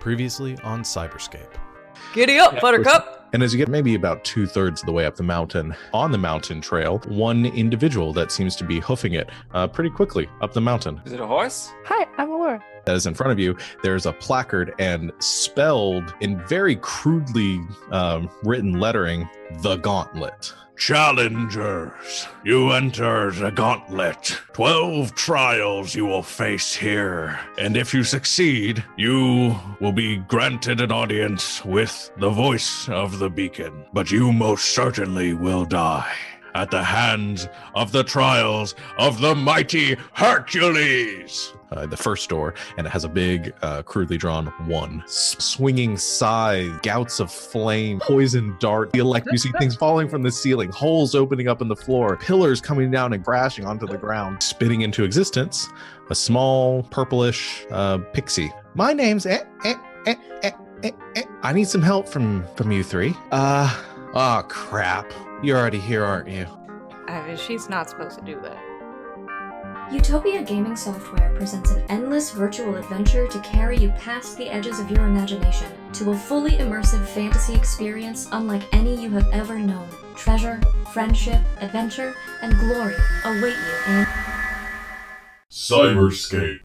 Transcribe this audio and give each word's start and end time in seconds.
Previously 0.00 0.58
on 0.64 0.82
Cyberscape. 0.82 1.54
Giddy 2.14 2.38
up, 2.38 2.60
Buttercup! 2.60 3.28
And 3.32 3.42
as 3.42 3.52
you 3.52 3.58
get 3.58 3.68
maybe 3.68 3.94
about 3.94 4.24
two 4.24 4.46
thirds 4.46 4.80
of 4.82 4.86
the 4.86 4.92
way 4.92 5.06
up 5.06 5.14
the 5.14 5.22
mountain, 5.22 5.76
on 5.92 6.10
the 6.10 6.18
mountain 6.18 6.60
trail, 6.60 6.98
one 7.06 7.46
individual 7.46 8.12
that 8.14 8.32
seems 8.32 8.56
to 8.56 8.64
be 8.64 8.80
hoofing 8.80 9.12
it 9.12 9.30
uh, 9.52 9.68
pretty 9.68 9.90
quickly 9.90 10.28
up 10.40 10.52
the 10.52 10.60
mountain. 10.60 11.00
Is 11.04 11.12
it 11.12 11.20
a 11.20 11.26
horse? 11.26 11.70
Hi, 11.84 12.06
I'm 12.18 12.30
Aurora. 12.86 12.96
As 12.96 13.06
in 13.06 13.14
front 13.14 13.32
of 13.32 13.38
you, 13.38 13.56
there's 13.82 14.06
a 14.06 14.12
placard 14.12 14.74
and 14.78 15.12
spelled 15.18 16.14
in 16.20 16.38
very 16.46 16.76
crudely 16.76 17.60
um, 17.90 18.30
written 18.42 18.80
lettering, 18.80 19.28
the 19.62 19.76
gauntlet. 19.76 20.52
Challengers, 20.76 22.26
you 22.42 22.70
enter 22.70 23.30
the 23.32 23.50
gauntlet. 23.50 24.40
Twelve 24.54 25.14
trials 25.14 25.94
you 25.94 26.06
will 26.06 26.22
face 26.22 26.74
here, 26.74 27.38
and 27.58 27.76
if 27.76 27.92
you 27.92 28.02
succeed, 28.02 28.82
you 28.96 29.54
will 29.78 29.92
be 29.92 30.16
granted 30.16 30.80
an 30.80 30.90
audience 30.90 31.62
with 31.66 32.10
the 32.16 32.30
voice 32.30 32.88
of 32.88 33.18
the 33.18 33.28
beacon. 33.28 33.84
But 33.92 34.10
you 34.10 34.32
most 34.32 34.74
certainly 34.74 35.34
will 35.34 35.66
die 35.66 36.16
at 36.54 36.70
the 36.70 36.82
hands 36.82 37.46
of 37.74 37.92
the 37.92 38.02
trials 38.02 38.74
of 38.96 39.20
the 39.20 39.34
mighty 39.34 39.96
Hercules. 40.14 41.52
Uh, 41.72 41.86
the 41.86 41.96
first 41.96 42.28
door, 42.28 42.52
and 42.76 42.86
it 42.86 42.90
has 42.90 43.04
a 43.04 43.08
big, 43.08 43.54
uh, 43.62 43.80
crudely 43.82 44.18
drawn 44.18 44.46
one. 44.66 45.02
S- 45.06 45.36
swinging 45.38 45.96
scythe, 45.96 46.82
gouts 46.82 47.20
of 47.20 47.30
flame, 47.30 48.00
poison 48.00 48.56
dart, 48.58 48.90
the 48.92 48.98
elect. 48.98 49.28
You 49.30 49.38
see 49.38 49.52
things 49.58 49.76
falling 49.76 50.08
from 50.08 50.22
the 50.22 50.32
ceiling, 50.32 50.70
holes 50.72 51.14
opening 51.14 51.46
up 51.46 51.62
in 51.62 51.68
the 51.68 51.76
floor, 51.76 52.16
pillars 52.16 52.60
coming 52.60 52.90
down 52.90 53.12
and 53.12 53.24
crashing 53.24 53.66
onto 53.66 53.86
the 53.86 53.96
ground, 53.98 54.42
spitting 54.42 54.80
into 54.80 55.04
existence 55.04 55.68
a 56.10 56.14
small 56.14 56.82
purplish 56.90 57.64
uh, 57.70 57.98
pixie. 58.14 58.52
My 58.74 58.92
name's 58.92 59.24
eh, 59.24 59.44
eh, 59.64 59.74
eh, 60.06 60.14
eh, 60.42 60.50
eh, 60.82 60.90
eh. 61.14 61.22
I 61.42 61.52
need 61.52 61.68
some 61.68 61.82
help 61.82 62.08
from 62.08 62.44
from 62.56 62.72
you 62.72 62.82
three. 62.82 63.14
Uh, 63.30 63.72
oh 64.14 64.42
crap. 64.48 65.12
You're 65.42 65.56
already 65.56 65.78
here, 65.78 66.04
aren't 66.04 66.28
you? 66.28 66.46
I 67.06 67.26
mean, 67.28 67.36
she's 67.36 67.68
not 67.68 67.88
supposed 67.88 68.18
to 68.18 68.24
do 68.24 68.40
that. 68.42 68.58
Utopia 69.92 70.40
Gaming 70.44 70.76
Software 70.76 71.34
presents 71.34 71.72
an 71.72 71.84
endless 71.88 72.30
virtual 72.30 72.76
adventure 72.76 73.26
to 73.26 73.40
carry 73.40 73.76
you 73.76 73.88
past 73.98 74.36
the 74.36 74.48
edges 74.48 74.78
of 74.78 74.88
your 74.88 75.04
imagination 75.04 75.66
to 75.94 76.12
a 76.12 76.16
fully 76.16 76.52
immersive 76.52 77.04
fantasy 77.06 77.54
experience 77.54 78.28
unlike 78.30 78.62
any 78.72 78.94
you 78.94 79.10
have 79.10 79.28
ever 79.32 79.58
known. 79.58 79.88
Treasure, 80.14 80.60
friendship, 80.92 81.40
adventure, 81.60 82.14
and 82.40 82.56
glory 82.60 82.94
await 83.24 83.56
you 83.56 83.94
in 83.94 84.06
Cyberscape. 85.50 86.60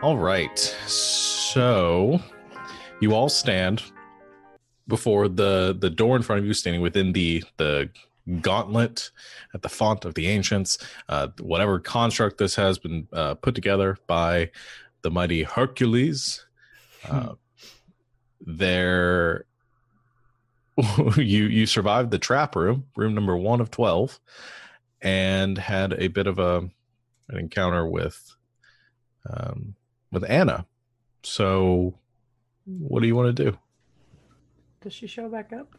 All 0.00 0.16
right. 0.16 0.56
So 0.86 2.20
you 3.00 3.14
all 3.14 3.28
stand 3.28 3.82
before 4.86 5.26
the 5.26 5.76
the 5.76 5.90
door 5.90 6.14
in 6.14 6.22
front 6.22 6.38
of 6.38 6.46
you, 6.46 6.54
standing 6.54 6.82
within 6.82 7.12
the 7.12 7.42
the 7.56 7.90
gauntlet 8.40 9.10
at 9.54 9.62
the 9.62 9.68
font 9.68 10.04
of 10.04 10.14
the 10.14 10.28
ancients. 10.28 10.78
Uh, 11.08 11.28
whatever 11.40 11.80
construct 11.80 12.38
this 12.38 12.54
has 12.54 12.78
been 12.78 13.08
uh, 13.12 13.34
put 13.34 13.56
together 13.56 13.98
by 14.06 14.52
the 15.02 15.10
mighty 15.10 15.42
Hercules. 15.42 16.46
Uh, 17.08 17.34
there, 18.40 19.46
you 21.16 21.46
you 21.46 21.66
survived 21.66 22.12
the 22.12 22.20
trap 22.20 22.54
room, 22.54 22.84
room 22.96 23.16
number 23.16 23.36
one 23.36 23.60
of 23.60 23.72
twelve, 23.72 24.20
and 25.02 25.58
had 25.58 25.92
a 25.94 26.06
bit 26.06 26.28
of 26.28 26.38
a 26.38 26.70
an 27.30 27.36
encounter 27.36 27.84
with 27.84 28.36
um, 29.28 29.74
with 30.10 30.24
Anna. 30.28 30.66
So, 31.22 31.94
what 32.66 33.00
do 33.00 33.06
you 33.06 33.16
want 33.16 33.36
to 33.36 33.44
do? 33.50 33.58
Does 34.80 34.92
she 34.92 35.06
show 35.06 35.28
back 35.28 35.52
up? 35.52 35.74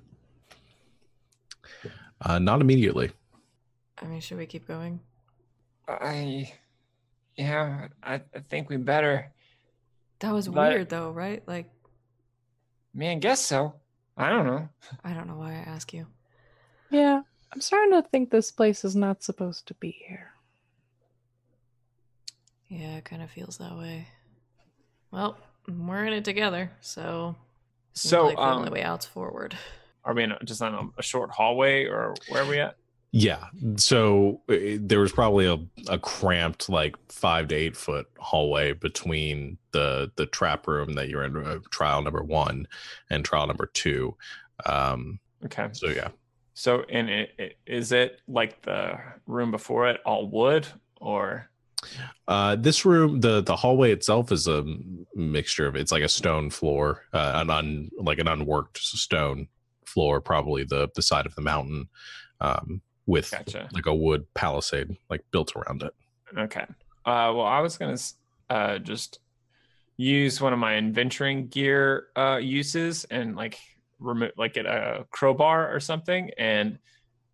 Uh, 2.22 2.40
not 2.40 2.62
immediately. 2.62 3.12
I 4.02 4.06
mean, 4.06 4.20
should 4.22 4.38
we 4.38 4.46
keep 4.46 4.68
going? 4.68 5.00
I, 5.88 6.52
yeah, 7.36 7.88
I, 8.04 8.16
I 8.16 8.40
think 8.50 8.70
we 8.70 8.78
better. 8.78 9.32
That 10.20 10.34
was 10.34 10.48
But- 10.48 10.74
weird, 10.74 10.90
though, 10.90 11.12
right? 11.12 11.42
Like, 11.48 11.70
Man, 12.94 13.20
guess 13.20 13.40
so. 13.40 13.76
I 14.18 14.30
don't 14.30 14.46
know. 14.48 14.68
I 15.04 15.14
don't 15.14 15.28
know 15.28 15.38
why 15.38 15.52
I 15.52 15.58
ask 15.70 15.94
you. 15.94 16.08
Yeah, 16.90 17.22
I'm 17.54 17.62
starting 17.62 17.92
to 17.94 18.02
think 18.10 18.30
this 18.32 18.52
place 18.52 18.84
is 18.84 18.96
not 18.96 19.24
supposed 19.24 19.68
to 19.68 19.74
be 19.76 19.92
here. 20.08 20.32
Yeah, 22.68 22.98
it 22.98 23.06
kind 23.06 23.22
of 23.22 23.30
feels 23.32 23.58
that 23.60 23.78
way. 23.78 24.08
Well, 25.12 25.38
we're 25.68 26.06
in 26.06 26.14
it 26.14 26.26
together, 26.26 26.72
so 26.82 27.36
So, 27.94 28.28
like 28.28 28.36
the 28.38 28.42
um, 28.44 28.60
only 28.60 28.72
way 28.72 28.84
out's 28.84 29.06
forward. 29.06 29.56
are 30.06 30.14
we 30.14 30.24
in 30.24 30.32
a, 30.32 30.40
just 30.44 30.62
on 30.62 30.74
a, 30.74 31.00
a 31.00 31.04
short 31.04 31.32
hallway, 31.32 31.86
or 31.86 32.16
where 32.30 32.44
are 32.44 32.48
we 32.48 32.60
at? 32.60 32.76
Yeah. 33.12 33.46
So 33.78 34.42
uh, 34.50 34.56
there 34.80 35.00
was 35.00 35.12
probably 35.12 35.48
a, 35.48 35.58
a 35.92 35.98
cramped 35.98 36.70
like 36.70 36.96
five 37.12 37.48
to 37.48 37.56
eight 37.56 37.76
foot 37.76 38.08
hallway 38.20 38.74
between 38.74 39.58
the 39.72 40.12
the 40.16 40.28
trap 40.28 40.68
room 40.68 40.94
that 40.94 41.10
you're 41.10 41.24
in 41.24 41.36
uh, 41.36 41.58
trial 41.72 42.04
number 42.04 42.22
one 42.24 42.68
and 43.10 43.26
trial 43.26 43.48
number 43.48 43.66
two. 43.74 44.16
Um, 44.66 45.20
Okay. 45.46 45.70
so 45.72 45.88
yeah. 45.88 46.10
So, 46.54 46.84
and 46.90 47.10
it, 47.10 47.32
it, 47.40 47.58
is 47.66 47.92
it 47.94 48.20
like 48.28 48.62
the 48.64 49.00
room 49.26 49.50
before 49.52 49.88
it, 49.88 50.02
all 50.06 50.28
wood, 50.30 50.68
or 51.00 51.49
Uh, 52.28 52.56
this 52.56 52.86
room, 52.86 53.20
the 53.22 53.42
the 53.42 53.56
hallway 53.56 53.92
itself 53.92 54.32
is 54.32 54.48
a 54.48 54.64
mixture 55.16 55.68
of 55.68 55.76
it's 55.76 55.92
like 55.92 56.04
a 56.04 56.10
stone 56.10 56.50
floor, 56.50 57.04
uh, 57.14 57.34
an 57.36 57.50
un 57.50 57.90
like 57.98 58.20
an 58.20 58.28
unworked 58.28 58.78
stone 58.78 59.48
floor, 59.86 60.22
probably 60.22 60.64
the 60.64 60.90
the 60.96 61.02
side 61.02 61.26
of 61.26 61.36
the 61.36 61.42
mountain, 61.42 61.90
um, 62.42 62.82
with 63.06 63.32
gotcha? 63.32 63.70
like 63.74 63.86
a 63.86 63.96
wood 63.96 64.26
palisade 64.34 64.96
like 65.10 65.24
built 65.32 65.56
around 65.56 65.84
it. 65.84 65.94
Okay. 66.38 66.66
Uh, 67.06 67.34
well, 67.34 67.46
I 67.46 67.60
was 67.60 67.78
gonna 67.78 67.98
uh, 68.50 68.78
just 68.80 69.20
use 69.98 70.40
one 70.40 70.54
of 70.54 70.60
my 70.60 70.76
adventuring 70.76 71.48
gear 71.48 72.08
uh, 72.16 72.38
uses 72.38 73.06
and 73.06 73.36
like 73.36 73.58
remove 74.00 74.32
like 74.38 74.54
get 74.54 74.66
a 74.66 75.06
crowbar 75.12 75.74
or 75.74 75.80
something 75.80 76.32
and 76.38 76.78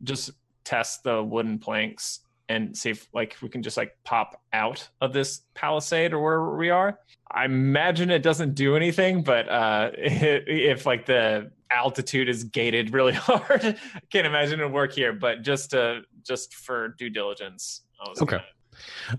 just 0.03 0.31
test 0.63 1.03
the 1.03 1.21
wooden 1.21 1.59
planks 1.59 2.21
and 2.49 2.77
see 2.77 2.91
if 2.91 3.07
like 3.13 3.35
we 3.41 3.49
can 3.49 3.63
just 3.63 3.77
like 3.77 3.97
pop 4.03 4.41
out 4.53 4.87
of 5.01 5.13
this 5.13 5.41
palisade 5.53 6.13
or 6.13 6.21
where 6.21 6.55
we 6.55 6.69
are. 6.69 6.99
I 7.31 7.45
imagine 7.45 8.11
it 8.11 8.23
doesn't 8.23 8.55
do 8.55 8.75
anything, 8.75 9.23
but 9.23 9.49
uh, 9.49 9.91
if 9.97 10.85
like 10.85 11.05
the 11.05 11.51
altitude 11.71 12.29
is 12.29 12.43
gated 12.43 12.93
really 12.93 13.13
hard, 13.13 13.63
I 13.63 13.99
can't 14.11 14.27
imagine 14.27 14.59
it 14.59 14.71
work 14.71 14.93
here. 14.93 15.13
But 15.13 15.41
just 15.41 15.73
uh, 15.73 16.01
just 16.23 16.53
for 16.53 16.89
due 16.89 17.09
diligence, 17.09 17.81
Okay. 18.21 18.39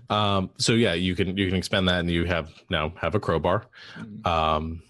Um, 0.09 0.51
so 0.57 0.73
yeah, 0.73 0.93
you 0.93 1.15
can 1.15 1.35
you 1.37 1.47
can 1.47 1.55
expand 1.57 1.87
that, 1.87 1.99
and 1.99 2.09
you 2.11 2.25
have 2.25 2.51
now 2.69 2.93
have 2.97 3.15
a 3.15 3.19
crowbar. 3.19 3.65
Um, 4.25 4.81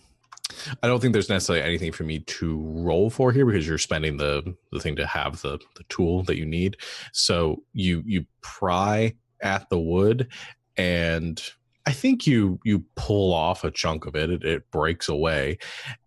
I 0.82 0.88
don't 0.88 1.00
think 1.02 1.14
there's 1.14 1.30
necessarily 1.30 1.64
anything 1.64 1.92
for 1.92 2.04
me 2.04 2.20
to 2.20 2.62
roll 2.62 3.10
for 3.10 3.32
here 3.32 3.46
because 3.46 3.68
you're 3.68 3.78
spending 3.78 4.18
the 4.18 4.56
the 4.72 4.80
thing 4.80 4.96
to 4.96 5.06
have 5.06 5.42
the 5.42 5.60
the 5.76 5.84
tool 5.90 6.24
that 6.24 6.38
you 6.38 6.46
need. 6.46 6.78
So 7.14 7.64
you 7.74 8.04
you 8.06 8.26
pry 8.42 9.16
at 9.42 9.70
the 9.70 9.80
wood, 9.80 10.30
and 10.78 11.42
I 11.86 11.92
think 11.92 12.26
you 12.28 12.60
you 12.64 12.86
pull 12.96 13.34
off 13.34 13.64
a 13.64 13.72
chunk 13.72 14.06
of 14.06 14.16
it. 14.16 14.30
It, 14.30 14.44
it 14.44 14.72
breaks 14.72 15.10
away, 15.10 15.58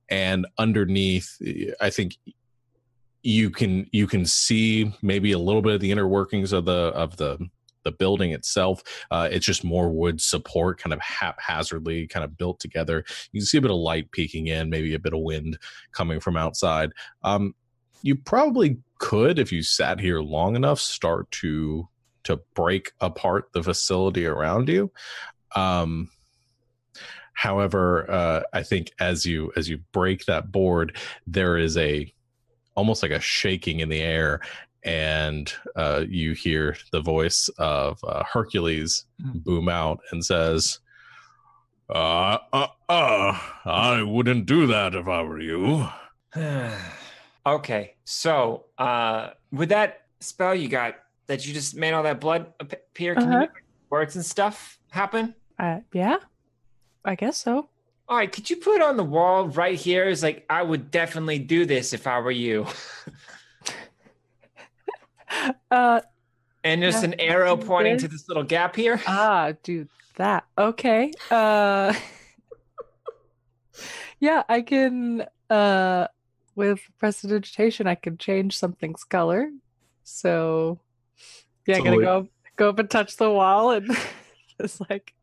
and 0.08 0.46
underneath, 0.58 1.37
I 1.81 1.90
think 1.90 2.16
you 3.22 3.50
can 3.50 3.87
you 3.92 4.06
can 4.06 4.25
see 4.25 4.92
maybe 5.02 5.32
a 5.32 5.38
little 5.38 5.62
bit 5.62 5.75
of 5.75 5.81
the 5.81 5.90
inner 5.90 6.08
workings 6.08 6.52
of 6.52 6.64
the 6.64 6.92
of 6.94 7.16
the 7.16 7.38
the 7.82 7.92
building 7.92 8.32
itself. 8.32 8.82
Uh, 9.10 9.28
it's 9.30 9.46
just 9.46 9.64
more 9.64 9.88
wood 9.90 10.20
support, 10.20 10.78
kind 10.78 10.92
of 10.92 11.00
haphazardly, 11.00 12.06
kind 12.06 12.24
of 12.24 12.36
built 12.36 12.60
together. 12.60 13.04
You 13.32 13.40
can 13.40 13.46
see 13.46 13.58
a 13.58 13.62
bit 13.62 13.70
of 13.70 13.76
light 13.76 14.10
peeking 14.12 14.48
in, 14.48 14.70
maybe 14.70 14.94
a 14.94 14.98
bit 14.98 15.14
of 15.14 15.20
wind 15.20 15.58
coming 15.92 16.20
from 16.20 16.36
outside. 16.36 16.92
Um, 17.22 17.54
you 18.02 18.16
probably 18.16 18.78
could, 18.98 19.38
if 19.38 19.52
you 19.52 19.62
sat 19.62 20.00
here 20.00 20.20
long 20.20 20.56
enough, 20.56 20.80
start 20.80 21.30
to 21.32 21.88
to 22.22 22.38
break 22.54 22.92
apart 23.00 23.50
the 23.52 23.62
facility 23.62 24.26
around 24.26 24.68
you. 24.68 24.92
Um, 25.56 26.10
however, 27.32 28.10
uh, 28.10 28.42
I 28.52 28.62
think 28.62 28.92
as 29.00 29.24
you 29.24 29.52
as 29.56 29.68
you 29.68 29.78
break 29.92 30.26
that 30.26 30.52
board, 30.52 30.96
there 31.26 31.56
is 31.56 31.76
a 31.76 32.12
almost 32.74 33.02
like 33.02 33.12
a 33.12 33.20
shaking 33.20 33.80
in 33.80 33.88
the 33.88 34.00
air 34.00 34.40
and 34.84 35.52
uh, 35.76 36.04
you 36.08 36.32
hear 36.32 36.76
the 36.92 37.00
voice 37.00 37.48
of 37.58 37.98
uh, 38.04 38.24
Hercules 38.24 39.04
Hmm. 39.20 39.38
boom 39.38 39.68
out 39.68 40.00
and 40.12 40.24
says, 40.24 40.78
uh, 41.88 42.38
uh, 42.52 42.66
I 42.88 44.02
wouldn't 44.02 44.46
do 44.46 44.66
that 44.68 44.94
if 44.94 45.08
I 45.08 45.22
were 45.22 45.40
you. 45.40 45.88
okay, 47.46 47.94
so 48.04 48.66
uh, 48.78 49.30
with 49.52 49.70
that 49.70 50.02
spell 50.20 50.54
you 50.54 50.68
got 50.68 50.94
that 51.26 51.46
you 51.46 51.52
just 51.52 51.76
made 51.76 51.92
all 51.92 52.02
that 52.04 52.20
blood 52.20 52.52
appear, 52.60 53.14
can 53.14 53.24
Uh-huh. 53.24 53.38
make 53.40 53.50
words 53.90 54.16
and 54.16 54.24
stuff 54.24 54.78
happen? 54.90 55.34
Uh, 55.58 55.80
yeah, 55.92 56.16
I 57.04 57.14
guess 57.14 57.36
so. 57.38 57.68
All 58.08 58.16
right, 58.16 58.30
could 58.30 58.50
you 58.50 58.56
put 58.56 58.76
it 58.76 58.82
on 58.82 58.96
the 58.96 59.04
wall 59.04 59.48
right 59.48 59.78
here? 59.78 60.08
Is 60.08 60.22
like 60.22 60.44
I 60.50 60.62
would 60.62 60.90
definitely 60.90 61.38
do 61.38 61.64
this 61.66 61.92
if 61.92 62.06
I 62.06 62.18
were 62.20 62.30
you. 62.30 62.66
Uh, 65.70 66.00
And 66.64 66.82
there's 66.82 67.02
an 67.02 67.18
arrow 67.20 67.56
pointing 67.56 67.94
this. 67.94 68.02
to 68.02 68.08
this 68.08 68.28
little 68.28 68.42
gap 68.42 68.76
here. 68.76 69.00
ah, 69.06 69.52
do 69.62 69.86
that. 70.16 70.44
Okay. 70.58 71.12
Uh, 71.30 71.94
yeah, 74.20 74.42
I 74.48 74.62
can. 74.62 75.24
Uh, 75.48 76.06
with 76.54 76.80
prestidigitation, 76.98 77.86
I 77.86 77.94
can 77.94 78.18
change 78.18 78.58
something's 78.58 79.04
color. 79.04 79.48
So, 80.04 80.78
yeah, 81.66 81.76
So 81.76 81.80
I'm 81.80 81.84
gonna 81.84 81.96
like- 81.96 82.04
go 82.04 82.28
go 82.56 82.68
up 82.68 82.78
and 82.78 82.90
touch 82.90 83.16
the 83.16 83.30
wall, 83.30 83.70
and 83.70 83.88
this 84.58 84.80
like 84.90 85.14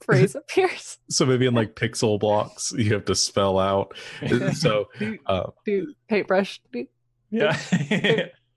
phrase 0.00 0.34
appears. 0.34 0.98
So 1.10 1.26
maybe 1.26 1.46
in 1.46 1.54
like 1.54 1.74
pixel 1.74 2.20
blocks, 2.20 2.72
you 2.72 2.92
have 2.94 3.06
to 3.06 3.14
spell 3.14 3.58
out. 3.58 3.96
So 4.54 4.88
uh, 5.26 5.50
Do 5.64 5.94
paintbrush. 6.08 6.60
do- 6.72 6.86
yeah. 7.30 7.58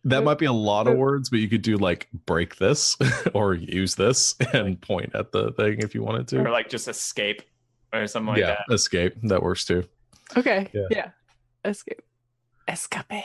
That 0.05 0.23
might 0.23 0.37
be 0.37 0.45
a 0.45 0.53
lot 0.53 0.87
of 0.87 0.97
words, 0.97 1.29
but 1.29 1.39
you 1.39 1.49
could 1.49 1.61
do 1.61 1.77
like 1.77 2.07
break 2.25 2.57
this 2.57 2.95
or 3.33 3.53
use 3.53 3.95
this 3.95 4.35
and 4.53 4.79
point 4.81 5.11
at 5.15 5.31
the 5.31 5.51
thing 5.53 5.79
if 5.79 5.93
you 5.95 6.03
wanted 6.03 6.27
to. 6.29 6.39
or 6.39 6.49
like 6.51 6.69
just 6.69 6.87
escape 6.87 7.41
or 7.93 8.07
something 8.07 8.27
like 8.29 8.39
yeah, 8.39 8.57
that. 8.67 8.73
escape. 8.73 9.15
That 9.23 9.41
works 9.43 9.65
too. 9.65 9.83
Okay. 10.35 10.69
Yeah. 10.73 10.87
Yeah. 10.91 11.09
Escape. 11.65 12.01
Escape. 12.67 13.23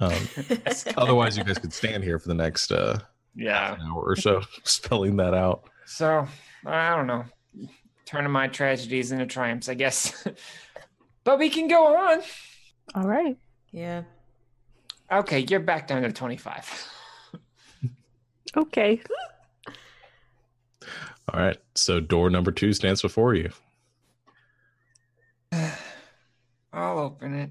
Um, 0.00 0.12
otherwise, 0.96 1.36
you 1.36 1.44
guys 1.44 1.58
could 1.58 1.72
stand 1.72 2.02
here 2.04 2.18
for 2.18 2.28
the 2.28 2.34
next 2.34 2.72
uh, 2.72 2.98
Yeah. 3.34 3.76
hour 3.80 4.02
or 4.02 4.16
so 4.16 4.42
spelling 4.64 5.16
that 5.16 5.34
out. 5.34 5.64
So 5.86 6.26
I 6.66 6.94
don't 6.96 7.06
know. 7.06 7.24
Turning 8.06 8.30
my 8.32 8.48
tragedies 8.48 9.12
into 9.12 9.26
triumphs, 9.26 9.68
I 9.68 9.74
guess. 9.74 10.26
but 11.24 11.38
we 11.38 11.50
can 11.50 11.68
go 11.68 11.96
on. 11.96 12.22
All 12.94 13.06
right. 13.06 13.36
Yeah. 13.72 14.02
Okay, 15.12 15.40
you're 15.48 15.60
back 15.60 15.88
down 15.88 16.02
to 16.02 16.12
25. 16.12 16.88
Okay. 18.56 19.00
All 21.32 21.40
right. 21.40 21.58
So 21.74 22.00
door 22.00 22.30
number 22.30 22.52
two 22.52 22.72
stands 22.72 23.02
before 23.02 23.34
you. 23.34 23.50
I'll 26.72 26.98
open 26.98 27.34
it. 27.34 27.50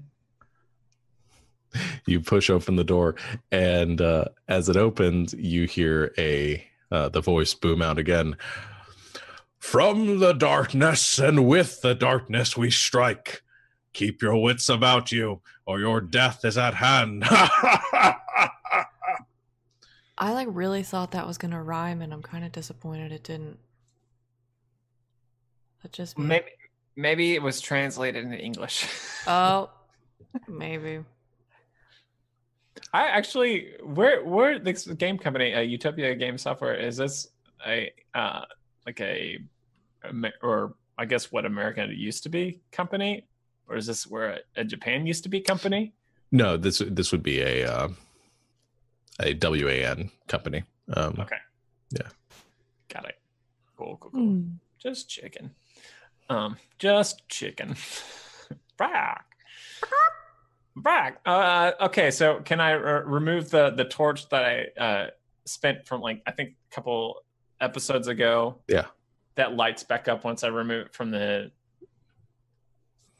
You 2.06 2.20
push 2.20 2.50
open 2.50 2.74
the 2.76 2.84
door, 2.84 3.14
and 3.52 4.00
uh, 4.00 4.24
as 4.48 4.68
it 4.68 4.76
opens, 4.76 5.34
you 5.34 5.66
hear 5.66 6.12
a 6.18 6.64
uh, 6.90 7.10
the 7.10 7.20
voice 7.20 7.54
boom 7.54 7.80
out 7.80 7.98
again. 7.98 8.36
From 9.58 10.18
the 10.18 10.32
darkness 10.32 11.18
and 11.18 11.46
with 11.46 11.82
the 11.82 11.94
darkness 11.94 12.56
we 12.56 12.70
strike. 12.70 13.42
Keep 13.92 14.22
your 14.22 14.40
wits 14.42 14.68
about 14.68 15.12
you, 15.12 15.42
or 15.70 15.78
your 15.78 16.00
death 16.00 16.44
is 16.44 16.58
at 16.58 16.74
hand. 16.74 17.22
I 20.18 20.32
like 20.32 20.48
really 20.50 20.82
thought 20.82 21.12
that 21.12 21.26
was 21.26 21.38
gonna 21.38 21.62
rhyme, 21.62 22.02
and 22.02 22.12
I'm 22.12 22.22
kind 22.22 22.44
of 22.44 22.50
disappointed 22.52 23.12
it 23.12 23.22
didn't. 23.22 23.58
That 25.82 25.92
just 25.92 26.18
me. 26.18 26.26
Maybe 26.26 26.46
maybe 26.96 27.34
it 27.34 27.42
was 27.42 27.60
translated 27.60 28.24
into 28.24 28.38
English. 28.38 28.86
Oh, 29.26 29.68
maybe. 30.48 31.04
I 32.94 33.06
actually 33.08 33.74
where 33.84 34.24
where 34.24 34.58
this 34.58 34.86
game 34.86 35.18
company, 35.18 35.52
uh, 35.54 35.60
Utopia 35.60 36.14
Game 36.14 36.38
Software, 36.38 36.74
is 36.74 36.96
this 36.96 37.28
a 37.66 37.92
uh 38.14 38.40
like 38.86 38.98
a 39.02 39.38
or 40.42 40.74
I 40.96 41.04
guess 41.04 41.30
what 41.30 41.44
America 41.44 41.86
used 41.90 42.22
to 42.22 42.30
be 42.30 42.60
company, 42.72 43.26
or 43.70 43.76
is 43.76 43.86
this 43.86 44.06
where 44.06 44.30
a, 44.56 44.60
a 44.60 44.64
Japan 44.64 45.06
used 45.06 45.22
to 45.22 45.28
be 45.28 45.40
company? 45.40 45.94
No, 46.32 46.56
this 46.56 46.82
this 46.86 47.12
would 47.12 47.22
be 47.22 47.40
a 47.40 47.64
uh, 47.64 47.88
a 49.22 49.34
WAN 49.40 50.10
company. 50.26 50.64
Um, 50.94 51.16
Okay. 51.20 51.36
Yeah. 51.90 52.08
Got 52.92 53.06
it. 53.06 53.18
Cool, 53.76 53.96
cool, 54.00 54.10
cool. 54.10 54.20
Hmm. 54.20 54.42
Just 54.78 55.08
chicken. 55.08 55.52
Um, 56.28 56.56
just 56.78 57.28
chicken. 57.28 57.76
Brack. 58.76 59.24
Brack. 60.76 61.20
Uh, 61.26 61.72
okay, 61.80 62.10
so 62.10 62.40
can 62.40 62.60
I 62.60 62.74
uh, 62.74 63.02
remove 63.04 63.50
the 63.50 63.70
the 63.70 63.84
torch 63.84 64.28
that 64.30 64.44
I 64.44 64.80
uh, 64.80 65.06
spent 65.44 65.86
from 65.86 66.00
like 66.00 66.22
I 66.26 66.30
think 66.32 66.50
a 66.70 66.74
couple 66.74 67.16
episodes 67.60 68.08
ago? 68.08 68.56
Yeah. 68.68 68.86
That 69.34 69.54
lights 69.54 69.84
back 69.84 70.08
up 70.08 70.24
once 70.24 70.44
I 70.44 70.48
remove 70.48 70.86
it 70.86 70.94
from 70.94 71.10
the 71.10 71.50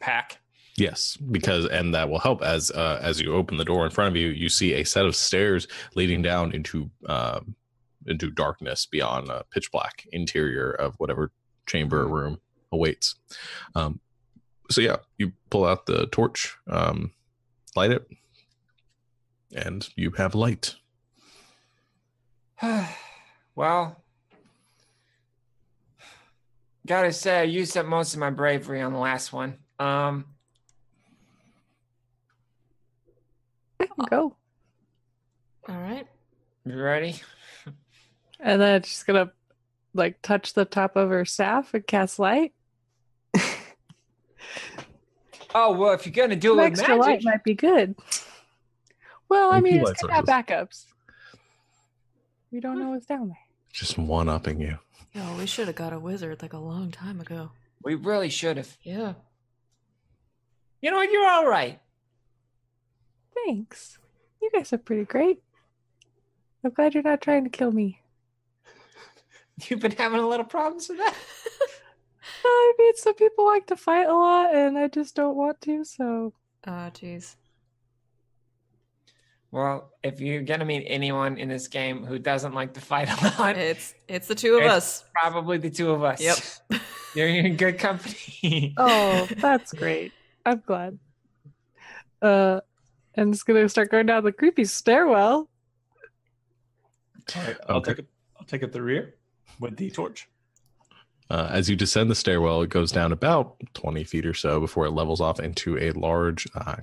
pack. 0.01 0.39
Yes, 0.77 1.17
because 1.17 1.67
and 1.67 1.95
that 1.95 2.09
will 2.09 2.19
help 2.19 2.43
as 2.43 2.71
uh, 2.71 2.99
as 3.03 3.21
you 3.21 3.35
open 3.35 3.57
the 3.59 3.65
door 3.65 3.85
in 3.85 3.91
front 3.91 4.09
of 4.09 4.17
you, 4.17 4.29
you 4.29 4.49
see 4.49 4.75
a 4.75 4.85
set 4.85 5.05
of 5.05 5.15
stairs 5.15 5.69
leading 5.95 6.23
down 6.23 6.53
into 6.53 6.91
um, 7.07 7.55
into 8.07 8.31
darkness 8.31 8.87
beyond 8.87 9.31
uh, 9.31 9.43
pitch 9.53 9.71
black 9.71 10.07
interior 10.13 10.71
of 10.71 10.95
whatever 10.97 11.33
chamber 11.67 12.03
or 12.03 12.09
room 12.09 12.41
awaits. 12.73 13.17
Um, 13.75 14.01
so 14.71 14.81
yeah, 14.81 14.97
you 15.19 15.33
pull 15.51 15.67
out 15.67 15.87
the 15.87 16.07
torch, 16.07 16.57
um, 16.69 17.13
light 17.77 17.91
it, 17.91 18.07
and 19.55 19.89
you 19.97 20.13
have 20.13 20.35
light. 20.35 20.77
well, 23.55 24.03
gotta 26.87 27.13
say, 27.13 27.41
I 27.41 27.43
used 27.43 27.77
up 27.77 27.87
most 27.87 28.15
of 28.15 28.21
my 28.21 28.31
bravery 28.31 28.81
on 28.81 28.93
the 28.93 28.99
last 28.99 29.33
one. 29.33 29.59
Um, 29.81 30.27
I 33.81 33.87
can 33.87 34.05
go. 34.11 34.37
All 35.69 35.75
right. 35.77 36.07
you 36.67 36.79
ready? 36.81 37.21
And 38.39 38.61
then 38.61 38.83
she's 38.83 39.03
gonna 39.03 39.33
like 39.95 40.21
touch 40.23 40.53
the 40.55 40.65
top 40.65 40.97
of 40.97 41.11
her 41.11 41.25
staff 41.25 41.73
and 41.75 41.87
cast 41.87 42.19
light. 42.19 42.53
Oh 45.53 45.73
well, 45.73 45.93
if 45.95 46.07
you're 46.07 46.13
gonna 46.13 46.37
do 46.37 46.51
Some 46.51 46.61
it 46.61 46.71
with 46.71 46.79
extra 46.79 46.97
light 46.97 47.09
magic, 47.09 47.25
might 47.25 47.45
be 47.45 47.55
good. 47.55 47.97
Well, 49.29 49.53
I 49.53 49.61
mean, 49.61 49.75
two 49.75 49.81
it's 49.81 49.89
light 49.89 49.97
gonna 50.01 50.15
have 50.15 50.27
sources. 50.27 50.47
backups. 50.47 50.85
We 52.53 52.61
don't 52.61 52.79
know 52.79 52.91
what's 52.91 53.07
down 53.07 53.29
there. 53.29 53.39
Just 53.73 53.99
one 53.99 54.29
upping 54.29 54.61
you. 54.61 54.79
Yo, 55.13 55.37
we 55.37 55.47
should 55.47 55.67
have 55.67 55.77
got 55.77 55.93
a 55.93 55.99
wizard 55.99 56.41
like 56.43 56.53
a 56.53 56.59
long 56.59 56.91
time 56.93 57.21
ago. 57.21 57.51
we 57.83 57.95
really 57.97 58.29
should 58.29 58.59
have. 58.59 58.77
Yeah. 58.83 59.15
You 60.83 60.91
know 60.91 60.97
what? 60.97 61.11
You're 61.11 61.29
all 61.29 61.47
right. 61.47 61.79
Thanks. 63.47 63.99
You 64.43 64.51
guys 64.53 64.73
are 64.73 64.79
pretty 64.79 65.05
great. 65.05 65.43
I'm 66.65 66.71
glad 66.73 66.95
you're 66.95 67.03
not 67.03 67.21
trying 67.21 67.45
to 67.45 67.51
kill 67.51 67.73
me. 67.73 68.01
You've 69.69 69.81
been 69.81 69.93
having 69.93 70.21
a 70.21 70.29
little 70.29 70.45
problems 70.47 70.89
with 70.89 70.99
that. 70.99 71.15
I 72.45 72.73
mean, 72.79 72.93
some 72.97 73.15
people 73.15 73.45
like 73.47 73.67
to 73.67 73.77
fight 73.77 74.07
a 74.09 74.15
lot, 74.15 74.55
and 74.55 74.79
I 74.79 74.89
just 74.89 75.15
don't 75.15 75.37
want 75.37 75.61
to. 75.63 75.85
So 75.85 76.33
Ah, 76.67 76.91
jeez. 76.95 77.37
Well, 79.51 79.91
if 80.03 80.21
you're 80.21 80.43
gonna 80.43 80.65
meet 80.65 80.85
anyone 80.87 81.37
in 81.37 81.49
this 81.49 81.67
game 81.69 82.05
who 82.05 82.19
doesn't 82.19 82.55
like 82.55 82.75
to 82.75 82.81
fight 82.81 83.09
a 83.11 83.35
lot, 83.41 83.57
It's 83.57 83.95
it's 84.09 84.29
the 84.29 84.35
two 84.35 84.55
of 84.55 84.61
It's- 84.63 84.77
us. 84.77 85.05
probably 85.13 85.59
the 85.59 85.71
two 85.71 85.91
of 85.91 86.05
us. 86.05 86.21
Yep. 86.21 86.81
You're 87.17 87.29
in 87.29 87.57
good 87.57 87.79
company. 87.79 88.73
Oh, 88.77 89.27
that's 89.39 89.73
great. 89.73 90.13
I'm 90.47 90.63
glad. 90.67 90.99
Uh, 92.23 92.61
and 93.15 93.33
it's 93.33 93.43
gonna 93.43 93.69
start 93.69 93.91
going 93.91 94.07
down 94.07 94.25
the 94.25 94.33
creepy 94.33 94.65
stairwell. 94.65 95.49
All 97.37 97.43
right, 97.43 97.57
I'll 97.69 97.77
Okay. 97.77 97.93
take 97.93 97.99
it. 98.01 98.09
I'll 98.39 98.47
take 98.47 98.63
it 98.63 98.73
the 98.73 98.83
rear 98.83 99.15
with 99.61 99.77
the 99.77 99.91
torch. 99.91 100.29
Uh, 101.29 101.49
as 101.53 101.71
you 101.71 101.77
descend 101.77 102.11
the 102.11 102.15
stairwell, 102.15 102.63
it 102.63 102.71
goes 102.71 102.91
down 102.91 103.13
about 103.13 103.57
20 103.75 104.03
feet 104.03 104.27
or 104.27 104.35
so 104.35 104.59
before 104.59 104.87
it 104.87 104.91
levels 104.91 105.21
off 105.21 105.39
into 105.39 105.79
a 105.79 105.93
large 105.93 106.49
uh, 106.57 106.77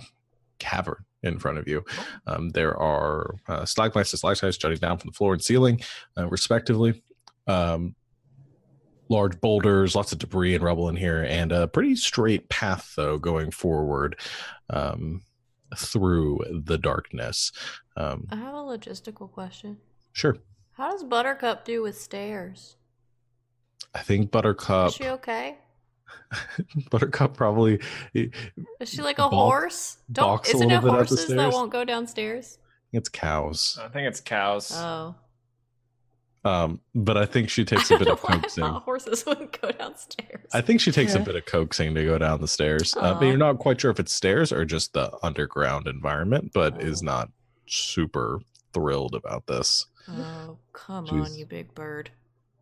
cavern 0.60 1.04
in 1.24 1.38
front 1.38 1.58
of 1.58 1.68
you. 1.68 1.84
Um, 2.28 2.50
there 2.50 2.78
are 2.78 3.36
uh, 3.50 3.66
stalagmites 3.66 4.14
and 4.14 4.20
stalactites 4.20 4.56
jutting 4.58 4.78
down 4.78 5.00
from 5.00 5.10
the 5.10 5.14
floor 5.14 5.34
and 5.34 5.44
ceiling, 5.44 5.82
uh, 6.18 6.28
respectively. 6.30 7.04
Um, 7.46 7.96
large 9.10 9.40
boulders, 9.42 9.96
lots 9.96 10.12
of 10.12 10.20
debris 10.20 10.56
and 10.56 10.64
rubble 10.64 10.90
in 10.90 10.96
here, 10.96 11.24
and 11.24 11.52
a 11.52 11.68
pretty 11.68 11.96
straight 11.96 12.50
path, 12.50 12.94
though, 12.96 13.18
going 13.18 13.52
forward 13.52 14.20
um, 14.70 15.22
through 15.76 16.40
the 16.66 16.78
darkness. 16.78 17.52
Um, 17.96 18.28
I 18.32 18.36
have 18.36 18.54
a 18.54 18.58
logistical 18.58 19.32
question. 19.32 19.78
sure. 20.14 20.38
How 20.74 20.92
does 20.92 21.04
Buttercup 21.04 21.66
do 21.66 21.82
with 21.82 22.00
stairs? 22.00 22.76
I 23.96 24.00
think 24.04 24.30
Buttercup. 24.30 24.90
Is 24.90 24.96
she 24.96 25.08
okay? 25.08 25.58
Buttercup 26.92 27.36
probably 27.36 27.80
Is 28.14 28.30
she 28.86 29.02
like 29.02 29.18
a 29.18 29.28
Balk- 29.30 29.34
horse? 29.34 29.98
Don't 30.12 30.48
isn't 30.48 30.62
it 30.62 30.68
bit 30.70 30.78
up 30.78 30.84
the 30.84 30.92
horses 30.92 31.28
that 31.28 31.52
won't 31.52 31.72
go 31.72 31.84
downstairs? 31.84 32.60
it's 32.94 33.10
cows. 33.10 33.78
I 33.82 33.88
think 33.90 34.08
it's 34.08 34.22
cows. 34.22 34.72
Oh. 34.74 35.16
Um, 36.48 36.80
but 36.96 37.18
I 37.18 37.26
think 37.26 37.50
she 37.50 37.66
takes 37.66 37.92
a 37.92 37.98
bit 38.00 38.08
of 38.08 38.18
know 38.20 38.28
why 38.30 38.36
I 38.36 38.40
coaxing. 38.40 38.64
thought 38.64 38.84
horses 38.84 39.26
wouldn't 39.28 39.60
go 39.62 39.72
downstairs. 39.72 40.46
I 40.54 40.62
think 40.62 40.80
she 40.82 40.92
takes 40.92 41.14
a 41.16 41.20
bit 41.20 41.36
of 41.36 41.46
coaxing 41.46 41.94
to 41.96 42.06
go 42.06 42.18
down 42.18 42.40
the 42.42 42.48
stairs. 42.48 42.96
Uh, 42.96 43.14
but 43.16 43.26
you're 43.26 43.38
not 43.38 43.60
quite 43.60 43.82
sure 43.82 43.92
if 43.92 44.00
it's 44.00 44.14
stairs 44.14 44.52
or 44.54 44.64
just 44.66 44.94
the 44.94 45.12
underground 45.24 45.88
environment, 45.88 46.52
but 46.54 46.82
is 46.82 47.02
Oh. 47.02 47.06
not 47.06 47.30
super 47.68 48.40
thrilled 48.74 49.14
about 49.16 49.46
this, 49.48 49.86
Oh, 50.10 50.58
come 50.74 51.06
on, 51.10 51.34
you 51.36 51.46
big 51.46 51.74
bird. 51.76 52.12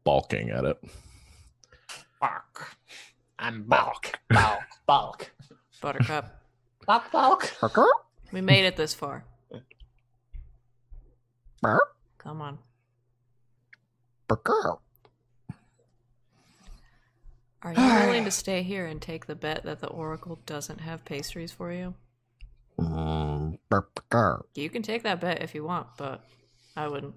balking 0.03 0.49
at 0.49 0.65
it. 0.65 0.77
Bark. 2.19 2.75
I'm 3.37 3.63
bulk. 3.63 4.17
Bulk. 4.29 4.59
Bulk. 4.87 5.31
Buttercup. 5.81 6.41
Bulk. 6.87 7.11
Bulk. 7.11 7.53
we 8.31 8.41
made 8.41 8.65
it 8.65 8.77
this 8.77 8.93
far. 8.95 9.25
Come 12.17 12.41
on. 12.41 12.57
Are 17.61 17.73
you 17.73 17.81
willing 18.05 18.25
to 18.25 18.31
stay 18.31 18.63
here 18.63 18.85
and 18.85 19.01
take 19.01 19.25
the 19.25 19.35
bet 19.35 19.63
that 19.63 19.79
the 19.79 19.87
Oracle 19.87 20.39
doesn't 20.45 20.81
have 20.81 21.03
pastries 21.05 21.51
for 21.51 21.71
you? 21.71 21.95
Mm, 22.79 23.57
You 24.53 24.69
can 24.69 24.81
take 24.81 25.03
that 25.03 25.21
bet 25.21 25.41
if 25.41 25.55
you 25.55 25.63
want, 25.63 25.87
but 25.97 26.23
I 26.75 26.87
wouldn't. 26.87 27.15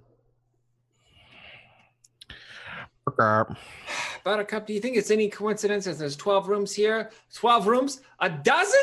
Buttercup, 4.24 4.66
do 4.66 4.72
you 4.74 4.80
think 4.80 4.96
it's 4.96 5.10
any 5.10 5.28
coincidence 5.28 5.86
that 5.86 5.98
there's 5.98 6.16
12 6.16 6.48
rooms 6.48 6.74
here? 6.74 7.10
12 7.34 7.66
rooms? 7.66 8.00
A 8.20 8.28
dozen? 8.28 8.80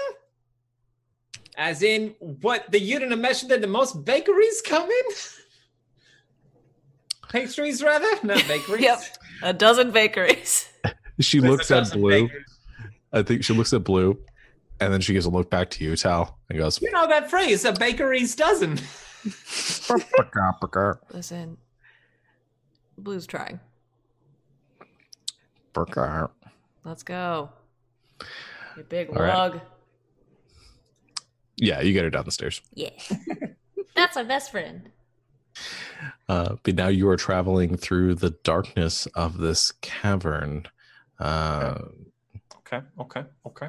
As 1.58 1.84
in, 1.84 2.15
what, 2.20 2.70
the 2.72 2.79
unit 2.79 3.12
of 3.12 3.20
measure 3.20 3.48
that 3.48 3.62
the 3.62 3.67
most 3.67 4.03
bakeries 4.03 4.62
come 4.62 4.89
in? 4.89 5.05
Pastries, 7.36 7.84
rather? 7.84 8.08
Not 8.24 8.44
bakeries. 8.48 8.82
Yep. 8.82 9.00
A 9.44 9.54
dozen 9.54 9.92
bakeries. 9.92 10.70
She 11.22 11.39
There's 11.39 11.51
looks 11.51 11.72
at 11.72 11.92
Blue. 11.94 12.10
bakeries. 12.27 12.60
I 13.13 13.24
think 13.24 13.46
she 13.46 13.54
looks 13.54 13.72
at 13.72 13.86
Blue, 13.86 14.18
and 14.82 14.92
then 14.92 15.00
she 15.00 15.13
gives 15.13 15.25
a 15.25 15.30
look 15.30 15.50
back 15.50 15.70
to 15.72 15.84
you, 15.86 15.96
Tal, 15.96 16.38
and 16.50 16.60
goes, 16.60 16.82
You 16.82 16.92
know 16.92 17.08
that 17.08 17.30
phrase, 17.30 17.63
a 17.63 17.72
bakery's 17.72 18.36
dozen. 18.36 18.77
Listen, 21.13 21.56
Blue's 22.98 23.25
trying. 23.25 23.62
Let's 26.84 27.04
go. 27.04 27.50
You 28.75 28.84
big 28.84 29.10
All 29.12 29.15
right. 29.24 29.34
lug. 29.34 29.62
"Yeah, 31.56 31.80
you 31.80 31.94
get 31.94 32.04
her 32.04 32.10
down 32.10 32.25
the 32.25 32.32
stairs." 32.32 32.62
Yeah. 32.74 32.89
That's 33.96 34.18
my 34.18 34.24
best 34.24 34.51
friend. 34.51 34.89
Uh, 36.27 36.55
but 36.63 36.75
now 36.75 36.88
you 36.88 37.07
are 37.09 37.17
traveling 37.17 37.77
through 37.77 38.15
the 38.15 38.31
darkness 38.43 39.05
of 39.15 39.38
this 39.38 39.71
cavern. 39.81 40.65
Uh, 41.19 41.79
Okay, 42.67 42.81
okay, 43.00 43.24
okay. 43.45 43.67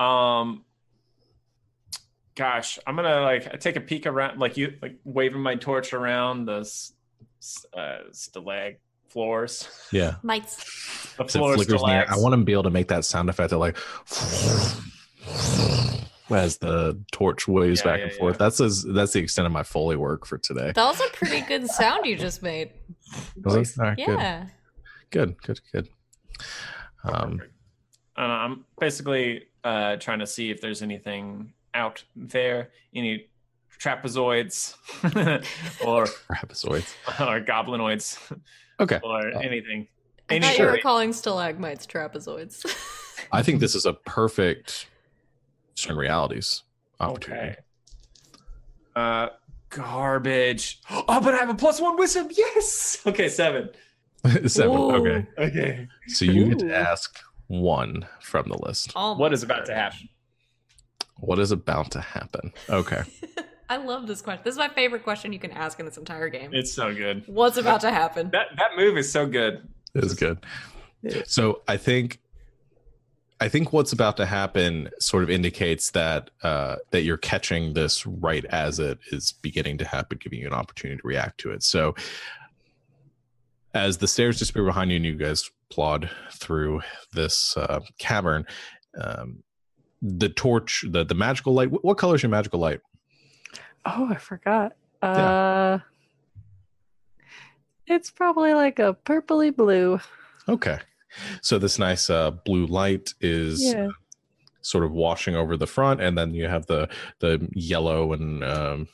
Um 0.00 0.64
gosh, 2.34 2.78
I'm 2.86 2.96
gonna 2.96 3.20
like 3.20 3.60
take 3.60 3.76
a 3.76 3.80
peek 3.80 4.06
around 4.06 4.40
like 4.40 4.56
you 4.56 4.74
like 4.82 4.98
waving 5.04 5.40
my 5.40 5.54
torch 5.54 5.92
around 5.92 6.46
the 6.46 6.60
s- 6.60 6.92
s- 7.40 7.64
uh 7.72 7.98
stalag 8.12 8.78
floors. 9.08 9.68
yeah, 9.92 10.16
Mites. 10.24 10.56
The 11.16 11.28
So 11.28 11.48
it 11.50 11.54
flickers 11.54 11.82
in 11.82 11.88
the 11.88 11.94
air. 11.94 12.04
I 12.10 12.14
stalags. 12.14 12.22
want 12.22 12.32
to 12.32 12.38
be 12.44 12.52
able 12.52 12.64
to 12.64 12.70
make 12.70 12.88
that 12.88 13.04
sound 13.04 13.30
effect 13.30 13.52
of 13.52 13.60
like 13.60 13.76
as 16.34 16.58
the 16.58 17.00
torch 17.12 17.46
waves 17.48 17.80
Yeah, 17.80 17.84
back 17.92 17.98
yeah, 18.00 18.04
and 18.06 18.12
forth. 18.14 18.38
That's 18.38 18.60
as 18.60 18.82
that's 18.84 19.12
the 19.12 19.20
extent 19.20 19.46
of 19.46 19.52
my 19.52 19.62
foley 19.62 19.96
work 19.96 20.26
for 20.26 20.38
today. 20.38 20.72
That 20.74 20.84
was 20.84 21.00
a 21.00 21.08
pretty 21.12 21.40
good 21.42 21.68
sound 21.68 22.04
you 22.06 22.16
just 22.16 22.42
made. 22.42 22.70
Was 23.44 23.54
it? 23.72 23.78
All 23.78 23.86
right, 23.86 23.96
good. 23.96 24.18
Yeah. 24.18 24.46
good, 25.10 25.40
good, 25.42 25.60
good. 25.72 25.88
Um, 27.04 27.40
Uh, 28.16 28.20
I'm 28.20 28.64
basically 28.80 29.44
uh, 29.64 29.96
trying 29.96 30.18
to 30.20 30.26
see 30.26 30.50
if 30.50 30.60
there's 30.60 30.82
anything 30.82 31.52
out 31.74 32.02
there, 32.14 32.70
any 32.94 33.26
trapezoids 33.80 34.74
or 35.84 36.06
trapezoids. 36.32 36.94
or 37.20 37.40
goblinoids 37.40 38.18
Okay, 38.80 39.00
or 39.02 39.28
Uh, 39.34 39.40
anything. 39.40 39.86
I 40.30 40.34
Any 40.36 40.46
thought 40.46 40.58
you 40.58 40.64
were 40.66 40.78
calling 40.78 41.12
stalagmites 41.12 41.86
trapezoids. 41.86 42.64
I 43.30 43.42
think 43.42 43.60
this 43.60 43.74
is 43.74 43.84
a 43.86 43.92
perfect 43.92 44.86
certain 45.74 45.96
realities 45.98 46.62
opportunity. 47.00 47.42
Okay. 47.50 47.56
Uh, 48.96 49.28
garbage. 49.70 50.80
Oh, 51.08 51.20
but 51.20 51.34
I 51.34 51.38
have 51.38 51.50
a 51.50 51.54
plus 51.54 51.80
one 51.80 51.96
wisdom. 51.96 52.28
Yes. 52.30 53.02
Okay, 53.06 53.28
seven. 53.28 53.70
Seven. 54.46 54.70
Ooh. 54.70 54.92
Okay, 54.92 55.26
Okay. 55.36 55.88
so 56.06 56.24
you 56.24 56.48
get 56.48 56.58
to 56.60 56.74
ask 56.74 57.18
one 57.48 58.06
from 58.22 58.48
the 58.48 58.56
list. 58.66 58.92
Almost 58.96 59.20
What 59.20 59.32
is 59.34 59.42
about 59.42 59.66
to 59.66 59.74
happen? 59.74 60.08
What 61.20 61.38
is 61.38 61.50
about 61.52 61.90
to 61.90 62.00
happen? 62.00 62.52
Okay. 62.70 63.02
I 63.68 63.76
love 63.76 64.06
this 64.06 64.22
question. 64.22 64.42
This 64.42 64.54
is 64.54 64.58
my 64.58 64.68
favorite 64.70 65.04
question 65.04 65.32
you 65.34 65.38
can 65.38 65.50
ask 65.50 65.78
in 65.78 65.84
this 65.84 65.98
entire 65.98 66.30
game. 66.30 66.50
It's 66.54 66.72
so 66.72 66.94
good. 66.94 67.24
What's 67.26 67.58
about 67.58 67.82
to 67.82 67.90
happen? 67.90 68.30
That 68.30 68.46
that 68.56 68.70
move 68.78 68.96
is 68.96 69.12
so 69.12 69.26
good. 69.26 69.68
It 69.94 70.04
is 70.04 70.14
good. 70.14 70.38
So 71.26 71.60
I 71.68 71.76
think 71.76 72.20
I 73.40 73.48
think 73.48 73.72
what's 73.72 73.92
about 73.92 74.16
to 74.18 74.26
happen 74.26 74.88
sort 75.00 75.22
of 75.22 75.30
indicates 75.30 75.90
that 75.90 76.30
uh, 76.42 76.76
that 76.92 77.02
you're 77.02 77.16
catching 77.16 77.74
this 77.74 78.06
right 78.06 78.44
as 78.46 78.78
it 78.78 78.98
is 79.10 79.32
beginning 79.32 79.78
to 79.78 79.84
happen, 79.84 80.18
giving 80.20 80.38
you 80.38 80.46
an 80.46 80.52
opportunity 80.52 81.00
to 81.00 81.06
react 81.06 81.38
to 81.40 81.50
it. 81.50 81.62
So 81.62 81.94
as 83.74 83.98
the 83.98 84.06
stairs 84.06 84.38
disappear 84.38 84.64
behind 84.64 84.90
you 84.90 84.96
and 84.96 85.04
you 85.04 85.14
guys 85.14 85.50
plod 85.68 86.08
through 86.32 86.82
this 87.12 87.56
uh, 87.56 87.80
cavern, 87.98 88.46
um, 89.00 89.42
the 90.00 90.28
torch, 90.28 90.84
the 90.88 91.04
the 91.04 91.14
magical 91.14 91.54
light. 91.54 91.70
What 91.70 91.98
color 91.98 92.14
is 92.14 92.22
your 92.22 92.30
magical 92.30 92.60
light? 92.60 92.80
Oh, 93.84 94.08
I 94.10 94.16
forgot. 94.16 94.72
Uh 95.02 95.80
It's 97.86 98.10
probably 98.10 98.54
like 98.54 98.78
a 98.78 98.96
purpley 99.04 99.54
blue. 99.54 99.98
Okay. 100.48 100.78
So 101.42 101.58
this 101.58 101.78
nice 101.78 102.10
uh, 102.10 102.30
blue 102.30 102.66
light 102.66 103.14
is 103.20 103.62
Yeah. 103.62 103.88
sort 104.62 104.84
of 104.84 104.92
washing 104.92 105.36
over 105.36 105.56
the 105.56 105.66
front, 105.66 106.00
and 106.00 106.16
then 106.16 106.34
you 106.34 106.48
have 106.48 106.66
the 106.66 106.88
the 107.20 107.48
yellow 107.52 108.12
and 108.12 108.42
um, 108.44 108.88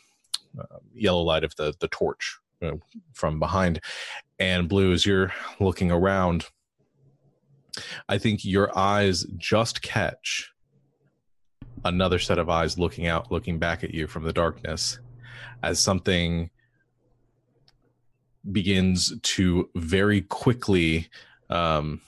uh, 0.59 0.79
yellow 0.95 1.23
light 1.23 1.45
of 1.45 1.55
the 1.57 1.75
the 1.81 1.89
torch 1.89 2.39
uh, 2.63 2.73
from 3.13 3.39
behind. 3.39 3.81
And 4.39 4.69
blue, 4.69 4.93
as 4.93 5.05
you're 5.07 5.33
looking 5.61 5.91
around, 5.93 6.47
I 8.09 8.19
think 8.19 8.45
your 8.45 8.77
eyes 8.77 9.25
just 9.37 9.83
catch 9.83 10.51
another 11.85 12.19
set 12.19 12.39
of 12.39 12.49
eyes 12.51 12.79
looking 12.79 13.07
out, 13.07 13.31
looking 13.31 13.59
back 13.59 13.85
at 13.85 13.95
you 13.95 14.07
from 14.07 14.25
the 14.25 14.33
darkness, 14.33 14.99
as 15.63 15.79
something 15.79 16.51
begins 18.51 19.19
to 19.21 19.69
very 19.75 20.23
quickly 20.23 21.09
um, 21.51 22.01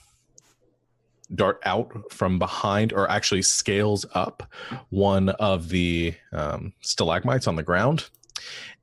dart 1.35 1.59
out 1.65 1.91
from 2.11 2.37
behind, 2.39 2.93
or 2.93 3.09
actually 3.09 3.41
scales 3.41 4.05
up 4.13 4.43
one 4.89 5.29
of 5.29 5.69
the 5.69 6.13
um, 6.31 6.73
stalagmites 6.81 7.47
on 7.47 7.55
the 7.55 7.63
ground, 7.63 8.09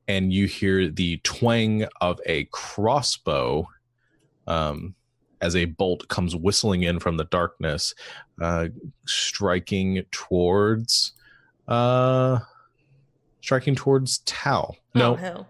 and 0.07 0.33
you 0.33 0.47
hear 0.47 0.87
the 0.89 1.17
twang 1.23 1.85
of 2.01 2.19
a 2.25 2.45
crossbow 2.51 3.67
um, 4.47 4.95
as 5.41 5.55
a 5.55 5.65
bolt 5.65 6.07
comes 6.07 6.35
whistling 6.35 6.83
in 6.83 6.99
from 6.99 7.17
the 7.17 7.23
darkness, 7.25 7.93
uh, 8.41 8.67
striking 9.05 10.03
towards. 10.11 11.13
Uh, 11.67 12.39
striking 13.39 13.75
towards 13.75 14.19
Tau. 14.19 14.73
No, 14.93 15.13
Oh, 15.13 15.15
hell. 15.15 15.47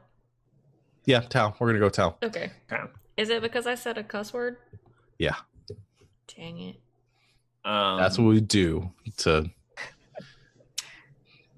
yeah, 1.06 1.22
Tau. 1.22 1.56
We're 1.60 1.68
gonna 1.68 1.80
go 1.80 1.90
Tau. 1.90 2.16
Okay. 2.22 2.52
Okay. 2.72 2.84
Is 3.18 3.30
it 3.30 3.42
because 3.42 3.66
I 3.68 3.76
said 3.76 3.98
a 3.98 4.04
cuss 4.04 4.32
word? 4.34 4.58
Yeah. 5.18 5.36
Dang 6.36 6.60
it. 6.60 6.76
Um, 7.64 8.00
That's 8.00 8.18
what 8.18 8.26
we 8.26 8.42
do 8.42 8.92
to 9.18 9.50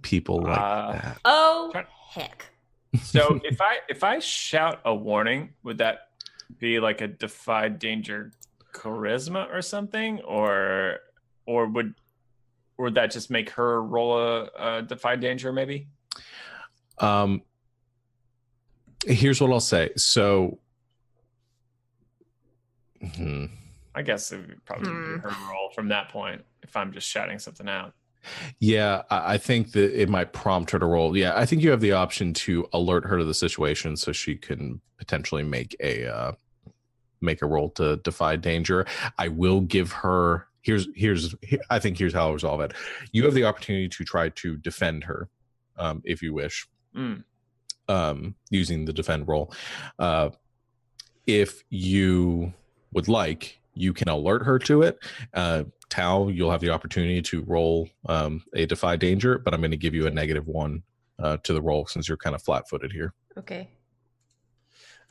people 0.01 0.41
like 0.41 0.57
Uh, 0.59 0.91
that. 0.93 1.17
Oh, 1.25 1.69
Try- 1.71 1.85
heck. 2.09 2.45
so 3.01 3.39
if 3.43 3.61
I 3.61 3.77
if 3.89 4.03
I 4.03 4.19
shout 4.19 4.81
a 4.85 4.93
warning, 4.93 5.53
would 5.63 5.77
that 5.79 6.09
be 6.59 6.79
like 6.79 7.01
a 7.01 7.07
defied 7.07 7.79
danger 7.79 8.31
charisma 8.73 9.51
or 9.53 9.61
something, 9.61 10.19
or 10.21 10.99
or 11.45 11.67
would 11.67 11.95
or 12.77 12.85
would 12.85 12.95
that 12.95 13.11
just 13.11 13.29
make 13.31 13.49
her 13.51 13.81
roll 13.81 14.17
a, 14.19 14.49
a 14.57 14.81
defy 14.81 15.15
danger 15.15 15.53
maybe? 15.53 15.87
Um, 16.99 17.41
here's 19.05 19.39
what 19.41 19.51
I'll 19.51 19.59
say. 19.59 19.91
So, 19.95 20.59
hmm, 23.15 23.45
I 23.95 24.01
guess 24.01 24.31
it 24.31 24.37
would 24.47 24.65
probably 24.65 24.89
Hmm. 24.91 25.15
be 25.15 25.19
her 25.21 25.35
role 25.51 25.69
from 25.75 25.87
that 25.89 26.09
point 26.09 26.43
if 26.61 26.75
I'm 26.75 26.91
just 26.91 27.07
shouting 27.07 27.39
something 27.39 27.67
out. 27.69 27.93
Yeah, 28.59 29.01
I 29.09 29.33
I 29.33 29.37
think 29.37 29.71
that 29.73 29.99
it 30.01 30.07
might 30.09 30.31
prompt 30.33 30.71
her 30.71 30.79
to 30.79 30.85
roll. 30.85 31.15
Yeah, 31.17 31.33
I 31.37 31.45
think 31.45 31.61
you 31.61 31.69
have 31.71 31.81
the 31.81 31.91
option 31.91 32.33
to 32.33 32.67
alert 32.73 33.05
her 33.05 33.17
to 33.17 33.25
the 33.25 33.33
situation 33.33 33.97
so 33.97 34.11
she 34.11 34.35
can 34.35 34.79
potentially 34.97 35.43
make 35.43 35.75
a 35.81 36.07
uh, 36.07 36.31
make 37.21 37.41
a 37.41 37.45
roll 37.45 37.69
to 37.71 37.97
defy 37.97 38.35
danger. 38.37 38.85
I 39.17 39.27
will 39.27 39.61
give 39.61 39.91
her 39.91 40.47
here's 40.61 40.87
here's 40.95 41.35
I 41.69 41.79
think 41.79 41.97
here's 41.97 42.13
how 42.13 42.27
I'll 42.27 42.33
resolve 42.33 42.61
it. 42.61 42.73
You 43.11 43.25
have 43.25 43.33
the 43.33 43.43
opportunity 43.43 43.89
to 43.89 44.03
try 44.05 44.29
to 44.29 44.55
defend 44.57 45.03
her, 45.03 45.27
um, 45.77 46.01
if 46.05 46.21
you 46.21 46.33
wish, 46.33 46.65
Mm. 46.95 47.23
um, 47.89 48.35
using 48.49 48.85
the 48.85 48.93
defend 48.93 49.27
roll. 49.27 49.53
Uh, 49.99 50.29
if 51.27 51.63
you 51.69 52.53
would 52.93 53.07
like, 53.09 53.59
you 53.75 53.93
can 53.93 54.09
alert 54.09 54.43
her 54.43 54.59
to 54.59 54.83
it. 54.83 54.99
Uh, 55.33 55.63
Tao, 55.89 56.27
you'll 56.27 56.51
have 56.51 56.61
the 56.61 56.69
opportunity 56.69 57.21
to 57.21 57.43
roll 57.43 57.87
um, 58.07 58.43
a 58.55 58.65
defy 58.65 58.95
danger, 58.95 59.37
but 59.37 59.53
I'm 59.53 59.61
going 59.61 59.71
to 59.71 59.77
give 59.77 59.93
you 59.93 60.07
a 60.07 60.11
negative 60.11 60.47
one 60.47 60.83
uh, 61.19 61.37
to 61.43 61.53
the 61.53 61.61
roll 61.61 61.85
since 61.85 62.07
you're 62.07 62.17
kind 62.17 62.35
of 62.35 62.41
flat 62.41 62.67
footed 62.69 62.91
here. 62.91 63.13
Okay. 63.37 63.69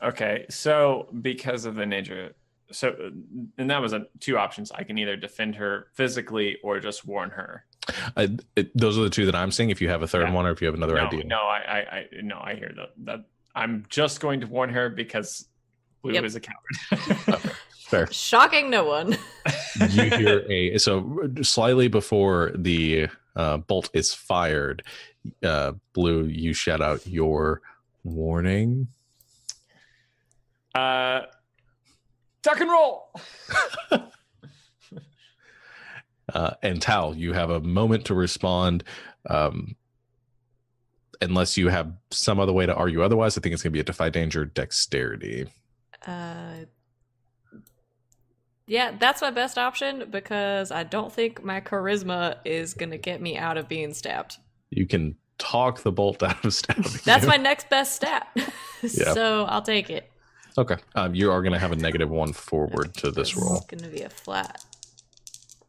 Okay, 0.01 0.45
so 0.49 1.07
because 1.21 1.63
of 1.65 1.75
the 1.75 1.85
nature, 1.85 2.35
so 2.71 2.89
uh, 2.89 3.09
and 3.57 3.69
that 3.69 3.81
was 3.81 3.93
a, 3.93 4.05
two 4.19 4.37
options. 4.37 4.71
I 4.71 4.83
can 4.83 4.97
either 4.97 5.15
defend 5.15 5.55
her 5.55 5.87
physically 5.93 6.57
or 6.61 6.79
just 6.81 7.05
warn 7.05 7.29
her. 7.29 7.65
Uh, 8.17 8.27
it, 8.57 8.77
those 8.77 8.97
are 8.97 9.03
the 9.03 9.09
two 9.09 9.25
that 9.27 9.35
I'm 9.35 9.51
seeing. 9.51 9.69
If 9.69 9.81
you 9.81 9.87
have 9.89 10.01
a 10.01 10.07
third 10.07 10.27
Yeah. 10.27 10.33
one 10.33 10.45
or 10.45 10.51
if 10.51 10.61
you 10.61 10.67
have 10.67 10.75
another 10.75 10.95
no, 10.95 11.05
idea. 11.05 11.23
no, 11.23 11.37
I, 11.37 11.57
I, 11.57 11.77
I, 11.97 12.07
no, 12.21 12.39
I 12.41 12.55
hear 12.55 12.73
that. 12.75 12.89
That 13.05 13.25
I'm 13.55 13.85
just 13.89 14.19
going 14.19 14.41
to 14.41 14.47
warn 14.47 14.69
her 14.71 14.89
because 14.89 15.47
Blue 16.03 16.13
Yep. 16.13 16.23
is 16.25 16.35
a 16.35 16.39
coward. 16.41 17.41
Fair. 17.85 18.11
Shocking 18.11 18.69
no 18.69 18.83
one. 18.85 19.17
you 19.89 20.03
hear 20.17 20.43
a 20.49 20.77
so 20.77 21.29
slightly 21.41 21.87
before 21.87 22.51
the 22.55 23.07
uh, 23.35 23.57
bolt 23.57 23.89
is 23.93 24.13
fired, 24.13 24.83
uh, 25.43 25.71
Blue, 25.93 26.25
you 26.25 26.53
shout 26.53 26.81
out 26.81 27.05
your 27.07 27.61
warning. 28.03 28.87
uh, 30.75 31.21
duck 32.41 32.59
and 32.59 32.69
roll. 32.69 33.09
Uh, 36.33 36.51
and 36.63 36.81
Tal, 36.81 37.13
you 37.15 37.33
have 37.33 37.49
a 37.51 37.59
moment 37.59 38.05
to 38.05 38.13
respond. 38.15 38.83
Um, 39.29 39.75
unless 41.21 41.57
you 41.57 41.67
have 41.67 41.93
some 42.11 42.39
other 42.39 42.53
way 42.53 42.65
to 42.65 42.73
argue 42.73 43.03
otherwise, 43.03 43.37
I 43.37 43.41
think 43.41 43.53
it's 43.53 43.61
going 43.61 43.71
to 43.71 43.75
be 43.75 43.81
a 43.81 43.83
defy 43.83 44.09
danger 44.09 44.45
dexterity. 44.45 45.47
Uh, 46.05 46.65
yeah, 48.65 48.95
that's 48.97 49.21
my 49.21 49.31
best 49.31 49.57
option 49.57 50.09
because 50.09 50.71
I 50.71 50.83
don't 50.83 51.11
think 51.11 51.43
my 51.43 51.59
charisma 51.61 52.37
is 52.45 52.73
gonna 52.73 52.97
get 52.97 53.21
me 53.21 53.37
out 53.37 53.57
of 53.57 53.67
being 53.67 53.93
stabbed. 53.93 54.37
You 54.69 54.87
can 54.87 55.15
talk 55.37 55.83
the 55.83 55.91
bolt 55.91 56.23
out 56.29 56.43
of 56.45 56.53
stabbing. 56.53 56.91
That's 57.03 57.23
you. 57.23 57.29
my 57.29 57.37
next 57.37 57.69
best 57.69 57.95
stat. 57.95 58.27
Yeah. 58.83 59.13
So 59.13 59.45
I'll 59.45 59.61
take 59.61 59.89
it. 59.89 60.11
okay. 60.57 60.75
Um, 60.93 61.15
you 61.15 61.31
are 61.31 61.41
going 61.41 61.53
to 61.53 61.57
have 61.59 61.71
a 61.71 61.75
negative 61.77 62.09
one 62.09 62.33
forward 62.33 62.93
to 62.95 63.11
this 63.11 63.37
roll. 63.37 63.55
It's 63.55 63.65
gonna 63.65 63.87
be 63.87 64.01
a 64.01 64.09
flat 64.09 64.61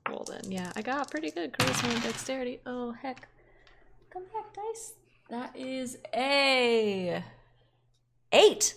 roll 0.08 0.26
then. 0.28 0.50
Yeah, 0.50 0.72
I 0.74 0.82
got 0.82 1.12
pretty 1.12 1.30
good 1.30 1.52
charisma 1.52 1.94
and 1.94 2.02
dexterity. 2.02 2.58
Oh 2.66 2.90
heck. 2.90 3.28
Come 4.10 4.24
back, 4.34 4.52
dice. 4.52 4.94
That 5.30 5.54
is 5.56 5.98
a 6.12 7.22
eight. 8.32 8.74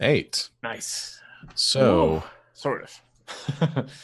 Eight. 0.00 0.48
Nice, 0.62 1.20
So. 1.54 2.22
sort 2.54 2.82
of. 2.84 3.90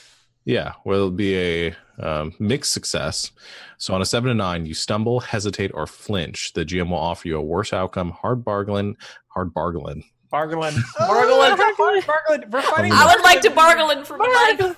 Yeah, 0.46 0.72
well, 0.86 0.96
it'll 0.96 1.10
be 1.10 1.36
a 1.68 1.74
um, 2.02 2.32
mixed 2.38 2.72
success. 2.72 3.30
So 3.76 3.92
on 3.94 4.00
a 4.00 4.06
seven 4.06 4.28
to 4.30 4.34
nine, 4.34 4.64
you 4.64 4.72
stumble, 4.72 5.20
hesitate, 5.20 5.70
or 5.74 5.86
flinch. 5.86 6.54
The 6.54 6.64
GM 6.64 6.88
will 6.88 6.96
offer 6.96 7.28
you 7.28 7.36
a 7.36 7.42
worse 7.42 7.74
outcome. 7.74 8.10
Hard 8.12 8.42
bargain. 8.42 8.96
Hard 9.28 9.52
bargain. 9.52 10.02
Bargain. 10.30 10.82
Bargain. 10.98 11.36
Bargain. 11.36 12.50
We're. 12.50 12.62
I 12.92 13.12
would 13.14 13.22
like 13.22 13.42
to 13.42 13.50
bargain 13.50 14.02
for 14.04 14.16
my 14.16 14.56
life. 14.58 14.76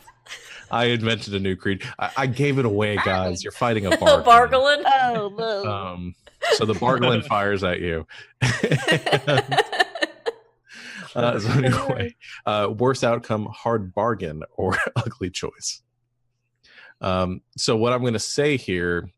I 0.72 0.86
invented 0.86 1.32
a 1.34 1.40
new 1.40 1.54
creed. 1.54 1.84
I, 1.98 2.10
I 2.16 2.26
gave 2.26 2.58
it 2.58 2.64
away, 2.64 2.96
guys. 2.96 3.44
You're 3.44 3.52
fighting 3.52 3.86
a 3.86 3.90
bargain. 3.96 4.24
bargain. 4.24 4.60
Oh 4.84 5.32
no. 5.38 5.72
Um, 5.72 6.14
so 6.54 6.64
the 6.66 6.74
bargain 6.74 7.22
fires 7.22 7.62
at 7.62 7.80
you. 7.80 8.04
Uh, 11.14 11.38
so 11.38 11.48
anyway, 11.50 12.14
uh, 12.46 12.68
worst 12.76 13.04
outcome, 13.04 13.46
hard 13.52 13.94
bargain, 13.94 14.42
or 14.56 14.76
ugly 14.96 15.30
choice. 15.30 15.82
Um, 17.00 17.40
so 17.56 17.76
what 17.76 17.92
I'm 17.92 18.00
going 18.00 18.12
to 18.12 18.18
say 18.18 18.56
here, 18.56 19.10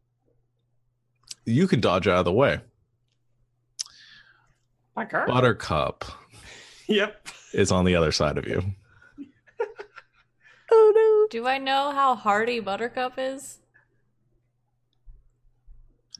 you 1.44 1.66
can 1.68 1.80
dodge 1.80 2.09
out 2.09 2.18
of 2.18 2.24
the 2.24 2.33
way. 2.33 2.61
My 4.96 5.04
car. 5.04 5.26
Buttercup 5.26 6.04
Yep. 6.88 7.28
is 7.52 7.72
on 7.72 7.85
the 7.85 7.96
other 7.96 8.12
side 8.12 8.38
of 8.38 8.46
you. 8.46 8.62
oh 10.70 10.92
no. 10.94 11.26
Do 11.30 11.46
I 11.46 11.59
know 11.59 11.92
how 11.92 12.14
hardy 12.14 12.61
Buttercup 12.61 13.14
is? 13.18 13.59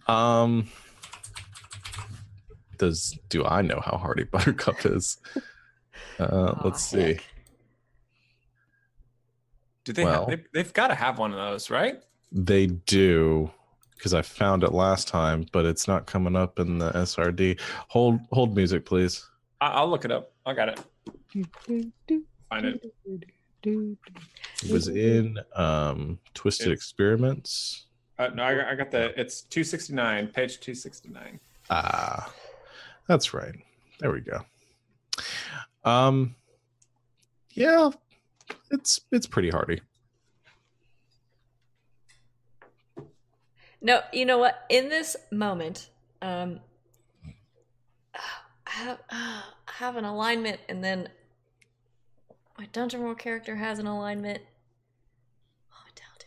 Um, 0.07 0.69
does 2.79 3.19
do 3.29 3.45
I 3.45 3.63
know 3.63 3.81
how 3.83 3.97
hardy 3.97 4.25
Buttercup 4.25 4.85
is? 4.85 5.19
Uh, 6.19 6.25
Aw, 6.25 6.61
let's 6.65 6.83
see. 6.85 7.01
heck. 7.15 7.25
Do 9.85 9.93
they 9.93 10.05
Well- 10.05 10.29
have? 10.29 10.39
They, 10.39 10.45
they've 10.63 10.73
got 10.73 10.89
to 10.89 10.95
have 10.95 11.19
one 11.19 11.33
of 11.33 11.37
those, 11.39 11.71
right? 11.71 12.03
They 12.33 12.67
do 12.67 13.51
because 13.97 14.13
I 14.15 14.23
found 14.23 14.65
it 14.65 14.73
last 14.73 15.09
time, 15.09 15.47
but 15.53 15.65
it's 15.65 15.87
not 15.87 16.07
coming 16.07 16.37
up 16.37 16.59
in 16.59 16.79
the 16.79 16.91
SRD. 16.93 17.61
Hold 17.89 18.21
hold 18.33 18.55
music, 18.57 18.85
please. 18.85 19.25
I, 19.61 19.69
I'll 19.69 19.89
look 19.89 20.05
it 20.05 20.11
up. 20.13 20.33
I 20.45 20.53
got 20.55 20.69
it. 20.69 20.81
Find 22.51 22.65
it. 22.67 22.85
It 23.63 24.71
was 24.71 24.89
in 24.89 25.39
um 25.55 26.19
Twisted 26.35 26.69
It's- 26.69 26.77
Experiments. 26.79 27.87
Uh, 28.19 28.29
no, 28.29 28.45
I, 28.45 28.55
got- 28.55 28.67
I 28.69 28.75
got 28.77 28.91
the. 28.93 29.21
It's 29.21 29.43
two 29.43 29.65
sixty 29.65 29.93
nine, 29.93 30.29
page 30.29 30.61
two 30.61 30.75
sixty 30.75 31.09
nine. 31.09 31.41
Ah, 31.71 32.33
that's 33.09 33.35
right. 33.35 33.55
There 34.01 34.13
we 34.13 34.21
go. 34.21 34.41
Um, 35.85 36.35
yeah, 37.51 37.91
it's 38.71 39.01
it's 39.13 39.27
pretty 39.27 39.51
hardy. 39.51 39.81
No, 43.81 44.01
you 44.13 44.25
know 44.25 44.39
what? 44.39 44.65
In 44.71 44.89
this 44.89 45.15
moment, 45.31 45.91
um, 46.23 46.61
I 48.15 48.71
have, 48.71 48.99
I 49.11 49.43
have 49.67 49.97
an 49.97 50.07
alignment, 50.07 50.59
and 50.71 50.83
then 50.83 51.11
my 52.59 52.65
dungeon 52.73 53.03
world 53.03 53.19
character 53.19 53.57
has 53.57 53.79
an 53.79 53.87
alignment. 53.87 54.41
What 55.69 55.85
would 55.85 55.97
Tal 55.97 56.09
do? 56.19 56.27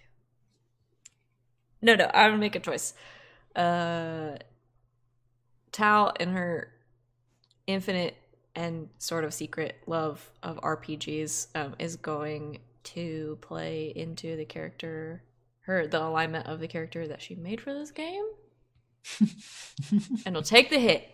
No, 1.81 1.95
no, 1.95 2.11
I'm 2.13 2.31
gonna 2.31 2.37
make 2.37 2.55
a 2.55 2.59
choice. 2.59 2.93
Uh, 3.55 4.35
Tal 5.71 6.13
and 6.19 6.31
her 6.31 6.71
infinite 7.65 8.15
and 8.57 8.89
sort 8.97 9.23
of 9.23 9.33
secret 9.33 9.75
love 9.85 10.29
of 10.43 10.57
RPGs 10.61 11.47
um, 11.55 11.75
is 11.79 11.95
going 11.95 12.59
to 12.83 13.37
play 13.41 13.93
into 13.95 14.35
the 14.35 14.45
character 14.45 15.21
her 15.61 15.85
the 15.87 16.01
alignment 16.01 16.47
of 16.47 16.59
the 16.59 16.67
character 16.67 17.07
that 17.07 17.21
she 17.21 17.35
made 17.35 17.61
for 17.61 17.73
this 17.73 17.91
game 17.91 18.23
and 20.25 20.35
will 20.35 20.41
take 20.41 20.69
the 20.69 20.79
hit 20.79 21.07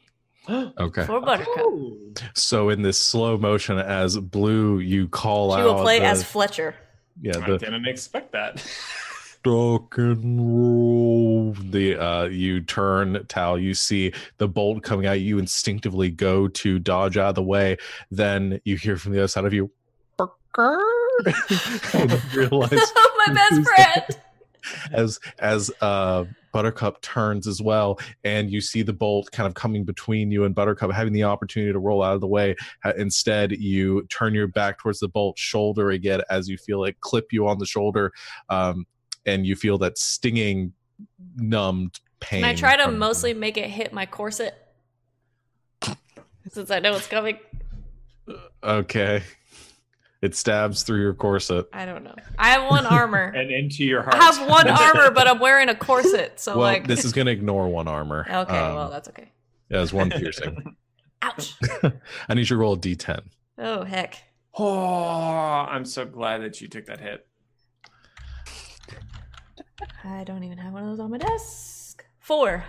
Okay. 0.48 1.04
for 1.04 1.20
Buttercup. 1.20 2.24
So 2.34 2.70
in 2.70 2.80
this 2.82 2.96
slow 2.96 3.36
motion, 3.36 3.76
as 3.78 4.16
Blue, 4.16 4.78
you 4.78 5.08
call 5.08 5.50
She 5.50 5.56
out. 5.56 5.58
She 5.60 5.64
will 5.64 5.82
play 5.82 5.98
the- 5.98 6.06
as 6.06 6.24
Fletcher. 6.24 6.74
yeah 7.20 7.36
I 7.36 7.50
the 7.50 7.58
didn't 7.58 7.86
expect 7.86 8.32
that. 8.32 8.64
rock 9.46 9.98
and 9.98 10.38
roll. 10.38 11.52
The 11.52 11.96
uh, 11.96 12.24
you 12.24 12.60
turn 12.60 13.24
Tal, 13.28 13.58
you 13.58 13.74
see 13.74 14.12
the 14.38 14.48
bolt 14.48 14.82
coming 14.82 15.06
at 15.06 15.20
you. 15.20 15.38
Instinctively 15.38 16.10
go 16.10 16.48
to 16.48 16.78
dodge 16.78 17.16
out 17.16 17.30
of 17.30 17.34
the 17.34 17.42
way. 17.42 17.76
Then 18.10 18.60
you 18.64 18.76
hear 18.76 18.96
from 18.96 19.12
the 19.12 19.18
other 19.18 19.28
side 19.28 19.44
of 19.44 19.52
you, 19.52 19.70
"Burger," 20.16 20.78
realize 22.34 22.72
my 23.26 23.32
best 23.32 23.62
friend. 23.62 24.04
as 24.92 25.18
as 25.38 25.70
uh 25.80 26.24
Buttercup 26.52 27.00
turns 27.02 27.46
as 27.46 27.60
well, 27.60 28.00
and 28.24 28.50
you 28.50 28.60
see 28.60 28.82
the 28.82 28.92
bolt 28.92 29.30
kind 29.32 29.46
of 29.46 29.54
coming 29.54 29.84
between 29.84 30.30
you 30.30 30.44
and 30.44 30.54
Buttercup, 30.54 30.90
having 30.90 31.12
the 31.12 31.24
opportunity 31.24 31.72
to 31.72 31.78
roll 31.78 32.02
out 32.02 32.14
of 32.14 32.20
the 32.20 32.26
way. 32.26 32.56
Instead, 32.96 33.52
you 33.52 34.06
turn 34.08 34.34
your 34.34 34.46
back 34.46 34.78
towards 34.78 34.98
the 34.98 35.08
bolt, 35.08 35.38
shoulder 35.38 35.90
again, 35.90 36.22
as 36.30 36.48
you 36.48 36.56
feel 36.56 36.84
it 36.84 37.00
clip 37.00 37.26
you 37.32 37.46
on 37.46 37.58
the 37.58 37.66
shoulder, 37.66 38.12
um, 38.48 38.86
and 39.28 39.46
you 39.46 39.54
feel 39.56 39.78
that 39.78 39.98
stinging, 39.98 40.72
numbed 41.36 42.00
pain. 42.20 42.38
And 42.44 42.46
I 42.46 42.54
try 42.54 42.76
to 42.76 42.84
from- 42.84 42.98
mostly 42.98 43.34
make 43.34 43.56
it 43.56 43.68
hit 43.68 43.92
my 43.92 44.06
corset. 44.06 44.54
Since 46.50 46.70
I 46.70 46.78
know 46.78 46.94
it's 46.94 47.06
coming. 47.06 47.38
Okay. 48.64 49.22
It 50.22 50.34
stabs 50.34 50.82
through 50.82 51.00
your 51.02 51.12
corset. 51.14 51.66
I 51.74 51.84
don't 51.84 52.02
know. 52.04 52.14
I 52.38 52.48
have 52.48 52.70
one 52.70 52.86
armor. 52.86 53.24
and 53.36 53.50
into 53.50 53.84
your 53.84 54.02
heart. 54.02 54.14
I 54.14 54.24
have 54.24 54.48
one 54.48 54.68
armor, 54.68 55.10
but 55.10 55.28
I'm 55.28 55.38
wearing 55.40 55.68
a 55.68 55.74
corset, 55.74 56.40
so 56.40 56.52
well, 56.56 56.62
like. 56.72 56.86
this 56.88 57.04
is 57.04 57.12
gonna 57.12 57.30
ignore 57.30 57.68
one 57.68 57.86
armor. 57.86 58.20
okay, 58.30 58.58
Um, 58.58 58.74
well 58.74 58.90
that's 58.90 59.08
okay. 59.10 59.30
it 59.68 59.76
has 59.76 59.92
one 59.92 60.10
piercing. 60.10 60.74
Ouch. 61.22 61.54
I 62.28 62.34
need 62.34 62.40
you 62.40 62.46
to 62.46 62.56
roll 62.56 62.72
a 62.72 62.78
d10. 62.78 63.20
Oh 63.58 63.84
heck. 63.84 64.16
Oh, 64.54 64.66
I'm 65.68 65.84
so 65.84 66.04
glad 66.06 66.38
that 66.42 66.60
you 66.60 66.68
took 66.68 66.86
that 66.86 67.00
hit. 67.00 67.26
I 70.04 70.24
don't 70.24 70.42
even 70.44 70.58
have 70.58 70.72
one 70.72 70.82
of 70.82 70.88
those 70.90 71.00
on 71.00 71.10
my 71.10 71.18
desk. 71.18 72.04
Four. 72.20 72.64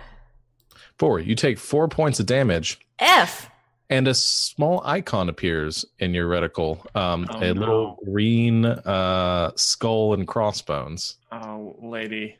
Four. 0.98 1.20
You 1.20 1.34
take 1.34 1.58
four 1.58 1.88
points 1.88 2.20
of 2.20 2.26
damage, 2.26 2.78
F. 2.98 3.50
and 3.88 4.06
a 4.06 4.14
small 4.14 4.82
icon 4.84 5.28
appears 5.28 5.84
in 5.98 6.14
your 6.14 6.28
reticle. 6.28 6.78
Um, 6.96 7.26
Oh, 7.30 7.40
a 7.42 7.52
little 7.52 7.98
green 8.04 8.64
uh, 8.64 9.50
skull 9.56 10.14
and 10.14 10.26
crossbones. 10.28 11.16
Oh, 11.32 11.76
lady. 11.82 12.36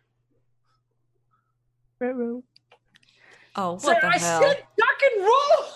Oh, 3.57 3.73
what 3.81 4.01
the 4.01 4.11
hell? 4.11 4.41
duck 4.41 5.01
and 5.17 5.25
roll. 5.25 5.69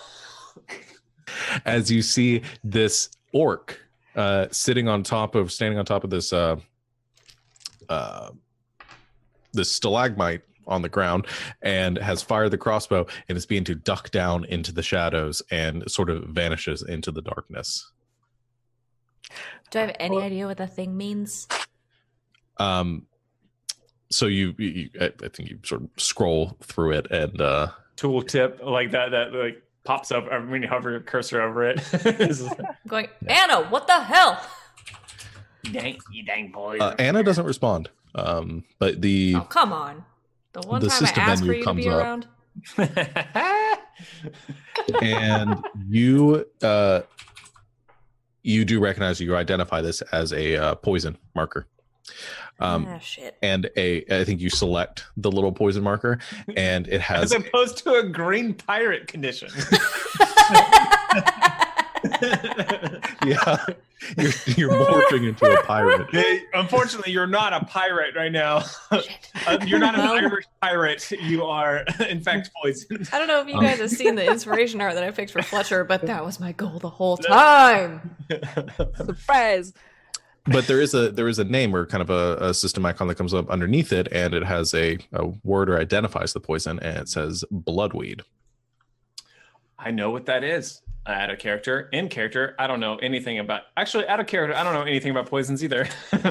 As 1.65 1.91
you 1.91 2.01
see 2.01 2.41
this 2.63 3.09
orc 3.33 3.79
uh, 4.15 4.47
sitting 4.51 4.87
on 4.87 5.03
top 5.03 5.35
of, 5.35 5.51
standing 5.51 5.77
on 5.77 5.85
top 5.85 6.03
of 6.03 6.09
this, 6.09 6.31
uh, 6.33 6.55
uh, 7.89 8.31
this 9.55 9.71
stalagmite 9.71 10.41
on 10.67 10.81
the 10.81 10.89
ground, 10.89 11.27
and 11.61 11.97
has 11.97 12.21
fired 12.21 12.49
the 12.49 12.57
crossbow 12.57 13.05
and 13.29 13.37
is 13.37 13.45
beginning 13.45 13.65
to 13.65 13.75
duck 13.75 14.09
down 14.11 14.45
into 14.45 14.71
the 14.71 14.81
shadows 14.81 15.41
and 15.51 15.89
sort 15.89 16.09
of 16.09 16.23
vanishes 16.25 16.81
into 16.81 17.11
the 17.11 17.21
darkness. 17.21 17.91
Do 19.71 19.79
I 19.79 19.81
have 19.83 19.95
any 19.99 20.21
idea 20.21 20.47
what 20.47 20.57
the 20.57 20.67
thing 20.67 20.95
means? 20.95 21.47
Um, 22.57 23.05
so 24.09 24.27
you, 24.27 24.53
you, 24.57 24.67
you 24.67 24.89
I 25.01 25.05
I 25.23 25.27
think 25.29 25.49
you 25.49 25.59
sort 25.63 25.81
of 25.81 25.89
scroll 25.97 26.57
through 26.61 26.93
it, 26.93 27.11
and 27.11 27.41
uh, 27.41 27.67
Tooltip 27.97 28.63
like 28.63 28.91
that. 28.91 29.11
That 29.11 29.33
like 29.33 29.61
pops 29.83 30.11
up 30.11 30.29
when 30.49 30.61
you 30.61 30.67
hover 30.67 30.91
your 30.91 30.99
cursor 30.99 31.41
over 31.41 31.63
it. 31.63 31.79
It's 31.93 32.39
just 32.39 32.43
like, 32.43 32.59
I'm 32.59 32.75
going, 32.87 33.07
Anna, 33.27 33.63
what 33.69 33.87
the 33.87 34.01
hell? 34.01 34.41
dang, 35.71 35.97
you 36.11 36.23
dang 36.23 36.51
boy. 36.51 36.77
uh, 36.77 36.95
Anna 36.99 37.23
doesn't 37.23 37.45
respond. 37.45 37.89
Um, 38.15 38.63
but 38.79 39.01
the 39.01 39.35
Oh, 39.35 39.41
come 39.41 39.73
on. 39.73 40.05
The 40.53 40.61
one 40.67 40.79
The 40.81 40.87
time 40.87 40.95
I 40.95 40.99
system 40.99 41.23
asked 41.23 41.41
for 41.41 41.47
menu 41.47 41.57
you 41.57 41.63
to 41.63 41.65
comes 41.65 41.83
be 41.83 41.89
up. 41.89 42.01
around. 42.01 42.27
and 45.01 45.65
you 45.89 46.45
uh 46.61 47.01
you 48.43 48.63
do 48.63 48.79
recognize 48.79 49.19
you 49.19 49.35
identify 49.35 49.81
this 49.81 50.01
as 50.13 50.31
a 50.31 50.55
uh, 50.55 50.75
poison 50.75 51.17
marker 51.35 51.67
um 52.59 52.85
ah, 52.87 52.97
shit. 52.99 53.35
and 53.41 53.69
a 53.75 54.05
i 54.09 54.23
think 54.23 54.39
you 54.39 54.49
select 54.49 55.03
the 55.17 55.29
little 55.29 55.51
poison 55.51 55.83
marker 55.83 56.17
and 56.55 56.87
it 56.87 57.01
has 57.01 57.23
As 57.33 57.33
has 57.33 57.43
opposed 57.45 57.77
to 57.79 57.95
a 57.95 58.03
green 58.03 58.53
pirate 58.53 59.07
condition. 59.07 59.49
yeah 63.25 63.65
you're, 64.17 64.31
you're 64.57 64.71
morphing 64.71 65.27
into 65.29 65.45
a 65.45 65.63
pirate 65.63 66.07
Hey, 66.11 66.41
Unfortunately, 66.53 67.11
you're 67.11 67.27
not 67.27 67.53
a 67.53 67.65
pirate 67.65 68.15
right 68.15 68.31
now. 68.31 68.63
Uh, 69.47 69.59
you're 69.67 69.77
not 69.77 69.93
an 69.93 70.01
Irish 70.01 70.45
pirate. 70.59 71.11
You 71.11 71.43
are, 71.43 71.85
in 72.09 72.19
fact, 72.19 72.49
poisoned. 72.59 73.07
I 73.13 73.19
don't 73.19 73.27
know 73.27 73.41
if 73.41 73.47
you 73.47 73.55
Um, 73.55 73.63
guys 73.63 73.77
have 73.77 73.91
seen 73.91 74.15
the 74.15 74.25
inspiration 74.25 74.81
art 74.81 74.95
that 74.95 75.03
I 75.03 75.11
picked 75.11 75.29
for 75.31 75.43
Fletcher, 75.43 75.83
but 75.83 76.01
that 76.07 76.25
was 76.25 76.39
my 76.39 76.51
goal 76.53 76.79
the 76.79 76.89
whole 76.89 77.17
time. 77.17 78.15
Surprise! 78.97 79.71
but 80.47 80.65
there 80.65 80.81
is 80.81 80.95
a 80.95 81.11
there 81.11 81.27
is 81.27 81.37
a 81.37 81.43
name 81.43 81.75
or 81.75 81.85
kind 81.85 82.01
of 82.01 82.09
a, 82.09 82.37
a 82.39 82.53
system 82.55 82.85
icon 82.87 83.07
that 83.07 83.15
comes 83.15 83.35
up 83.35 83.49
underneath 83.51 83.91
it 83.93 84.07
and 84.11 84.33
it 84.33 84.43
has 84.43 84.73
a, 84.73 84.97
a 85.13 85.27
word 85.43 85.69
or 85.69 85.79
identifies 85.79 86.33
the 86.33 86.39
poison 86.39 86.79
and 86.79 86.97
it 86.97 87.09
says 87.09 87.43
bloodweed 87.51 88.21
I 89.77 89.91
know 89.91 90.09
what 90.09 90.25
that 90.25 90.43
is. 90.43 90.81
Out 91.07 91.29
of 91.29 91.37
character, 91.37 91.87
in 91.93 92.09
character, 92.09 92.55
I 92.57 92.65
don't 92.65 92.79
know 92.79 92.95
anything 92.97 93.37
about. 93.37 93.61
Actually, 93.77 94.07
out 94.07 94.19
of 94.19 94.25
character, 94.25 94.55
I 94.55 94.63
don't 94.63 94.73
know 94.73 94.81
anything 94.81 95.11
about 95.11 95.27
poisons 95.27 95.63
either. 95.63 95.87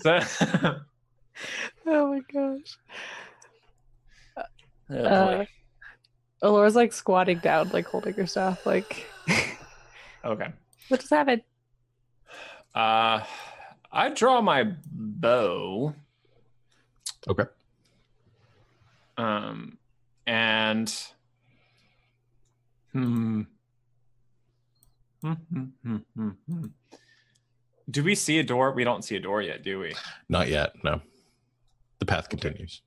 So- 0.00 0.18
Oh 1.86 2.06
my 2.12 2.20
gosh. 2.32 2.78
Oh, 4.90 4.96
Uh. 4.96 5.44
Alora's 6.42 6.74
like 6.74 6.92
squatting 6.92 7.38
down, 7.38 7.68
like 7.70 7.86
holding 7.86 8.14
her 8.14 8.26
staff, 8.26 8.66
like, 8.66 9.06
okay. 10.24 10.48
what 10.88 10.98
just 11.00 11.10
happened? 11.10 11.42
Uh, 12.74 13.22
I 13.92 14.08
draw 14.14 14.40
my 14.40 14.72
bow. 14.90 15.94
okay 17.28 17.44
Um, 19.16 19.78
and 20.26 20.92
hmm. 22.92 23.42
Hmm, 25.22 25.32
hmm, 25.32 25.64
hmm, 25.84 25.96
hmm, 26.16 26.28
hmm. 26.48 26.64
Do 27.90 28.02
we 28.04 28.14
see 28.14 28.38
a 28.38 28.42
door? 28.42 28.72
We 28.72 28.84
don't 28.84 29.04
see 29.04 29.16
a 29.16 29.20
door 29.20 29.40
yet, 29.42 29.62
do 29.62 29.78
we? 29.80 29.94
not 30.28 30.48
yet 30.48 30.72
no 30.84 31.00
the 31.98 32.06
path 32.06 32.28
continues 32.28 32.82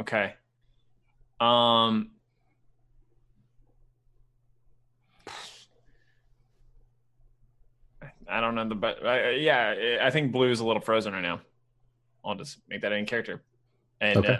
Okay. 0.00 0.34
Um. 1.40 2.10
I 8.28 8.40
don't 8.40 8.54
know 8.54 8.68
the 8.68 8.74
but 8.74 9.04
uh, 9.04 9.30
yeah, 9.30 9.98
I 10.00 10.10
think 10.10 10.32
blue 10.32 10.50
is 10.50 10.60
a 10.60 10.64
little 10.66 10.80
frozen 10.82 11.12
right 11.12 11.20
now. 11.22 11.40
I'll 12.24 12.34
just 12.34 12.58
make 12.68 12.80
that 12.82 12.92
in 12.92 13.04
character. 13.06 13.42
And 14.00 14.18
Okay. 14.18 14.38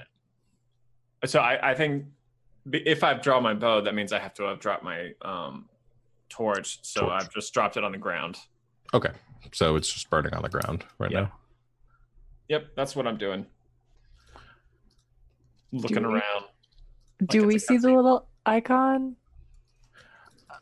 uh, 1.22 1.26
so 1.26 1.40
I, 1.40 1.70
I 1.70 1.74
think 1.74 2.06
if 2.72 3.04
I've 3.04 3.22
drawn 3.22 3.42
my 3.42 3.54
bow, 3.54 3.80
that 3.82 3.94
means 3.94 4.12
I 4.12 4.18
have 4.18 4.34
to 4.34 4.44
have 4.44 4.60
dropped 4.60 4.82
my 4.84 5.12
um 5.22 5.68
torch. 6.28 6.78
So 6.82 7.02
Torch. 7.02 7.12
I've 7.12 7.30
just 7.32 7.52
dropped 7.54 7.76
it 7.76 7.84
on 7.84 7.92
the 7.92 7.98
ground. 7.98 8.38
Okay. 8.92 9.10
So 9.52 9.76
it's 9.76 9.92
just 9.92 10.08
burning 10.10 10.32
on 10.34 10.42
the 10.42 10.48
ground 10.48 10.84
right 10.98 11.10
Yeah. 11.10 11.20
now. 11.22 11.32
Yep, 12.48 12.66
that's 12.76 12.94
what 12.96 13.06
I'm 13.06 13.16
doing. 13.18 13.46
Looking 15.72 16.06
we- 16.06 16.14
around. 16.14 16.44
Do 17.26 17.38
it's 17.44 17.46
we 17.46 17.58
see 17.58 17.78
the 17.78 17.92
little 17.92 18.26
icon 18.44 19.16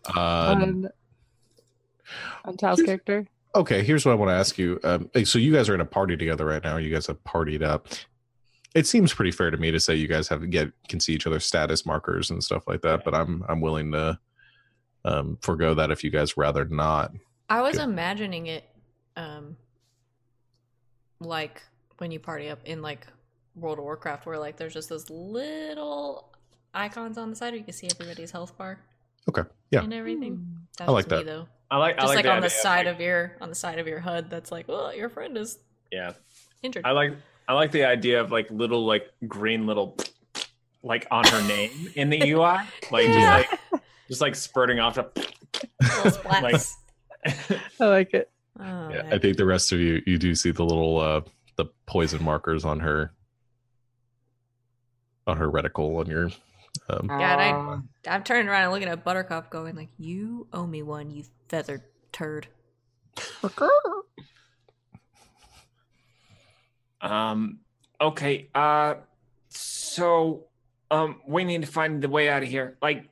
Um, 0.09 0.17
on 0.17 0.89
on 2.45 2.57
Tal's 2.57 2.83
character? 2.83 3.27
okay, 3.55 3.83
here's 3.83 4.05
what 4.05 4.13
I 4.13 4.15
want 4.17 4.29
to 4.31 4.35
ask 4.35 4.59
you. 4.59 4.79
Um, 4.85 5.11
so 5.25 5.39
you 5.39 5.53
guys 5.53 5.69
are 5.69 5.75
in 5.75 5.81
a 5.81 5.85
party 5.87 6.17
together 6.17 6.45
right 6.45 6.63
now. 6.63 6.77
You 6.77 6.91
guys 6.93 7.07
have 7.07 7.23
partied 7.25 7.63
up. 7.63 7.89
It 8.75 8.87
seems 8.87 9.13
pretty 9.13 9.33
fair 9.33 9.51
to 9.51 9.57
me 9.57 9.71
to 9.71 9.79
say 9.81 9.95
you 9.95 10.09
guys 10.09 10.29
have 10.29 10.49
get 10.51 10.73
can 10.89 10.99
see 11.01 11.13
each 11.13 11.27
other's 11.27 11.45
status 11.45 11.85
markers 11.85 12.31
and 12.31 12.43
stuff 12.43 12.67
like 12.67 12.81
that. 12.83 13.05
But 13.05 13.15
I'm 13.15 13.45
I'm 13.49 13.61
willing 13.61 13.93
to 13.93 14.19
um, 15.05 15.37
forego 15.43 15.75
that 15.75 15.91
if 15.91 16.03
you 16.05 16.11
guys 16.11 16.37
rather 16.37 16.65
not. 16.65 17.13
I 17.51 17.61
was 17.61 17.77
Good. 17.77 17.85
imagining 17.85 18.47
it 18.47 18.65
um 19.17 19.57
like 21.21 21.63
when 21.99 22.11
you 22.11 22.19
party 22.19 22.49
up 22.49 22.61
in 22.65 22.83
like 22.83 23.07
World 23.55 23.79
of 23.79 23.85
Warcraft 23.85 24.25
where 24.27 24.39
like 24.39 24.57
there's 24.57 24.75
just 24.75 24.89
those 24.89 25.11
little 25.11 26.33
icons 26.73 27.19
on 27.19 27.31
the 27.31 27.37
side 27.37 27.51
where 27.51 27.59
you 27.59 27.65
can 27.65 27.75
see 27.75 27.89
everybody's 27.93 28.31
health 28.31 28.57
bar. 28.57 28.81
Okay, 29.29 29.43
yeah. 29.71 29.83
And 29.83 29.93
everything. 29.93 30.37
Hmm. 30.37 30.55
That's 30.79 30.89
I 30.89 30.93
like 30.93 31.11
me 31.11 31.17
that. 31.19 31.27
though. 31.27 31.47
I 31.71 31.77
like 31.77 31.97
Just 31.97 32.05
I 32.13 32.15
like, 32.15 32.25
like, 32.25 32.35
on 32.35 32.43
the 32.43 32.51
side 32.51 32.87
like- 32.87 32.95
of 32.95 33.01
your 33.01 33.37
on 33.41 33.49
the 33.49 33.55
side 33.55 33.79
of 33.79 33.87
your 33.87 34.01
HUD 34.01 34.31
that's 34.31 34.51
like, 34.51 34.69
well, 34.69 34.95
your 34.95 35.09
friend 35.09 35.37
is 35.37 35.59
yeah. 35.91 36.13
injured. 36.63 36.85
I 36.87 36.93
like 36.93 37.13
I 37.53 37.55
like 37.55 37.71
the 37.71 37.85
idea 37.85 38.19
of 38.19 38.33
like 38.33 38.51
little 38.51 38.87
like 38.87 39.11
green 39.29 39.67
little 39.67 39.95
like 40.83 41.07
on 41.11 41.23
her 41.27 41.47
name 41.47 41.71
in 41.97 42.09
the 42.09 42.19
UI, 42.31 42.57
like 42.91 43.07
Yeah. 43.09 43.13
just 43.13 43.29
like 43.29 43.83
just 44.09 44.21
like 44.23 44.35
spurting 44.35 44.81
off. 44.81 44.95
To, 44.95 45.11
Little 45.15 46.11
splats. 46.13 46.77
I 47.81 47.85
like 47.85 48.15
it. 48.15 48.31
oh, 48.59 48.89
Yeah, 48.89 49.03
I 49.13 49.19
think 49.19 49.37
the 49.37 49.45
rest 49.45 49.71
of 49.71 49.81
you 49.81 50.03
you 50.07 50.17
do 50.17 50.35
see 50.35 50.51
the 50.51 50.65
little 50.65 50.99
uh, 50.99 51.21
the 51.57 51.67
poison 51.85 52.25
markers 52.25 52.65
on 52.65 52.81
her 52.81 53.13
on 55.27 55.37
her 55.37 55.51
reticle 55.51 56.01
on 56.01 56.07
your. 56.07 56.31
Um, 56.89 57.07
Yeah, 57.21 57.37
I, 58.07 58.11
I'm 58.15 58.25
turning 58.25 58.49
around 58.49 58.63
and 58.63 58.73
looking 58.73 58.89
at 58.89 59.05
Buttercup, 59.05 59.51
going 59.51 59.77
like, 59.77 59.91
"You 59.99 60.47
owe 60.55 60.67
me 60.67 60.83
one, 60.83 61.11
you 61.11 61.25
feathered 61.51 61.83
turd." 62.13 62.47
Um. 67.03 67.59
Okay. 68.01 68.49
Uh. 68.55 68.95
So, 69.55 70.47
um, 70.91 71.21
we 71.27 71.45
need 71.45 71.61
to 71.61 71.67
find 71.67 72.01
the 72.01 72.09
way 72.09 72.31
out 72.31 72.43
of 72.43 72.49
here. 72.49 72.79
Like, 72.81 73.11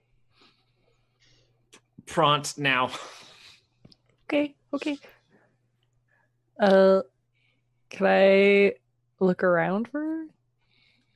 prompt 2.06 2.56
now. 2.56 2.90
Okay, 4.24 4.54
okay. 4.72 4.96
Uh, 6.58 7.02
can 7.90 8.06
I 8.06 8.72
look 9.18 9.42
around 9.44 9.88
for 9.88 10.24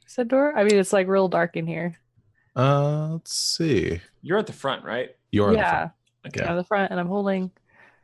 said 0.06 0.28
door? 0.28 0.52
I 0.54 0.64
mean, 0.64 0.78
it's 0.78 0.92
like 0.92 1.08
real 1.08 1.28
dark 1.28 1.56
in 1.56 1.66
here. 1.66 1.96
uh, 2.56 3.12
let's 3.12 3.34
see. 3.34 4.00
You're 4.20 4.38
at 4.38 4.46
the 4.46 4.52
front, 4.52 4.84
right? 4.84 5.16
You're 5.30 5.46
on 5.48 5.52
the 5.54 5.58
yeah, 5.60 5.70
front. 5.70 5.92
Okay. 6.26 6.44
I'm 6.44 6.50
at 6.50 6.56
the 6.56 6.64
front, 6.64 6.90
and 6.90 7.00
I'm 7.00 7.08
holding 7.08 7.50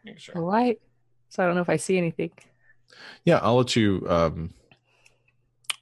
Make 0.05 0.15
the 0.17 0.21
sure. 0.21 0.41
light. 0.43 0.81
So 1.29 1.43
I 1.43 1.47
don't 1.47 1.55
know 1.55 1.63
if 1.63 1.69
I 1.69 1.77
see 1.77 1.99
anything. 1.99 2.31
Yeah, 3.25 3.41
I'll 3.43 3.57
let 3.57 3.77
you 3.77 4.07
um, 4.09 4.55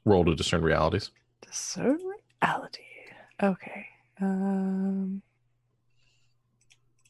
roll 0.08 0.24
to 0.24 0.34
discern 0.34 0.62
realities. 0.62 1.10
Discern 1.46 1.98
reality. 2.42 2.82
Okay. 3.42 3.86
Um. 4.20 5.22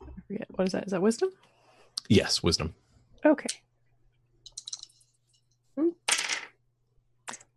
I 0.02 0.20
forget. 0.26 0.46
What 0.50 0.66
is 0.66 0.72
that? 0.72 0.84
Is 0.86 0.92
that 0.92 1.00
wisdom? 1.02 1.30
Yes, 2.08 2.42
wisdom. 2.42 2.74
Okay. 3.24 3.48
Hmm. 5.76 5.88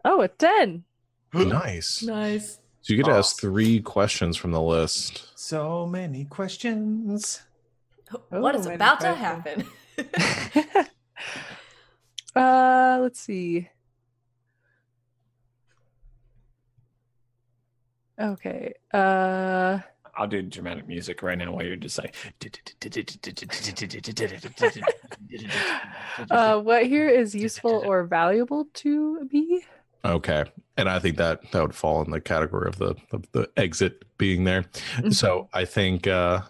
Oh, 0.03 0.21
a 0.21 0.27
10. 0.27 0.83
nice. 1.33 2.03
Nice. 2.03 2.59
So 2.81 2.93
you 2.93 2.97
get 2.97 3.05
to 3.09 3.15
ask 3.17 3.39
three 3.39 3.79
questions 3.79 4.35
from 4.37 4.51
the 4.51 4.61
list. 4.61 5.29
So 5.35 5.85
many 5.85 6.25
questions. 6.25 7.41
what 8.29 8.55
is 8.55 8.67
Oh, 8.67 8.71
about 8.71 8.99
to 9.01 9.15
manufacturing. 9.15 9.67
happen? 9.97 10.87
uh, 12.35 12.99
let's 13.01 13.19
see. 13.19 13.69
Okay. 18.21 18.73
Uh, 18.93 19.79
I'll 20.15 20.27
do 20.27 20.41
dramatic 20.43 20.87
music 20.87 21.23
right 21.23 21.37
now 21.37 21.51
while 21.51 21.65
you're 21.65 21.75
just 21.75 21.97
like. 21.97 22.15
uh, 26.29 26.59
what 26.59 26.85
here 26.85 27.09
is 27.09 27.33
useful 27.33 27.83
or 27.85 28.03
valuable 28.03 28.67
to 28.75 29.27
me? 29.31 29.65
Okay, 30.03 30.45
and 30.77 30.89
I 30.89 30.99
think 30.99 31.17
that 31.17 31.51
that 31.51 31.61
would 31.61 31.75
fall 31.75 32.01
in 32.01 32.11
the 32.11 32.19
category 32.19 32.67
of 32.67 32.77
the 32.77 32.95
of 33.11 33.31
the 33.31 33.49
exit 33.57 34.03
being 34.17 34.43
there. 34.43 34.63
Mm-hmm. 34.97 35.11
So 35.11 35.47
I 35.53 35.65
think 35.65 36.07
uh, 36.07 36.41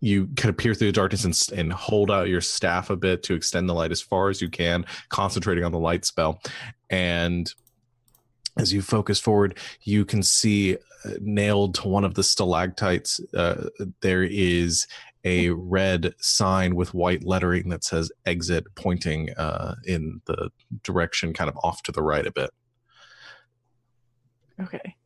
you 0.00 0.28
kind 0.36 0.50
of 0.50 0.56
peer 0.56 0.74
through 0.74 0.88
the 0.88 0.92
darkness 0.92 1.24
and, 1.24 1.58
and 1.58 1.72
hold 1.72 2.10
out 2.10 2.28
your 2.28 2.40
staff 2.40 2.90
a 2.90 2.96
bit 2.96 3.22
to 3.24 3.34
extend 3.34 3.68
the 3.68 3.74
light 3.74 3.92
as 3.92 4.02
far 4.02 4.28
as 4.28 4.40
you 4.40 4.48
can, 4.48 4.84
concentrating 5.08 5.64
on 5.64 5.72
the 5.72 5.78
light 5.78 6.04
spell. 6.04 6.40
And 6.90 7.52
as 8.56 8.72
you 8.72 8.82
focus 8.82 9.20
forward, 9.20 9.58
you 9.82 10.04
can 10.04 10.22
see 10.22 10.76
uh, 11.04 11.10
nailed 11.20 11.74
to 11.76 11.88
one 11.88 12.04
of 12.04 12.14
the 12.14 12.22
stalactites. 12.22 13.20
Uh, 13.34 13.68
there 14.00 14.22
is 14.22 14.86
a 15.24 15.50
red 15.50 16.14
sign 16.18 16.76
with 16.76 16.94
white 16.94 17.24
lettering 17.24 17.68
that 17.68 17.84
says 17.84 18.10
"exit," 18.24 18.64
pointing 18.74 19.34
uh, 19.34 19.74
in 19.84 20.20
the 20.26 20.50
direction 20.82 21.32
kind 21.32 21.50
of 21.50 21.56
off 21.62 21.82
to 21.82 21.92
the 21.92 22.02
right 22.02 22.26
a 22.26 22.32
bit. 22.32 22.50
Okay. 24.60 24.96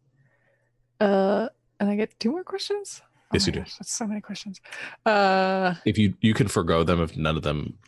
Uh, 1.00 1.48
and 1.80 1.90
I 1.90 1.96
get 1.96 2.18
two 2.20 2.30
more 2.30 2.44
questions. 2.44 3.00
Oh 3.02 3.08
Yes, 3.32 3.46
you 3.46 3.52
do. 3.52 3.60
That's 3.60 3.92
so 3.92 4.06
many 4.06 4.20
questions. 4.20 4.60
Uh, 5.06 5.74
if 5.84 5.96
you 5.98 6.14
you 6.20 6.34
can 6.34 6.48
forego 6.48 6.84
them 6.84 7.00
if 7.00 7.16
none 7.16 7.36
of 7.36 7.42
them 7.42 7.78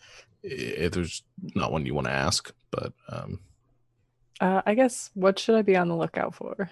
if 0.43 0.93
there's 0.93 1.23
not 1.55 1.71
one 1.71 1.87
you 1.87 1.95
want 1.95 2.07
to 2.07 2.13
ask 2.13 2.53
but 2.71 2.93
um 3.09 3.39
uh, 4.43 4.61
I 4.67 4.75
guess 4.75 5.11
what 5.15 5.39
should 5.39 5.55
I 5.55 5.63
be 5.63 5.77
on 5.77 5.89
the 5.89 5.97
lookout 5.97 6.35
for? 6.35 6.71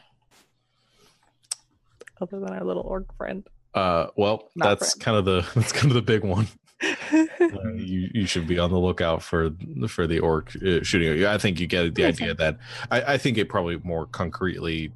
Other 2.21 2.39
than 2.41 2.51
our 2.51 2.65
little 2.65 2.83
orc 2.83 3.17
friend. 3.17 3.47
uh 3.75 4.09
well 4.17 4.51
Not 4.57 4.79
that's 4.81 4.93
friend. 4.95 5.05
kind 5.05 5.17
of 5.17 5.25
the 5.25 5.49
that's 5.61 5.73
kind 5.73 5.87
of 5.89 5.95
the 5.95 6.03
big 6.03 6.25
one 6.25 6.49
uh, 7.13 7.73
you 7.77 8.11
you 8.13 8.27
should 8.27 8.47
be 8.47 8.59
on 8.59 8.71
the 8.71 8.79
lookout 8.79 9.23
for 9.23 9.51
for 9.89 10.07
the 10.07 10.19
orc 10.19 10.51
uh, 10.57 10.83
shooting 10.83 11.09
at 11.09 11.17
you 11.19 11.29
i 11.29 11.39
think 11.39 11.61
you 11.61 11.67
get 11.67 11.95
the 11.95 12.05
idea 12.05 12.35
that 12.35 12.59
i 12.91 13.15
i 13.15 13.19
think 13.19 13.39
it 13.39 13.49
probably 13.49 13.79
more 13.85 14.07
concretely 14.07 14.93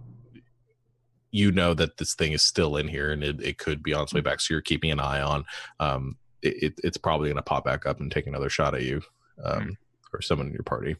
you 1.30 1.52
know 1.52 1.72
that 1.74 1.96
this 1.98 2.14
thing 2.14 2.32
is 2.32 2.42
still 2.42 2.76
in 2.76 2.88
here 2.88 3.12
and 3.12 3.22
it, 3.22 3.40
it 3.42 3.58
could 3.58 3.82
be 3.82 3.92
on 3.94 4.02
its 4.04 4.14
way 4.14 4.20
back 4.20 4.40
so 4.40 4.52
you're 4.54 4.60
keeping 4.62 4.90
an 4.90 4.98
eye 5.00 5.20
on 5.20 5.44
um 5.78 6.16
it, 6.42 6.62
it- 6.62 6.80
it's 6.84 6.96
probably 6.98 7.28
going 7.28 7.36
to 7.36 7.42
pop 7.42 7.64
back 7.64 7.86
up 7.86 8.00
and 8.00 8.10
take 8.10 8.26
another 8.26 8.48
shot 8.48 8.74
at 8.74 8.82
you 8.82 9.00
um 9.44 9.76
or 10.12 10.20
someone 10.22 10.46
in 10.48 10.52
your 10.52 10.62
party 10.64 10.96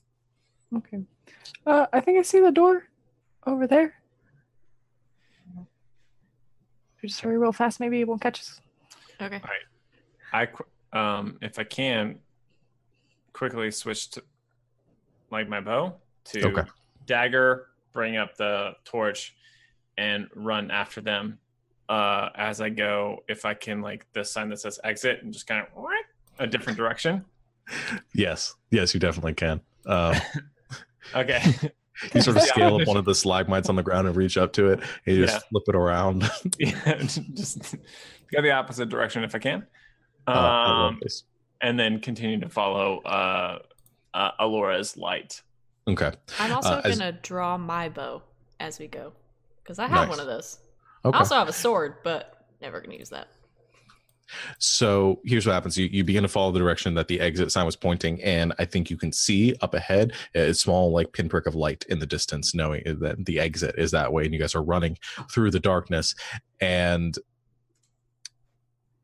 okay. 0.77 1.01
Uh, 1.67 1.87
I 1.93 2.01
think 2.01 2.19
I 2.19 2.23
see 2.23 2.41
the 2.41 2.51
door 2.53 2.85
over 3.47 3.67
there. 3.67 3.95
We 7.03 7.09
just 7.09 7.21
hurry 7.21 7.37
real 7.39 7.53
fast, 7.53 7.81
maybe 7.81 8.01
it 8.01 8.09
won't 8.09 8.21
catch 8.23 8.41
us. 8.41 8.61
Okay. 9.21 9.41
I 10.33 10.49
um 10.93 11.39
if 11.43 11.59
I 11.59 11.65
can 11.65 12.19
quickly 13.33 13.71
switch 13.71 14.11
to 14.13 14.23
like 15.31 15.49
my 15.49 15.61
bow 15.61 15.97
to 16.27 16.47
Okay. 16.47 16.63
dagger, 17.07 17.69
bring 17.93 18.17
up 18.17 18.37
the 18.37 18.73
torch, 18.85 19.35
and 19.99 20.29
run 20.35 20.71
after 20.71 21.01
them. 21.01 21.39
Uh, 21.89 22.31
as 22.35 22.61
I 22.63 22.71
go, 22.71 23.23
if 23.29 23.45
I 23.45 23.53
can 23.55 23.83
like 23.83 24.07
the 24.15 24.25
sign 24.25 24.49
that 24.49 24.61
says 24.61 24.81
exit 24.83 25.23
and 25.23 25.33
just 25.33 25.47
kind 25.47 25.67
of 25.77 25.85
a 26.39 26.47
different 26.47 26.77
direction. 26.79 27.25
yes 28.15 28.55
yes 28.71 28.93
you 28.93 29.01
definitely 29.01 29.33
can 29.35 29.61
um 29.87 30.15
Okay. 31.15 31.43
you 32.15 32.21
sort 32.21 32.37
of 32.37 32.43
Yeah. 32.47 32.53
scale 32.53 32.77
up 32.81 32.87
one 32.87 32.97
of 32.97 33.05
the 33.05 33.15
stalagmites 33.15 33.69
on 33.69 33.77
the 33.77 33.83
ground 33.83 34.07
and 34.09 34.17
reach 34.17 34.37
up 34.37 34.53
to 34.55 34.71
it 34.71 34.81
and 35.07 35.17
you 35.17 35.25
just 35.25 35.35
Yeah. 35.37 35.41
flip 35.51 35.63
it 35.69 35.75
around 35.77 36.29
yeah, 36.59 36.95
just 36.99 37.77
go 38.33 38.43
the 38.43 38.51
opposite 38.51 38.89
direction 38.89 39.23
if 39.25 39.35
I 39.35 39.39
can. 39.39 39.67
Uh, 40.27 40.31
I 40.31 40.71
love 40.71 40.89
Um, 40.93 40.99
this. 41.03 41.25
and 41.61 41.79
then 41.79 42.01
continue 42.01 42.41
to 42.41 42.49
follow 42.49 42.99
uh, 43.03 43.59
uh 44.15 44.31
Alora's 44.41 44.97
light. 44.97 45.43
okay 45.89 46.13
I'm 46.41 46.53
also 46.53 46.75
Uh, 46.75 46.83
gonna 46.83 47.13
draw 47.13 47.57
my 47.59 47.89
bow 47.89 48.23
as 48.61 48.79
we 48.79 48.87
go 48.89 49.13
because 49.63 49.79
I 49.79 49.87
have 49.87 50.09
Nice. 50.09 50.11
one 50.11 50.21
of 50.21 50.27
those. 50.27 50.59
okay 51.05 51.17
I 51.17 51.19
also 51.21 51.35
have 51.37 51.49
a 51.49 51.53
sword, 51.53 51.97
but 52.03 52.47
never 52.61 52.81
gonna 52.81 52.97
use 52.97 53.11
that. 53.11 53.29
So 54.59 55.21
here's 55.25 55.47
what 55.47 55.53
happens. 55.53 55.77
You, 55.77 55.87
you 55.87 56.05
begin 56.05 56.23
to 56.23 56.29
follow 56.29 56.53
the 56.53 56.59
direction 56.59 56.95
that 56.95 57.09
the 57.09 57.21
exit 57.21 57.53
sign 57.53 57.67
was 57.67 57.77
pointing 57.77 58.23
and 58.23 58.53
i 58.59 58.65
think 58.65 58.91
you 58.91 58.97
can 58.97 59.13
see 59.13 59.55
up 59.61 59.75
ahead 59.75 60.13
a 60.35 60.53
small 60.53 60.93
like 60.93 61.13
pinprick 61.13 61.47
of 61.47 61.55
light 61.55 61.85
in 61.89 61.99
the 61.99 62.07
distance 62.07 62.55
knowing 62.55 62.83
that 63.01 63.25
the 63.25 63.39
exit 63.41 63.75
is 63.79 63.91
that 63.91 64.13
way 64.13 64.25
and 64.25 64.33
you 64.33 64.41
guys 64.41 64.55
are 64.55 64.63
running 64.63 64.97
through 65.31 65.51
the 65.51 65.61
darkness 65.61 66.15
and 66.61 67.19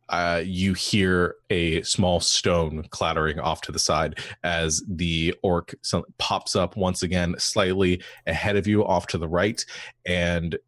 uh, 0.08 0.42
you 0.44 0.74
hear 0.74 1.36
a 1.50 1.82
small 1.82 2.18
stone 2.18 2.84
clattering 2.90 3.38
off 3.38 3.60
to 3.60 3.70
the 3.70 3.78
side 3.78 4.18
as 4.42 4.82
the 4.88 5.32
orc 5.42 5.72
pops 6.18 6.56
up 6.56 6.76
once 6.76 7.04
again 7.04 7.34
slightly 7.38 8.02
ahead 8.26 8.56
of 8.56 8.66
you 8.66 8.84
off 8.84 9.06
to 9.06 9.18
the 9.18 9.28
right 9.28 9.64
and 10.06 10.58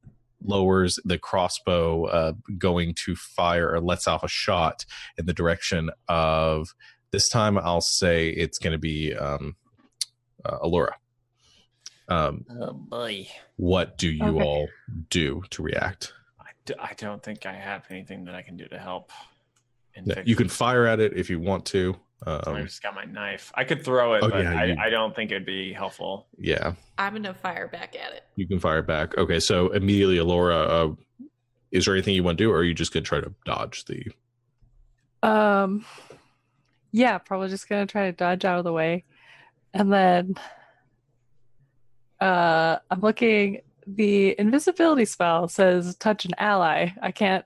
lowers 0.44 0.98
the 1.04 1.18
crossbow 1.18 2.04
uh, 2.06 2.32
going 2.58 2.94
to 2.94 3.14
fire 3.16 3.70
or 3.72 3.80
lets 3.80 4.06
off 4.08 4.22
a 4.24 4.28
shot 4.28 4.84
in 5.18 5.26
the 5.26 5.32
direction 5.32 5.90
of 6.08 6.68
this 7.10 7.28
time 7.28 7.58
i'll 7.58 7.80
say 7.80 8.28
it's 8.30 8.58
going 8.58 8.72
to 8.72 8.78
be 8.78 9.14
um, 9.14 9.54
uh, 10.44 10.58
allura 10.60 10.92
um, 12.08 12.44
Oh 12.50 12.72
boy. 12.72 13.26
what 13.56 13.96
do 13.96 14.08
you 14.10 14.36
Okay. 14.36 14.42
all 14.44 14.68
do 15.08 15.42
to 15.50 15.62
react 15.62 16.12
I, 16.40 16.50
d- 16.66 16.74
I 16.78 16.92
don't 16.94 17.22
think 17.22 17.46
I 17.46 17.52
have 17.54 17.84
anything 17.90 18.24
that 18.24 18.34
I 18.34 18.42
can 18.42 18.56
do 18.56 18.66
to 18.66 18.78
help. 18.78 19.10
in 19.94 20.04
Yeah, 20.06 20.14
fix 20.16 20.28
you 20.28 20.36
can 20.36 20.48
fire 20.48 20.86
at 20.86 21.00
it 21.00 21.16
if 21.16 21.30
you 21.30 21.38
want 21.40 21.64
to 21.66 21.94
I 22.26 22.36
um, 22.46 22.62
just 22.64 22.82
got 22.82 22.94
my 22.94 23.04
knife. 23.04 23.50
I 23.54 23.64
could 23.64 23.84
throw 23.84 24.14
it, 24.14 24.22
Oh, 24.22 24.28
but 24.30 24.42
yeah, 24.44 24.60
I, 24.60 24.64
you- 24.66 24.76
I 24.78 24.90
don't 24.90 25.14
think 25.14 25.30
it'd 25.32 25.44
be 25.46 25.72
helpful. 25.72 26.26
yeah 26.38 26.74
I'm 26.98 27.14
gonna 27.14 27.34
fire 27.34 27.68
back 27.68 27.94
at 27.96 28.12
it. 28.12 28.24
you 28.36 28.46
can 28.46 28.58
fire 28.60 28.82
back 28.82 29.16
okay 29.18 29.40
so 29.40 29.68
immediately 29.72 30.20
Laura, 30.20 30.56
uh, 30.56 30.92
is 31.70 31.84
there 31.86 31.94
anything 31.94 32.14
you 32.14 32.22
want 32.22 32.38
to 32.38 32.44
do 32.44 32.50
or 32.50 32.58
are 32.58 32.64
you 32.64 32.74
just 32.74 32.92
going 32.92 33.02
to 33.04 33.08
try 33.08 33.20
to 33.20 33.32
dodge 33.46 33.84
the 33.86 34.04
Um, 35.26 35.84
yeah, 36.92 37.18
probably 37.18 37.48
just 37.48 37.68
gonna 37.68 37.86
try 37.86 38.06
to 38.10 38.12
dodge 38.16 38.44
out 38.44 38.58
of 38.58 38.64
the 38.64 38.72
way, 38.72 39.04
and 39.72 39.92
then, 39.92 40.34
uh, 42.20 42.76
I'm 42.90 43.00
looking. 43.00 43.60
The 43.86 44.38
invisibility 44.38 45.04
spell 45.06 45.48
says 45.48 45.96
touch 45.96 46.24
an 46.24 46.32
ally. 46.38 46.90
I 47.00 47.10
can't 47.10 47.44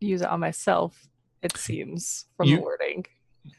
use 0.00 0.20
it 0.22 0.28
on 0.28 0.38
myself. 0.40 1.08
It 1.42 1.56
seems 1.56 2.26
from 2.36 2.48
You- 2.48 2.56
the 2.56 2.62
wording. 2.62 3.06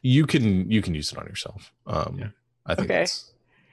You 0.01 0.25
can 0.25 0.69
you 0.69 0.81
can 0.81 0.93
use 0.95 1.11
it 1.11 1.17
on 1.17 1.25
yourself 1.25 1.71
um 1.87 2.17
Yeah. 2.19 2.27
i 2.65 2.75
think 2.75 2.89
Okay. 2.91 3.05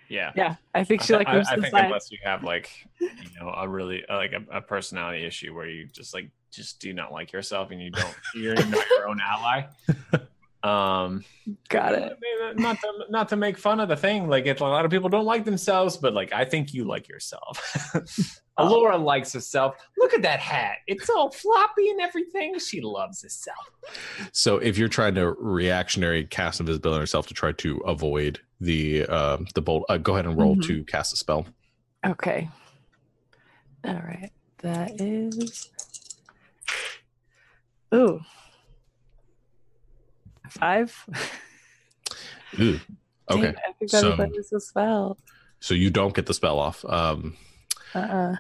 Yeah. 0.08 0.30
Yeah, 0.36 0.54
I 0.72 0.84
think 0.84 1.02
I, 1.02 1.04
she 1.04 1.12
like 1.14 1.26
I, 1.26 1.40
I 1.40 1.56
think 1.56 1.66
side. 1.66 1.86
unless 1.86 2.12
you 2.12 2.18
have 2.22 2.44
like 2.44 2.70
you 3.00 3.28
know 3.40 3.50
a 3.50 3.68
really 3.68 4.04
uh, 4.06 4.16
like 4.16 4.32
a, 4.32 4.58
a 4.58 4.60
personality 4.60 5.24
issue 5.26 5.52
where 5.52 5.68
you 5.68 5.86
just 5.88 6.14
like 6.14 6.30
just 6.52 6.78
do 6.78 6.92
not 6.92 7.10
like 7.12 7.32
yourself 7.32 7.72
and 7.72 7.82
you 7.82 7.90
don't 7.90 8.14
you're 8.34 8.54
not 8.54 8.84
your 8.96 9.08
own 9.08 9.18
ally. 9.20 9.64
Um, 10.62 11.24
Got 11.68 11.92
it. 11.94 12.18
Not 12.58 12.80
to 12.80 12.92
not 13.10 13.28
to 13.28 13.36
make 13.36 13.56
fun 13.58 13.78
of 13.80 13.88
the 13.88 13.96
thing, 13.96 14.28
like 14.28 14.46
it's 14.46 14.60
a 14.60 14.64
lot 14.64 14.84
of 14.84 14.90
people 14.90 15.08
don't 15.08 15.24
like 15.24 15.44
themselves, 15.44 15.96
but 15.96 16.12
like 16.14 16.32
I 16.32 16.44
think 16.44 16.74
you 16.74 16.84
like 16.84 17.08
yourself. 17.08 17.62
Alora 18.58 18.96
likes 18.96 19.32
herself. 19.34 19.76
Look 19.98 20.14
at 20.14 20.22
that 20.22 20.40
hat; 20.40 20.78
it's 20.86 21.08
all 21.10 21.30
floppy 21.30 21.90
and 21.90 22.00
everything. 22.00 22.58
She 22.58 22.80
loves 22.80 23.22
herself. 23.22 23.58
so 24.32 24.56
if 24.56 24.76
you're 24.78 24.88
trying 24.88 25.14
to 25.16 25.32
reactionary 25.38 26.24
cast 26.24 26.58
invisibility 26.60 26.96
on 26.96 27.02
yourself 27.02 27.26
to 27.28 27.34
try 27.34 27.52
to 27.52 27.76
avoid 27.86 28.40
the 28.60 29.04
uh, 29.06 29.36
the 29.54 29.60
bolt 29.62 29.84
uh, 29.88 29.98
go 29.98 30.14
ahead 30.14 30.24
and 30.26 30.38
roll 30.38 30.56
Mhm. 30.56 30.64
to 30.66 30.84
cast 30.84 31.12
a 31.12 31.16
spell 31.16 31.46
Okay. 32.04 32.48
All 33.84 33.94
right. 33.94 34.30
That 34.62 35.00
is. 35.00 35.70
Ooh. 37.94 38.20
Five. 40.50 40.94
Ooh. 42.60 42.72
Dang, 43.28 43.38
Okay. 43.38 43.48
I 43.48 43.72
think 43.72 43.90
that 43.90 44.00
so- 44.00 44.16
that 44.16 44.30
is 44.36 44.52
a 44.52 44.60
spell. 44.60 45.18
So 45.58 45.74
you 45.74 45.90
don't 45.90 46.14
get 46.14 46.26
the 46.26 46.34
spell 46.34 46.58
off. 46.60 46.84
Um, 46.84 47.36
Uh-uh. 47.94 48.36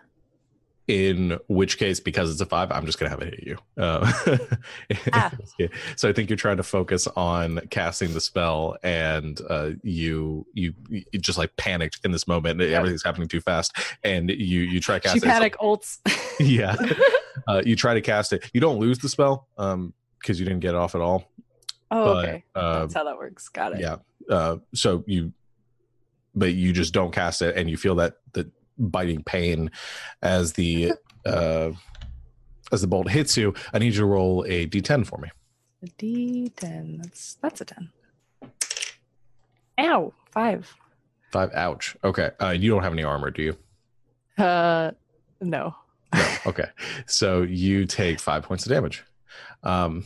in 0.86 1.36
which 1.48 1.78
case, 1.78 1.98
because 1.98 2.30
it's 2.30 2.40
a 2.40 2.46
five, 2.46 2.70
I'm 2.70 2.86
just 2.86 2.96
gonna 2.98 3.10
have 3.10 3.20
it 3.22 3.34
hit 3.34 3.44
you. 3.46 3.58
Uh, 3.82 4.12
Ah. 5.12 5.32
So 5.96 6.08
I 6.08 6.12
think 6.12 6.30
you're 6.30 6.36
trying 6.36 6.58
to 6.58 6.62
focus 6.62 7.08
on 7.16 7.60
casting 7.70 8.12
the 8.14 8.20
spell, 8.20 8.76
and 8.84 9.40
uh, 9.50 9.70
you 9.82 10.46
you 10.52 10.74
you 10.88 11.02
just 11.18 11.38
like 11.38 11.56
panicked 11.56 11.98
in 12.04 12.12
this 12.12 12.28
moment. 12.28 12.60
Everything's 12.60 13.02
happening 13.02 13.26
too 13.28 13.40
fast, 13.40 13.72
and 14.04 14.30
you 14.30 14.60
you 14.60 14.78
try 14.78 15.00
casting. 15.00 15.22
She 15.22 15.26
panic 15.26 15.56
ults. 15.58 15.98
yeah, 16.38 16.76
uh, 17.48 17.62
you 17.64 17.74
try 17.74 17.94
to 17.94 18.00
cast 18.02 18.32
it. 18.32 18.48
You 18.52 18.60
don't 18.60 18.78
lose 18.78 18.98
the 18.98 19.08
spell 19.08 19.48
um 19.58 19.94
because 20.20 20.38
you 20.38 20.46
didn't 20.46 20.60
get 20.60 20.70
it 20.70 20.76
off 20.76 20.94
at 20.94 21.00
all. 21.00 21.24
Oh, 21.90 22.14
But, 22.14 22.24
okay. 22.24 22.44
uh, 22.54 22.80
That's 22.80 22.94
how 22.94 23.04
that 23.04 23.16
works. 23.16 23.48
Got 23.48 23.74
it. 23.74 23.80
Yeah. 23.80 23.96
Uh, 24.30 24.56
so 24.74 25.04
you, 25.06 25.32
but 26.34 26.54
you 26.54 26.72
just 26.72 26.92
don't 26.92 27.12
cast 27.12 27.42
it, 27.42 27.56
and 27.56 27.68
you 27.70 27.76
feel 27.76 27.94
that 27.96 28.14
the 28.32 28.50
biting 28.78 29.22
pain 29.22 29.70
as 30.22 30.52
the 30.54 30.92
uh, 31.26 31.70
as 32.72 32.80
the 32.80 32.86
bolt 32.86 33.08
hits 33.10 33.36
you. 33.36 33.54
I 33.72 33.78
need 33.78 33.94
you 33.94 34.00
to 34.00 34.06
roll 34.06 34.44
a 34.48 34.66
d10 34.66 35.06
for 35.06 35.18
me. 35.18 35.30
A 35.82 35.86
D10. 35.86 37.02
That's 37.02 37.34
that's 37.40 37.60
a 37.60 37.64
ten. 37.64 37.90
Ow. 39.78 40.12
Five. 40.32 40.74
Five. 41.32 41.50
Ouch. 41.54 41.96
Okay. 42.02 42.30
Uh, 42.40 42.50
you 42.50 42.70
don't 42.70 42.82
have 42.82 42.92
any 42.92 43.02
armor, 43.04 43.30
do 43.30 43.42
you? 43.42 43.56
Uh, 44.42 44.92
no. 45.40 45.74
No. 46.14 46.26
Okay. 46.46 46.66
so 47.06 47.42
you 47.42 47.84
take 47.84 48.20
five 48.20 48.42
points 48.42 48.64
of 48.64 48.70
damage. 48.70 49.04
Um, 49.62 50.04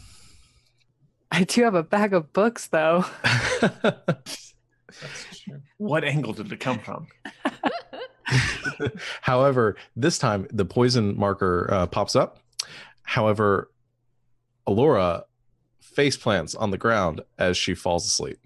I 1.40 1.44
do 1.44 1.62
have 1.64 1.74
a 1.74 1.82
bag 1.82 2.12
of 2.12 2.34
books 2.34 2.66
though. 2.66 3.02
That's 3.62 4.52
true. 5.42 5.62
What 5.78 6.04
angle 6.04 6.34
did 6.34 6.52
it 6.52 6.60
come 6.60 6.78
from? 6.80 7.06
However, 9.22 9.76
this 9.96 10.18
time 10.18 10.46
the 10.52 10.66
poison 10.66 11.18
marker 11.18 11.66
uh, 11.72 11.86
pops 11.86 12.14
up. 12.14 12.40
However, 13.04 13.70
Alora 14.66 15.24
face 15.80 16.18
plants 16.18 16.54
on 16.54 16.72
the 16.72 16.76
ground 16.78 17.22
as 17.38 17.56
she 17.56 17.74
falls 17.74 18.06
asleep. 18.06 18.38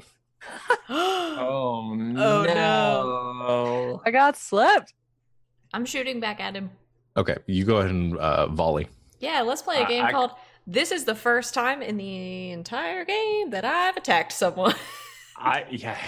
Oh, 1.37 1.94
no. 1.94 2.44
no. 2.44 4.02
I 4.07 4.11
got 4.12 4.37
slept. 4.37 4.94
I'm 5.74 5.85
shooting 5.85 6.20
back 6.20 6.38
at 6.40 6.54
him. 6.54 6.70
Okay, 7.16 7.37
you 7.46 7.64
go 7.64 7.78
ahead 7.78 7.90
and 7.90 8.16
uh, 8.16 8.46
volley. 8.46 8.87
Yeah, 9.18 9.42
let's 9.42 9.61
play 9.61 9.83
a 9.83 9.87
game 9.87 10.04
I- 10.04 10.12
called 10.12 10.30
This 10.66 10.90
is 10.90 11.05
the 11.05 11.14
first 11.14 11.53
time 11.55 11.83
in 11.83 11.96
the 11.98 12.50
entire 12.50 13.05
game 13.05 13.50
that 13.50 13.64
I've 13.64 13.96
attacked 13.96 14.33
someone. 14.33 14.74
I 15.37 15.64
yeah. 15.70 15.98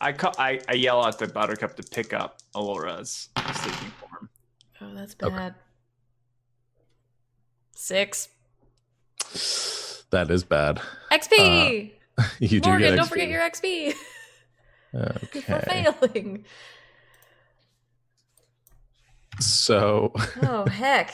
I, 0.00 0.12
ca- 0.12 0.32
I 0.38 0.60
I 0.68 0.74
yell 0.74 1.04
at 1.06 1.18
the 1.18 1.26
buttercup 1.26 1.76
to 1.76 1.82
pick 1.82 2.12
up 2.12 2.38
Alora's 2.54 3.28
sleeping 3.52 3.90
form. 4.00 4.28
oh, 4.80 4.94
that's 4.94 5.16
Okay. 5.22 5.34
bad. 5.34 5.54
Six. 7.74 8.28
That 10.10 10.30
is 10.30 10.44
bad. 10.44 10.80
XP! 11.10 11.92
Uh, 12.16 12.22
you 12.38 12.60
do 12.60 12.68
Morgan, 12.70 12.90
get 12.90 12.96
don't 12.96 13.06
XP. 13.06 13.08
forget 13.08 13.28
your 13.28 13.42
XP 13.42 13.92
for 14.92 15.26
Okay. 15.56 15.84
failing. 16.00 16.44
So 19.40 20.12
Oh, 20.42 20.64
heck. 20.66 21.12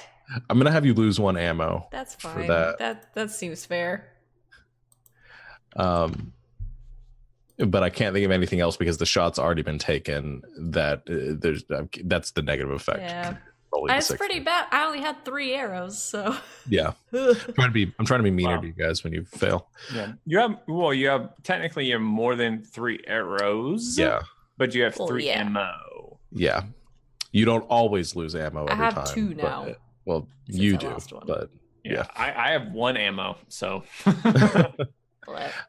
I'm 0.51 0.59
gonna 0.59 0.71
have 0.73 0.87
you 0.87 0.95
lose 0.95 1.19
one 1.21 1.37
ammo. 1.37 1.89
That's 1.91 2.15
For 2.15 2.29
fine. 2.29 2.47
that. 2.49 2.79
That 2.79 3.15
that 3.15 3.31
seems 3.31 3.65
fair. 3.65 4.09
Um, 5.77 6.33
but 7.59 7.83
I 7.83 7.91
can't 7.91 8.13
think 8.15 8.25
of 8.25 8.31
anything 8.31 8.61
else 8.61 8.77
because 8.77 8.99
the 8.99 9.07
shot's 9.07 9.39
already 9.39 9.63
been 9.63 9.79
taken. 9.79 10.43
That 10.59 10.99
uh, 11.09 11.37
there's 11.41 11.65
uh, 11.71 11.85
that's 12.05 12.33
the 12.33 12.43
negative 12.43 12.73
effect. 12.73 13.01
Yeah. 13.01 13.37
Rolling 13.73 13.89
the 13.89 13.97
It's 13.97 14.09
six. 14.09 14.19
pretty 14.19 14.41
bad. 14.41 14.67
I 14.71 14.85
only 14.85 15.01
had 15.01 15.25
three 15.25 15.55
arrows, 15.55 16.03
so. 16.03 16.37
Yeah, 16.69 16.93
I'm 17.13 17.35
trying 17.55 17.69
to 17.69 17.73
be. 17.73 17.93
I'm 17.99 18.05
trying 18.05 18.21
to 18.21 18.25
be 18.25 18.31
meaner 18.31 18.57
Wow. 18.57 18.61
to 18.61 18.67
you 18.67 18.73
guys 18.75 19.03
when 19.03 19.13
you 19.15 19.25
fail. 19.25 19.69
Yeah. 19.95 20.13
You 20.27 20.39
have 20.41 20.59
well, 20.69 20.93
you 20.93 21.09
have 21.09 21.31
technically 21.43 21.87
you 21.87 21.95
have 21.95 22.03
more 22.03 22.35
than 22.37 22.63
three 22.65 23.01
arrows. 23.07 23.97
Yeah, 23.99 24.21
But 24.59 24.75
you 24.75 24.83
have 24.85 24.99
Well, 24.99 25.09
three 25.09 25.27
yeah. 25.27 25.41
ammo. 25.41 26.19
yeah. 26.33 26.65
You 27.35 27.47
don't 27.47 27.63
always 27.71 28.15
lose 28.15 28.35
ammo 28.35 28.67
I 28.67 28.73
every 28.73 28.85
have 28.85 28.95
time. 28.95 29.07
two 29.15 29.35
but- 29.35 29.43
now. 29.43 29.75
Well, 30.05 30.29
Since 30.47 30.59
you 30.59 30.77
do, 30.77 30.97
but 31.27 31.51
Yeah. 31.85 31.93
Yeah. 31.95 32.07
I, 32.15 32.33
I 32.49 32.51
have 32.53 32.73
one 32.73 32.97
ammo, 32.97 33.37
so 33.49 33.83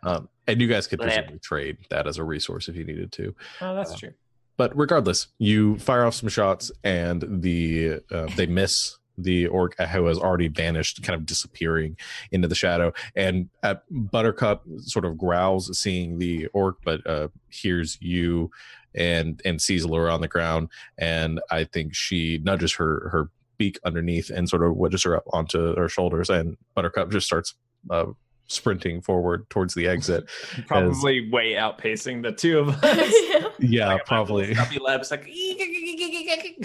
um, 0.04 0.30
and 0.48 0.62
you 0.62 0.68
guys 0.68 0.88
could 0.88 1.00
Blep. 1.00 1.10
presumably 1.10 1.40
trade 1.40 1.78
that 1.90 2.08
as 2.08 2.18
a 2.18 2.24
resource 2.24 2.68
if 2.68 2.76
you 2.76 2.84
needed 2.84 3.12
to. 3.14 3.36
Oh, 3.62 3.76
that's 3.76 3.94
Uh, 3.94 3.98
true. 3.98 4.14
but 4.58 4.76
regardless, 4.78 5.28
you 5.40 5.78
fire 5.80 6.06
off 6.06 6.16
some 6.16 6.30
shots, 6.30 6.72
and 6.84 7.24
the 7.42 8.00
uh, 8.12 8.28
they 8.36 8.46
miss 8.46 8.98
the 9.18 9.46
orc 9.48 9.78
who 9.80 10.06
has 10.06 10.18
already 10.18 10.48
vanished, 10.48 11.04
kind 11.04 11.16
of 11.16 11.26
disappearing 11.26 11.96
into 12.32 12.48
the 12.48 12.56
shadow. 12.56 12.92
And 13.16 13.50
uh, 13.62 13.76
Buttercup 13.92 14.64
sort 14.80 15.06
of 15.06 15.18
growls, 15.20 15.78
seeing 15.78 16.18
the 16.18 16.48
orc, 16.48 16.78
but 16.84 17.06
uh, 17.06 17.28
hears 17.50 17.98
you 18.02 18.50
and 18.96 19.40
and 19.46 19.62
sees 19.62 19.86
Laura 19.86 20.12
on 20.14 20.22
the 20.22 20.28
ground. 20.28 20.70
And 20.98 21.40
I 21.52 21.64
think 21.66 21.94
she 21.94 22.40
nudges 22.44 22.74
her 22.74 23.10
her 23.10 23.30
beak 23.58 23.80
underneath 23.86 24.30
and 24.30 24.48
sort 24.50 24.64
of 24.64 24.76
wedges 24.76 25.04
her 25.04 25.16
up 25.18 25.24
onto 25.34 25.76
her 25.76 25.90
shoulders. 25.90 26.30
And 26.30 26.58
Buttercup 26.76 27.12
just 27.12 27.26
starts 27.26 27.56
uh, 27.90 28.06
sprinting 28.48 29.02
forward 29.02 29.50
towards 29.50 29.74
the 29.74 29.88
exit. 29.88 30.30
Probably 30.68 31.30
way 31.30 31.54
outpacing 31.54 32.24
the 32.24 32.32
two 32.32 32.60
of 32.60 32.70
us. 32.84 33.14
Yeah. 33.30 33.50
Yeah, 33.60 33.88
Like, 33.94 34.06
probably. 34.06 34.56
lab's 34.82 35.12
like. 35.12 35.30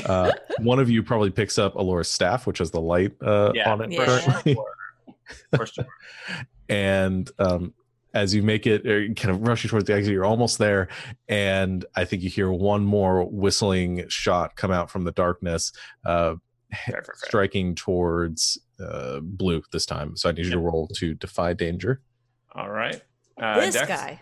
uh, 0.07 0.33
one 0.61 0.79
of 0.79 0.91
you 0.91 1.03
probably 1.03 1.31
picks 1.31 1.59
up 1.59 1.75
Alora's 1.77 2.11
staff, 2.11 2.47
which 2.47 2.59
has 2.59 2.71
the 2.71 2.81
light 2.81 3.13
uh, 3.23 3.53
Yeah. 3.55 3.71
on 3.73 3.83
it 3.83 3.93
Yeah. 3.93 4.05
currently. 4.05 4.57
For 5.55 5.67
sure. 5.67 5.87
and 6.69 7.31
um, 7.39 7.75
as 8.15 8.35
you 8.35 8.43
make 8.43 8.67
it, 8.67 8.87
or 8.87 9.13
kind 9.15 9.31
of 9.35 9.47
rushing 9.47 9.69
towards 9.69 9.87
the 9.87 9.95
exit, 9.95 10.13
you're 10.13 10.25
almost 10.25 10.59
there. 10.59 10.89
And 11.29 11.85
I 11.95 12.05
think 12.05 12.23
you 12.23 12.31
hear 12.31 12.51
one 12.51 12.85
more 12.85 13.25
whistling 13.25 14.05
shot 14.09 14.57
come 14.57 14.71
out 14.71 14.91
from 14.91 15.05
the 15.05 15.13
darkness, 15.13 15.73
uh, 16.07 16.35
Fair, 16.71 17.03
fair, 17.03 17.03
fair. 17.03 17.15
striking 17.25 17.75
towards 17.75 18.59
uh, 18.79 19.21
blue 19.21 19.63
this 19.73 19.87
time. 19.87 20.17
So 20.17 20.29
I 20.29 20.33
need 20.33 20.47
you 20.47 20.53
to 20.53 20.59
roll 20.59 20.87
to 20.97 21.15
defy 21.15 21.53
danger. 21.55 22.01
All 22.55 22.71
right. 22.71 23.01
Uh, 23.41 23.61
this 23.61 23.75
Dex- 23.75 23.89
guy. 23.89 24.21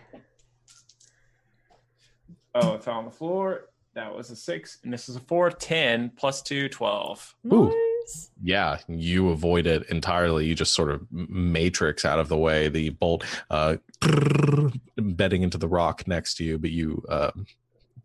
Oh, 2.55 2.75
it 2.75 2.83
fell 2.83 2.95
on 2.95 3.05
the 3.05 3.11
floor. 3.11 3.69
That 3.93 4.15
was 4.15 4.29
a 4.29 4.35
six, 4.35 4.77
and 4.83 4.93
this 4.93 5.09
is 5.09 5.15
a 5.15 5.19
four. 5.19 5.49
10 5.49 6.11
plus 6.15 6.41
two, 6.41 6.69
12. 6.69 7.35
Ooh. 7.51 7.65
Nice. 7.65 8.29
Yeah, 8.41 8.77
you 8.87 9.29
avoid 9.29 9.67
it 9.67 9.89
entirely. 9.89 10.45
You 10.45 10.55
just 10.55 10.73
sort 10.73 10.91
of 10.91 11.05
matrix 11.11 12.05
out 12.05 12.19
of 12.19 12.29
the 12.29 12.37
way. 12.37 12.69
The 12.69 12.89
bolt 12.89 13.25
uh, 13.49 13.77
bedding 14.97 15.41
into 15.41 15.57
the 15.57 15.67
rock 15.67 16.07
next 16.07 16.35
to 16.35 16.43
you, 16.43 16.57
but 16.57 16.69
you 16.69 17.03
uh, 17.09 17.31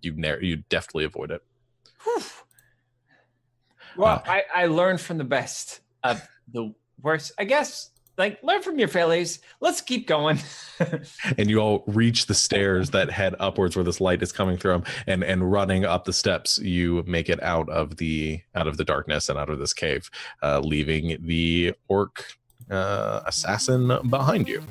you 0.01 0.13
nar- 0.17 0.43
you 0.43 0.57
deftly 0.69 1.05
avoid 1.05 1.31
it. 1.31 1.43
Well, 3.97 4.23
Uh, 4.27 4.31
I, 4.31 4.43
I 4.55 4.67
learned 4.67 5.01
from 5.01 5.19
the 5.19 5.25
best 5.25 5.81
of 6.03 6.23
the 6.53 6.75
worst. 7.03 7.33
I 7.39 7.45
guess, 7.45 7.91
like, 8.19 8.39
learn 8.43 8.63
from 8.63 8.79
your 8.79 8.89
failures. 8.89 9.41
Let's 9.61 9.81
keep 9.81 10.07
going. 10.07 10.39
and 11.39 11.49
you 11.51 11.59
all 11.59 11.85
reach 11.87 12.27
the 12.27 12.35
stairs 12.35 12.91
that 12.91 13.11
head 13.11 13.35
upwards 13.41 13.75
where 13.77 13.85
this 13.85 14.01
light 14.01 14.23
is 14.23 14.33
coming 14.33 14.57
from 14.59 14.85
and 15.07 15.23
and 15.25 15.51
running 15.51 15.85
up 15.85 16.05
the 16.05 16.13
steps 16.13 16.59
you 16.59 17.03
make 17.07 17.29
it 17.29 17.43
out 17.43 17.69
of 17.69 17.97
the 17.97 18.41
out 18.55 18.67
of 18.67 18.77
the 18.77 18.85
darkness 18.85 19.29
and 19.29 19.39
out 19.39 19.49
of 19.51 19.59
this 19.59 19.73
cave 19.73 20.11
uh, 20.43 20.61
leaving 20.61 21.17
the 21.21 21.75
orc 21.89 22.37
uh, 22.71 23.21
assassin 23.27 23.91
behind 24.09 24.49
you 24.49 24.63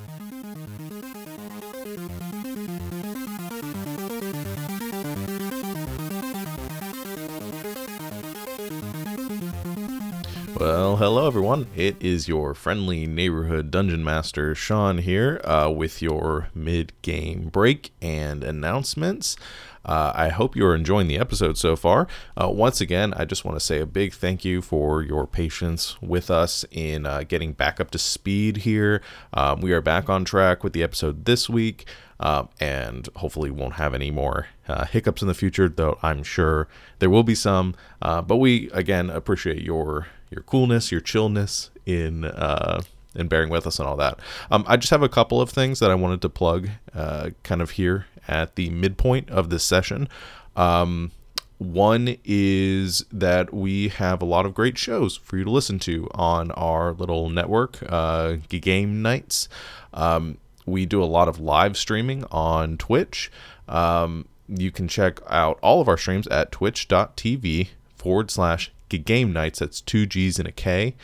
Well, 10.62 10.98
hello 10.98 11.26
everyone. 11.26 11.66
It 11.76 11.96
is 12.00 12.28
your 12.28 12.54
friendly 12.54 13.08
neighborhood 13.08 13.72
dungeon 13.72 14.04
master 14.04 14.54
Sean 14.54 15.00
here 15.00 15.42
uh, 15.44 15.74
with 15.76 16.04
your 16.04 16.50
mid-game 16.54 17.50
break 17.50 17.92
and 18.00 18.44
announcements. 18.44 19.36
Uh, 19.84 20.12
I 20.14 20.30
hope 20.30 20.56
you're 20.56 20.76
enjoying 20.76 21.08
the 21.08 21.18
episode 21.18 21.58
so 21.58 21.76
far. 21.76 22.08
Uh, 22.40 22.50
once 22.50 22.80
again, 22.80 23.12
I 23.16 23.26
just 23.26 23.44
want 23.44 23.56
to 23.56 23.66
say 23.66 23.80
a 23.80 23.88
big 23.88 24.14
thank 24.14 24.46
you 24.46 24.62
for 24.62 25.02
your 25.02 25.26
patience 25.26 26.00
with 26.00 26.30
us 26.30 26.64
in 26.70 27.08
uh, 27.08 27.24
getting 27.28 27.54
back 27.54 27.80
up 27.80 27.90
to 27.90 27.98
speed 27.98 28.58
here. 28.58 29.02
Um, 29.34 29.62
we 29.62 29.74
are 29.74 29.82
back 29.82 30.12
on 30.12 30.24
track 30.26 30.64
with 30.64 30.74
the 30.74 30.84
episode 30.84 31.26
this 31.26 31.50
week, 31.50 31.88
uh, 32.20 32.44
and 32.60 33.10
hopefully 33.16 33.50
won't 33.50 33.74
have 33.74 33.96
any 33.96 34.12
more 34.12 34.46
uh, 34.68 34.86
hiccups 34.86 35.24
in 35.24 35.28
the 35.28 35.34
future. 35.34 35.68
Though 35.68 35.98
I'm 36.04 36.22
sure 36.22 36.68
there 37.00 37.10
will 37.10 37.24
be 37.24 37.34
some. 37.34 37.74
Uh, 38.00 38.22
but 38.22 38.38
we 38.38 38.70
again 38.70 39.10
appreciate 39.10 39.64
your 39.64 40.06
your 40.32 40.42
coolness, 40.44 40.92
your 40.92 41.02
chillness 41.02 41.70
in 41.86 42.26
uh, 42.26 42.82
and 43.14 43.30
bearing 43.30 43.50
with 43.50 43.68
us 43.68 43.80
and 43.80 43.88
all 43.88 43.98
that. 43.98 44.20
Um, 44.50 44.64
I 44.68 44.78
just 44.78 44.92
have 44.92 45.04
a 45.04 45.10
couple 45.10 45.42
of 45.42 45.50
things 45.50 45.80
that 45.80 45.92
I 45.92 45.96
wanted 45.96 46.22
to 46.22 46.30
plug, 46.30 46.70
uh, 46.96 47.32
kind 47.44 47.62
of 47.62 47.72
here 47.72 48.08
at 48.28 48.56
the 48.56 48.70
midpoint 48.70 49.30
of 49.30 49.50
this 49.50 49.64
session. 49.64 50.08
Um, 50.56 51.12
one 51.58 52.18
is 52.26 53.06
that 53.12 53.54
we 53.54 53.90
have 53.90 54.22
a 54.22 54.26
lot 54.26 54.48
of 54.48 54.56
great 54.56 54.78
shows 54.78 55.18
for 55.18 55.38
you 55.38 55.44
to 55.44 55.52
listen 55.52 55.78
to 55.80 56.10
on 56.16 56.50
our 56.52 56.92
little 56.94 57.30
network, 57.30 57.78
uh, 57.88 58.38
Game 58.50 59.02
Nights. 59.04 59.48
Um, 59.94 60.38
we 60.66 60.86
do 60.86 61.04
a 61.04 61.06
lot 61.06 61.28
of 61.28 61.40
live 61.40 61.78
streaming 61.78 62.24
on 62.32 62.78
Twitch. 62.78 63.32
Um, 63.68 64.28
you 64.48 64.72
can 64.72 64.88
check 64.88 65.20
out 65.30 65.60
all 65.62 65.82
of 65.82 65.88
our 65.88 65.98
streams 65.98 66.28
at 66.28 66.52
twitch.tv 66.52 67.68
forward 67.96 68.32
slash 68.32 68.72
game 68.98 69.34
nights. 69.34 69.60
That's 69.60 69.82
two 69.82 70.06
G's 70.06 70.40
and 70.40 70.48
a 70.48 70.52
K. 70.52 70.96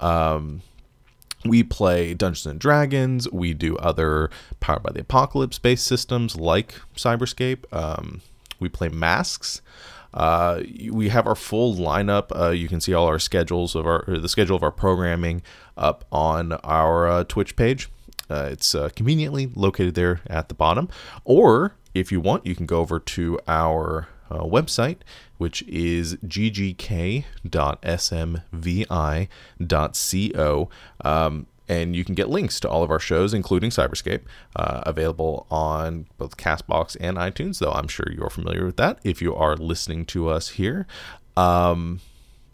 Um, 0.00 0.62
we 1.44 1.62
play 1.62 2.14
Dungeons 2.14 2.46
and 2.46 2.60
Dragons. 2.60 3.30
We 3.30 3.54
do 3.54 3.76
other 3.78 4.30
Powered 4.60 4.82
by 4.82 4.92
the 4.92 5.00
Apocalypse 5.00 5.58
based 5.58 5.86
systems 5.86 6.36
like 6.36 6.74
Cyberscape. 6.96 7.64
Um, 7.72 8.20
we 8.60 8.68
play 8.68 8.88
Masks. 8.88 9.60
Uh, 10.14 10.62
we 10.90 11.08
have 11.08 11.26
our 11.26 11.34
full 11.34 11.74
lineup. 11.74 12.26
Uh, 12.38 12.50
you 12.50 12.68
can 12.68 12.80
see 12.80 12.92
all 12.92 13.06
our 13.06 13.18
schedules 13.18 13.74
of 13.74 13.86
our 13.86 14.04
the 14.06 14.28
schedule 14.28 14.56
of 14.56 14.62
our 14.62 14.70
programming 14.70 15.42
up 15.76 16.04
on 16.12 16.52
our 16.52 17.08
uh, 17.08 17.24
Twitch 17.24 17.56
page. 17.56 17.88
Uh, 18.30 18.48
it's 18.52 18.74
uh, 18.74 18.88
conveniently 18.94 19.50
located 19.54 19.94
there 19.94 20.20
at 20.26 20.48
the 20.48 20.54
bottom. 20.54 20.88
Or 21.24 21.74
if 21.94 22.12
you 22.12 22.20
want, 22.20 22.46
you 22.46 22.54
can 22.54 22.66
go 22.66 22.80
over 22.80 22.98
to 23.00 23.38
our 23.48 24.08
uh, 24.32 24.44
website, 24.44 24.98
which 25.38 25.62
is 25.62 26.16
ggk.smvi.co. 26.16 26.70
Um, 31.04 31.46
and 31.68 31.94
you 31.96 32.04
can 32.04 32.14
get 32.14 32.28
links 32.28 32.60
to 32.60 32.68
all 32.68 32.82
of 32.82 32.90
our 32.90 32.98
shows, 32.98 33.32
including 33.32 33.70
Cyberscape, 33.70 34.22
uh, 34.56 34.82
available 34.84 35.46
on 35.50 36.06
both 36.18 36.36
Castbox 36.36 36.96
and 37.00 37.16
iTunes, 37.16 37.60
though 37.60 37.72
I'm 37.72 37.88
sure 37.88 38.06
you're 38.12 38.30
familiar 38.30 38.66
with 38.66 38.76
that 38.76 38.98
if 39.04 39.22
you 39.22 39.34
are 39.34 39.56
listening 39.56 40.04
to 40.06 40.28
us 40.28 40.50
here. 40.50 40.86
Um, 41.36 42.00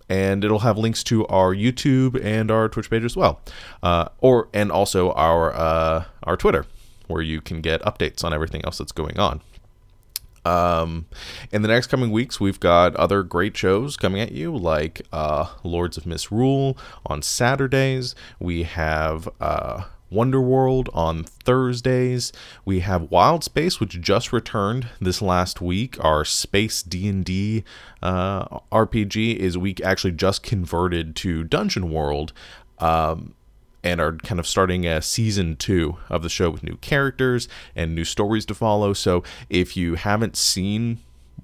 and 0.08 0.44
it'll 0.44 0.60
have 0.60 0.78
links 0.78 1.02
to 1.04 1.26
our 1.26 1.54
YouTube 1.54 2.22
and 2.24 2.50
our 2.50 2.68
Twitch 2.68 2.90
page 2.90 3.04
as 3.04 3.16
well, 3.16 3.40
uh, 3.82 4.08
or 4.20 4.48
and 4.54 4.72
also 4.72 5.12
our 5.12 5.52
uh, 5.54 6.04
our 6.22 6.36
Twitter, 6.36 6.64
where 7.08 7.22
you 7.22 7.40
can 7.40 7.60
get 7.60 7.82
updates 7.82 8.24
on 8.24 8.32
everything 8.32 8.62
else 8.64 8.78
that's 8.78 8.92
going 8.92 9.18
on. 9.18 9.42
Um, 10.48 11.06
in 11.52 11.60
the 11.60 11.68
next 11.68 11.88
coming 11.88 12.10
weeks, 12.10 12.40
we've 12.40 12.60
got 12.60 12.96
other 12.96 13.22
great 13.22 13.56
shows 13.56 13.96
coming 13.96 14.20
at 14.20 14.32
you, 14.32 14.56
like 14.56 15.02
uh, 15.12 15.48
Lords 15.62 15.98
of 15.98 16.06
Misrule 16.06 16.78
on 17.04 17.20
Saturdays. 17.20 18.14
We 18.40 18.62
have 18.62 19.28
uh, 19.40 19.84
Wonderworld 20.10 20.88
on 20.94 21.24
Thursdays. 21.24 22.32
We 22.64 22.80
have 22.80 23.10
Wild 23.10 23.44
Space, 23.44 23.78
which 23.78 24.00
just 24.00 24.32
returned 24.32 24.88
this 25.00 25.20
last 25.20 25.60
week. 25.60 26.02
Our 26.02 26.24
Space 26.24 26.82
D 26.82 27.08
and 27.08 27.24
D 27.24 27.64
uh, 28.02 28.60
RPG 28.72 29.36
is 29.36 29.58
we 29.58 29.76
actually 29.84 30.12
just 30.12 30.42
converted 30.42 31.14
to 31.16 31.44
Dungeon 31.44 31.90
World. 31.90 32.32
Um, 32.78 33.34
and 33.88 34.00
are 34.00 34.12
kind 34.18 34.38
of 34.38 34.46
starting 34.46 34.86
a 34.86 35.00
season 35.00 35.56
two 35.56 35.96
of 36.10 36.22
the 36.22 36.28
show 36.28 36.50
with 36.50 36.62
new 36.62 36.76
characters 36.76 37.48
and 37.74 37.94
new 37.94 38.04
stories 38.04 38.44
to 38.46 38.54
follow. 38.54 38.92
So 38.92 39.24
if 39.48 39.76
you 39.76 39.94
haven't 39.94 40.36
seen 40.36 40.98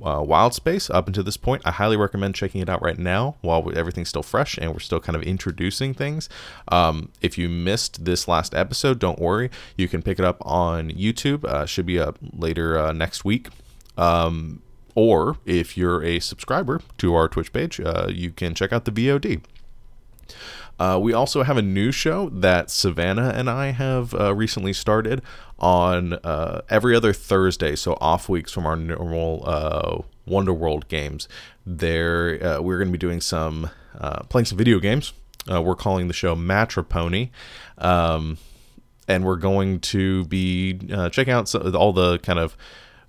uh, 0.05 0.23
Wild 0.23 0.53
Space 0.53 0.91
up 0.91 1.07
until 1.07 1.25
this 1.25 1.39
point, 1.39 1.63
I 1.65 1.71
highly 1.71 1.97
recommend 1.97 2.35
checking 2.35 2.61
it 2.61 2.69
out 2.69 2.83
right 2.83 2.99
now 2.99 3.37
while 3.41 3.73
everything's 3.75 4.11
still 4.11 4.23
fresh 4.23 4.59
and 4.59 4.73
we're 4.73 4.81
still 4.81 5.01
kind 5.01 5.17
of 5.17 5.23
introducing 5.23 5.95
things. 5.95 6.29
Um, 6.69 7.11
if 7.23 7.39
you 7.39 7.49
missed 7.49 8.05
this 8.05 8.29
last 8.29 8.55
episode, 8.55 8.99
don't 8.99 9.19
worry. 9.19 9.51
You 9.77 9.89
can 9.89 10.03
pick 10.03 10.19
it 10.19 10.25
up 10.25 10.37
on 10.43 10.91
YouTube. 10.91 11.45
Uh, 11.45 11.65
should 11.65 11.87
be 11.87 11.99
up 11.99 12.19
later 12.37 12.79
uh, 12.79 12.93
next 12.93 13.25
week. 13.25 13.49
Um, 13.97 14.61
or 14.95 15.39
if 15.47 15.77
you're 15.79 16.03
a 16.05 16.21
subscriber 16.21 16.83
to 16.99 17.15
our 17.15 17.29
Twitch 17.29 17.53
page, 17.53 17.81
uh, 17.81 18.09
you 18.11 18.31
can 18.31 18.55
check 18.55 18.73
out 18.73 18.85
the 18.85 18.93
VOD. 18.93 19.41
Uh, 20.79 20.99
we 21.01 21.13
also 21.13 21.43
have 21.43 21.57
a 21.57 21.63
new 21.63 21.93
show 21.93 22.29
that 22.31 22.71
Savannah 22.71 23.33
and 23.35 23.49
I 23.49 23.71
have 23.71 24.15
uh, 24.15 24.35
recently 24.35 24.73
started 24.73 25.23
on 25.59 26.15
uh, 26.25 26.63
every 26.69 26.97
other 26.97 27.13
Thursday, 27.13 27.77
so 27.77 27.97
off 28.01 28.29
weeks 28.29 28.53
from 28.53 28.67
our 28.67 28.77
normal 28.77 29.43
uh, 29.47 30.03
Wonder 30.27 30.53
World 30.53 30.89
games. 30.89 31.29
There, 31.65 32.45
uh, 32.45 32.61
we're 32.61 32.79
going 32.79 32.89
to 32.89 32.93
be 32.93 32.99
doing 32.99 33.21
some 33.21 33.71
uh, 33.99 34.25
playing 34.25 34.47
some 34.47 34.59
video 34.59 34.81
games. 34.81 35.13
we're 35.49 35.77
calling 35.77 36.09
the 36.09 36.15
show 36.15 36.35
Matropony. 36.35 37.31
Um, 37.79 38.39
and 39.07 39.23
we're 39.23 39.37
going 39.37 39.81
to 39.81 40.25
be 40.25 40.79
checking 41.13 41.33
out 41.33 41.55
all 41.55 41.93
the 41.93 42.19
kind 42.21 42.39
of 42.39 42.57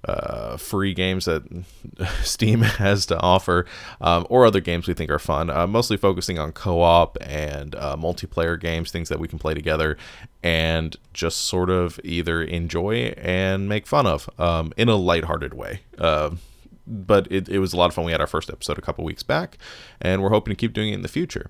uh, 0.06 0.58
free 0.58 0.94
games 0.94 1.26
that 1.26 1.44
Steam 2.24 2.62
has 2.62 3.06
to 3.08 3.20
offer, 3.20 3.66
um, 4.02 4.26
or 4.30 4.46
other 4.46 4.62
games 4.62 4.88
we 4.88 4.94
think 4.94 5.10
are 5.12 5.20
fun. 5.20 5.50
Uh, 5.50 5.68
mostly 5.68 5.98
focusing 5.98 6.40
on 6.40 6.52
co-op 6.52 7.18
and 7.22 7.76
uh, 7.76 7.96
multiplayer 7.96 8.60
games, 8.60 8.92
things 8.92 9.10
that 9.10 9.20
we 9.20 9.28
can 9.28 9.40
play 9.40 9.54
together, 9.54 9.98
and 10.44 10.96
just 11.14 11.42
sort 11.42 11.70
of 11.70 12.00
either 12.04 12.42
enjoy 12.42 13.14
and 13.18 13.68
make 13.68 13.88
fun 13.88 14.06
of 14.06 14.30
um, 14.40 14.72
in 14.78 14.90
a 14.90 14.96
lighthearted 14.96 15.54
way. 15.54 15.82
Um, 15.98 16.40
but 16.88 17.28
it, 17.32 17.50
it 17.50 17.60
was 17.60 17.74
a 17.74 17.78
lot 17.78 17.88
of 17.88 17.94
fun. 17.94 18.06
We 18.06 18.12
had 18.12 18.22
our 18.22 18.28
first 18.28 18.50
episode 18.50 18.78
a 18.78 18.82
couple 18.82 19.04
weeks 19.04 19.24
back, 19.24 19.58
and 20.00 20.22
we're 20.22 20.30
hoping 20.30 20.52
to 20.52 20.56
keep 20.56 20.74
doing 20.74 20.90
it 20.90 20.96
in 20.96 21.02
the 21.02 21.08
future. 21.08 21.50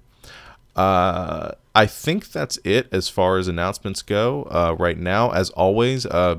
Uh, 0.75 1.51
I 1.73 1.85
think 1.85 2.31
that's 2.31 2.59
it 2.63 2.87
as 2.91 3.09
far 3.09 3.37
as 3.37 3.47
announcements 3.47 4.01
go 4.01 4.43
uh, 4.43 4.75
right 4.77 4.97
now. 4.97 5.31
As 5.31 5.49
always, 5.51 6.05
uh, 6.05 6.37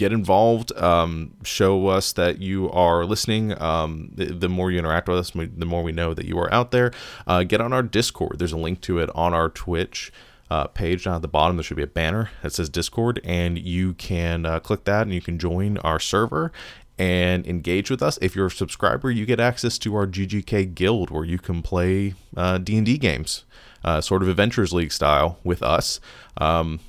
get 0.00 0.12
involved. 0.14 0.72
Um, 0.78 1.34
show 1.44 1.88
us 1.88 2.14
that 2.14 2.40
you 2.40 2.70
are 2.70 3.04
listening. 3.04 3.60
Um, 3.60 4.10
the, 4.14 4.32
the, 4.32 4.48
more 4.48 4.70
you 4.70 4.78
interact 4.78 5.08
with 5.08 5.18
us, 5.18 5.30
the 5.32 5.66
more 5.66 5.82
we 5.82 5.92
know 5.92 6.14
that 6.14 6.24
you 6.24 6.38
are 6.38 6.50
out 6.52 6.70
there. 6.70 6.90
Uh, 7.26 7.42
get 7.42 7.60
on 7.60 7.74
our 7.74 7.82
Discord. 7.82 8.38
There's 8.38 8.52
a 8.52 8.56
link 8.56 8.80
to 8.82 8.98
it 8.98 9.10
on 9.14 9.34
our 9.34 9.50
Twitch. 9.50 10.10
Uh, 10.50 10.66
page 10.66 11.04
down 11.04 11.14
at 11.14 11.22
the 11.22 11.28
bottom 11.28 11.56
there 11.56 11.62
should 11.62 11.76
be 11.76 11.82
a 11.84 11.86
banner 11.86 12.28
that 12.42 12.52
says 12.52 12.68
discord 12.68 13.20
and 13.22 13.56
you 13.56 13.94
can 13.94 14.44
uh, 14.44 14.58
click 14.58 14.82
that 14.82 15.02
and 15.02 15.14
you 15.14 15.20
can 15.20 15.38
join 15.38 15.78
our 15.78 16.00
server 16.00 16.50
and 16.98 17.46
engage 17.46 17.88
with 17.88 18.02
us 18.02 18.18
if 18.20 18.34
you're 18.34 18.46
a 18.46 18.50
subscriber 18.50 19.12
you 19.12 19.24
get 19.24 19.38
access 19.38 19.78
to 19.78 19.94
our 19.94 20.08
ggk 20.08 20.74
guild 20.74 21.08
where 21.08 21.24
you 21.24 21.38
can 21.38 21.62
play 21.62 22.14
d&d 22.34 22.94
uh, 22.94 22.98
games 22.98 23.44
uh, 23.84 24.00
sort 24.00 24.22
of 24.22 24.28
adventures 24.28 24.72
league 24.72 24.90
style 24.90 25.38
with 25.44 25.62
us 25.62 26.00
um, 26.38 26.80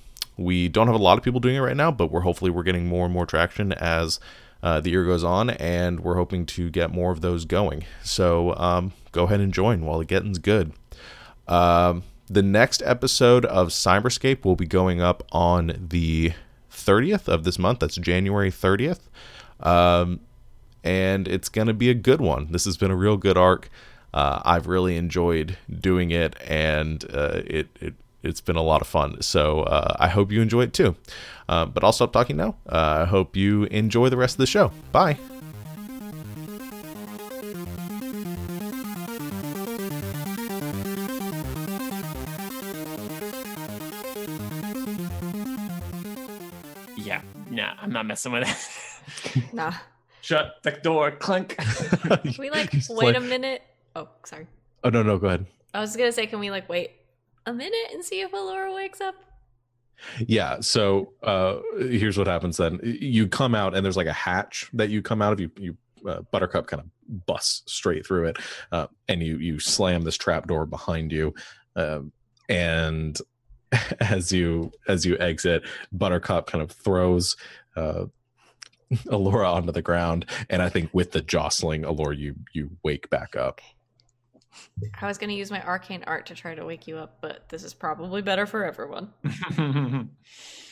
we 0.43 0.69
don't 0.69 0.87
have 0.87 0.95
a 0.95 1.03
lot 1.03 1.17
of 1.17 1.23
people 1.23 1.39
doing 1.39 1.55
it 1.55 1.59
right 1.59 1.77
now, 1.77 1.91
but 1.91 2.11
we're 2.11 2.21
hopefully 2.21 2.51
we're 2.51 2.63
getting 2.63 2.87
more 2.87 3.05
and 3.05 3.13
more 3.13 3.25
traction 3.25 3.73
as 3.73 4.19
uh, 4.63 4.79
the 4.79 4.91
year 4.91 5.05
goes 5.05 5.23
on, 5.23 5.49
and 5.51 6.01
we're 6.01 6.15
hoping 6.15 6.45
to 6.45 6.69
get 6.69 6.91
more 6.91 7.11
of 7.11 7.21
those 7.21 7.45
going. 7.45 7.85
So 8.03 8.55
um, 8.55 8.93
go 9.11 9.25
ahead 9.25 9.39
and 9.39 9.53
join 9.53 9.85
while 9.85 9.99
the 9.99 10.05
getting's 10.05 10.39
good. 10.39 10.73
Um, 11.47 12.03
the 12.27 12.43
next 12.43 12.81
episode 12.85 13.45
of 13.45 13.69
Cyberscape 13.69 14.45
will 14.45 14.55
be 14.55 14.65
going 14.65 15.01
up 15.01 15.23
on 15.31 15.87
the 15.89 16.33
30th 16.71 17.27
of 17.27 17.43
this 17.43 17.59
month. 17.59 17.79
That's 17.79 17.97
January 17.97 18.51
30th. 18.51 18.99
Um, 19.59 20.21
and 20.83 21.27
it's 21.27 21.49
going 21.49 21.67
to 21.67 21.73
be 21.73 21.89
a 21.89 21.93
good 21.93 22.21
one. 22.21 22.51
This 22.51 22.65
has 22.65 22.77
been 22.77 22.91
a 22.91 22.95
real 22.95 23.17
good 23.17 23.37
arc. 23.37 23.69
Uh, 24.13 24.41
I've 24.43 24.67
really 24.67 24.97
enjoyed 24.97 25.57
doing 25.69 26.11
it, 26.11 26.35
and 26.45 27.03
uh, 27.13 27.41
it, 27.45 27.69
it 27.79 27.93
it's 28.23 28.41
been 28.41 28.55
a 28.55 28.61
lot 28.61 28.81
of 28.81 28.87
fun. 28.87 29.21
So 29.21 29.63
uh, 29.63 29.95
I 29.99 30.07
hope 30.07 30.31
you 30.31 30.41
enjoy 30.41 30.63
it 30.63 30.73
too. 30.73 30.95
Uh, 31.49 31.65
but 31.65 31.83
I'll 31.83 31.91
stop 31.91 32.13
talking 32.13 32.37
now. 32.37 32.55
Uh, 32.67 33.01
I 33.01 33.05
hope 33.05 33.35
you 33.35 33.63
enjoy 33.65 34.09
the 34.09 34.17
rest 34.17 34.35
of 34.35 34.37
the 34.39 34.45
show. 34.45 34.71
Bye. 34.91 35.17
Yeah, 46.97 47.21
nah, 47.49 47.73
I'm 47.81 47.91
not 47.91 48.05
messing 48.05 48.31
with 48.31 48.47
it. 48.47 48.57
Nah. 49.53 49.73
Shut 50.21 50.57
the 50.63 50.71
door, 50.71 51.11
clink. 51.11 51.57
Can 51.57 52.35
we 52.37 52.49
like 52.49 52.73
wait 52.89 53.15
a 53.15 53.19
minute? 53.19 53.61
Oh, 53.95 54.07
sorry. 54.23 54.47
Oh 54.83 54.89
no, 54.89 55.03
no, 55.03 55.17
go 55.17 55.27
ahead. 55.27 55.45
I 55.73 55.79
was 55.79 55.95
gonna 55.95 56.11
say, 56.11 56.27
can 56.27 56.39
we 56.39 56.51
like 56.51 56.69
wait 56.69 56.91
a 57.45 57.53
minute 57.53 57.91
and 57.93 58.03
see 58.03 58.21
if 58.21 58.33
Alora 58.33 58.73
wakes 58.73 59.01
up? 59.01 59.15
Yeah. 60.19 60.59
So 60.61 61.13
uh, 61.23 61.57
here's 61.77 62.17
what 62.17 62.27
happens 62.27 62.57
then. 62.57 62.79
You 62.83 63.27
come 63.27 63.55
out 63.55 63.75
and 63.75 63.85
there's 63.85 63.97
like 63.97 64.07
a 64.07 64.13
hatch 64.13 64.69
that 64.73 64.89
you 64.89 65.01
come 65.01 65.21
out 65.21 65.33
of. 65.33 65.39
You 65.39 65.51
you 65.57 65.77
uh, 66.07 66.21
Buttercup 66.31 66.67
kind 66.67 66.81
of 66.81 67.25
busts 67.25 67.71
straight 67.71 68.05
through 68.05 68.27
it, 68.27 68.37
uh, 68.71 68.87
and 69.07 69.21
you 69.21 69.37
you 69.37 69.59
slam 69.59 70.01
this 70.01 70.17
trap 70.17 70.47
door 70.47 70.65
behind 70.65 71.11
you, 71.11 71.33
um, 71.75 72.11
and 72.49 73.19
as 73.99 74.31
you 74.31 74.71
as 74.87 75.05
you 75.05 75.17
exit, 75.19 75.63
Buttercup 75.91 76.47
kind 76.47 76.63
of 76.63 76.71
throws. 76.71 77.35
Uh, 77.75 78.05
Alora 79.09 79.49
onto 79.49 79.71
the 79.71 79.81
ground, 79.81 80.25
and 80.49 80.61
I 80.61 80.67
think 80.67 80.89
with 80.91 81.11
the 81.11 81.21
jostling, 81.21 81.85
Alora, 81.85 82.13
you 82.13 82.35
you 82.53 82.71
wake 82.83 83.09
back 83.09 83.37
up. 83.37 83.61
I 85.01 85.07
was 85.07 85.17
gonna 85.17 85.33
use 85.33 85.51
my 85.51 85.61
arcane 85.63 86.03
art 86.07 86.25
to 86.27 86.35
try 86.35 86.55
to 86.55 86.65
wake 86.65 86.87
you 86.87 86.97
up, 86.97 87.17
but 87.21 87.47
this 87.49 87.63
is 87.63 87.73
probably 87.73 88.21
better 88.21 88.45
for 88.45 88.65
everyone. 88.65 89.13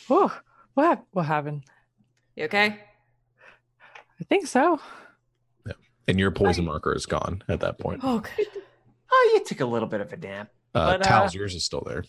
Whew, 0.07 0.31
what 0.73 1.03
what 1.11 1.25
happened? 1.25 1.63
You 2.35 2.45
okay? 2.45 2.79
I 4.19 4.23
think 4.25 4.47
so. 4.47 4.79
Yeah. 5.65 5.73
And 6.07 6.19
your 6.19 6.31
poison 6.31 6.65
marker 6.65 6.93
is 6.93 7.05
gone 7.05 7.43
at 7.47 7.61
that 7.61 7.79
point. 7.79 8.01
Oh, 8.03 8.19
good. 8.19 8.47
oh, 9.11 9.31
you 9.33 9.43
took 9.45 9.61
a 9.61 9.65
little 9.65 9.87
bit 9.87 10.01
of 10.01 10.11
a 10.11 10.17
nap. 10.17 10.49
Uh, 10.75 10.97
but, 10.97 11.05
uh, 11.05 11.09
Tal's 11.09 11.33
yours 11.33 11.55
is 11.55 11.63
still 11.63 11.83
there. 11.85 12.03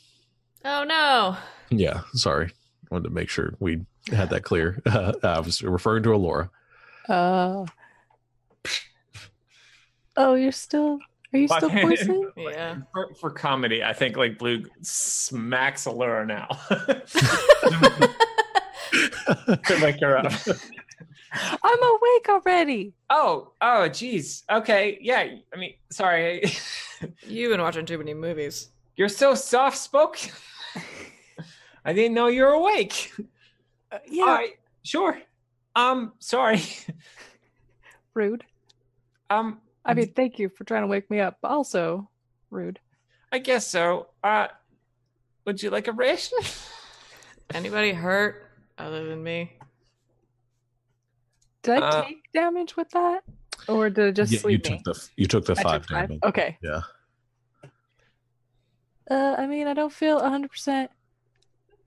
Oh 0.64 0.84
no. 0.84 1.36
Yeah, 1.70 2.00
sorry. 2.12 2.52
Wanted 2.90 3.04
to 3.04 3.14
make 3.14 3.28
sure 3.28 3.54
we 3.60 3.86
had 4.12 4.30
that 4.30 4.42
clear. 4.42 4.82
Uh, 4.86 5.12
I 5.22 5.40
was 5.40 5.62
referring 5.62 6.02
to 6.02 6.14
Alora. 6.14 6.50
Uh. 7.08 7.64
Oh, 10.16 10.34
you're 10.34 10.52
still. 10.52 10.98
Are 11.32 11.38
you 11.38 11.48
still 11.48 11.70
Fuck. 11.70 11.80
poisoned? 11.82 12.26
Yeah. 12.36 12.76
For, 12.92 13.14
for 13.14 13.30
comedy, 13.30 13.84
I 13.84 13.92
think 13.92 14.16
like 14.16 14.38
Blue 14.38 14.64
smacks 14.82 15.86
Alora 15.86 16.26
now. 16.26 16.46
to 18.90 19.78
wake 19.82 20.00
her 20.00 20.18
up. 20.18 20.32
I'm 21.32 21.82
awake 21.82 22.28
already. 22.28 22.92
Oh, 23.08 23.52
oh, 23.60 23.88
geez. 23.88 24.42
Okay, 24.50 24.98
yeah. 25.00 25.28
I 25.54 25.56
mean, 25.56 25.74
sorry. 25.90 26.42
You've 27.26 27.52
been 27.52 27.60
watching 27.60 27.86
too 27.86 27.98
many 27.98 28.14
movies. 28.14 28.70
You're 28.96 29.08
so 29.08 29.36
soft 29.36 29.78
spoken. 29.78 30.32
I 31.84 31.92
didn't 31.92 32.14
know 32.14 32.26
you 32.26 32.42
were 32.42 32.50
awake. 32.50 33.12
Uh, 33.92 33.98
yeah. 34.08 34.22
All 34.24 34.28
right, 34.28 34.58
sure. 34.82 35.20
Um, 35.76 36.12
sorry. 36.18 36.62
Rude. 38.14 38.44
Um, 39.30 39.60
I 39.84 39.94
mean, 39.94 40.12
thank 40.12 40.38
you 40.38 40.48
for 40.50 40.64
trying 40.64 40.82
to 40.82 40.86
wake 40.86 41.10
me 41.10 41.20
up, 41.20 41.38
but 41.40 41.50
also 41.50 42.10
rude. 42.50 42.78
I 43.32 43.38
guess 43.38 43.66
so. 43.66 44.08
Uh, 44.22 44.48
would 45.46 45.62
you 45.62 45.70
like 45.70 45.88
a 45.88 45.92
ration? 45.92 46.38
Anybody 47.54 47.92
hurt 47.92 48.50
other 48.78 49.04
than 49.08 49.22
me? 49.22 49.52
Did 51.62 51.82
I 51.82 51.88
Uh, 51.88 52.02
take 52.04 52.32
damage 52.32 52.76
with 52.76 52.90
that, 52.90 53.22
or 53.68 53.90
did 53.90 54.06
it 54.08 54.12
just 54.16 54.32
Yeah, 54.32 54.36
you 54.36 54.40
sleep 54.40 54.62
took 54.64 54.82
the 54.84 55.08
you 55.16 55.26
took 55.26 55.44
the 55.44 55.54
I 55.58 55.62
five 55.62 55.82
took 55.82 55.90
five? 55.90 56.08
damage. 56.08 56.20
Okay. 56.24 56.58
Yeah. 56.62 56.80
Uh, 59.10 59.34
I 59.38 59.46
mean, 59.46 59.66
I 59.66 59.74
don't 59.74 59.92
feel 59.92 60.20
hundred 60.20 60.50
percent. 60.50 60.90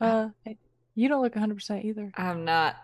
Uh, 0.02 0.30
you 0.96 1.08
don't 1.08 1.22
look 1.22 1.34
hundred 1.36 1.56
percent 1.56 1.86
either. 1.86 2.12
I'm 2.16 2.44
not. 2.46 2.76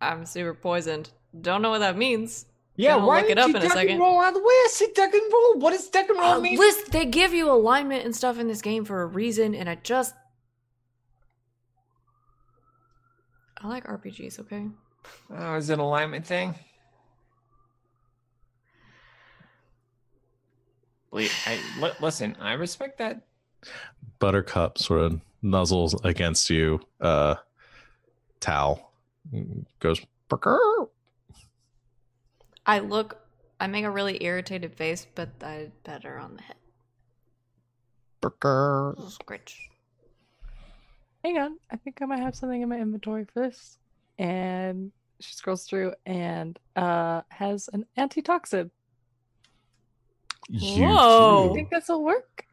I'm 0.00 0.24
super 0.24 0.54
poisoned. 0.54 1.10
Don't 1.40 1.60
know 1.62 1.70
what 1.70 1.80
that 1.80 1.96
means. 1.96 2.46
Yeah, 2.80 2.94
Gonna 2.94 3.06
why 3.08 3.20
look 3.22 3.24
it 3.30 3.34
did 3.34 3.38
up 3.40 3.48
you 3.50 3.56
in 3.56 3.62
a 3.62 3.68
second. 3.70 3.90
and 3.90 4.00
roll 4.00 4.20
out 4.20 4.28
of 4.28 4.34
the 4.34 4.40
way? 4.40 4.46
I 4.46 4.68
said 4.70 4.94
duck 4.94 5.12
and 5.12 5.32
roll. 5.32 5.58
What 5.58 5.72
does 5.72 5.88
duck 5.88 6.08
and 6.08 6.16
roll 6.16 6.34
Oh, 6.34 6.40
mean? 6.40 6.56
listen, 6.56 6.84
they 6.92 7.04
give 7.06 7.34
you 7.34 7.50
alignment 7.50 8.04
and 8.04 8.14
stuff 8.14 8.38
in 8.38 8.46
this 8.46 8.62
game 8.62 8.84
for 8.84 9.02
a 9.02 9.06
reason, 9.06 9.54
and 9.56 9.68
I 9.68 9.74
just. 9.74 10.14
I 13.60 13.66
like 13.66 13.84
RPGs, 13.84 14.38
okay? 14.38 14.68
Oh, 15.36 15.56
is 15.56 15.68
it 15.70 15.74
an 15.74 15.80
alignment 15.80 16.24
thing? 16.24 16.54
Wait, 21.10 21.32
I, 21.46 21.58
listen, 22.00 22.36
I 22.40 22.52
respect 22.52 22.98
that. 22.98 23.22
Buttercup 24.20 24.78
sort 24.78 25.00
of 25.00 25.20
nuzzles 25.42 26.04
against 26.04 26.48
you. 26.50 26.80
Uh, 27.00 27.34
towel 28.40 28.92
goes. 29.80 30.00
I 32.68 32.80
look. 32.80 33.18
I 33.58 33.66
make 33.66 33.84
a 33.84 33.90
really 33.90 34.22
irritated 34.22 34.74
face, 34.74 35.06
but 35.14 35.30
I 35.42 35.72
pat 35.82 36.04
her 36.04 36.18
on 36.18 36.36
the 36.36 36.42
head. 36.42 36.56
Brrr. 38.22 38.94
Scritch. 39.10 39.56
Hang 41.24 41.38
on, 41.38 41.58
I 41.70 41.76
think 41.76 42.00
I 42.00 42.04
might 42.04 42.20
have 42.20 42.36
something 42.36 42.62
in 42.62 42.68
my 42.68 42.78
inventory 42.78 43.24
for 43.24 43.40
this. 43.40 43.78
And 44.18 44.92
she 45.20 45.34
scrolls 45.34 45.64
through 45.64 45.94
and 46.06 46.58
uh 46.76 47.22
has 47.30 47.68
an 47.72 47.86
antitoxin. 47.96 48.70
You 50.48 50.86
Whoa. 50.86 51.50
I 51.50 51.54
think 51.54 51.70
this 51.70 51.88
will 51.88 52.04
work. 52.04 52.44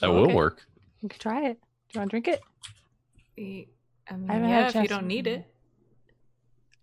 That 0.00 0.10
will 0.10 0.24
Okay. 0.24 0.34
work. 0.34 0.66
You 1.00 1.08
can 1.08 1.18
try 1.18 1.46
it. 1.46 1.60
Do 1.88 1.94
you 1.94 2.00
want 2.00 2.10
to 2.10 2.20
drink 2.20 2.28
it? 2.28 2.40
I 4.10 4.16
mean, 4.16 4.30
I 4.30 4.34
haven't 4.34 4.48
had 4.48 4.58
a 4.60 4.62
yeah, 4.62 4.68
if 4.68 4.82
you 4.82 4.88
don't 4.88 5.06
need 5.06 5.26
it. 5.26 5.46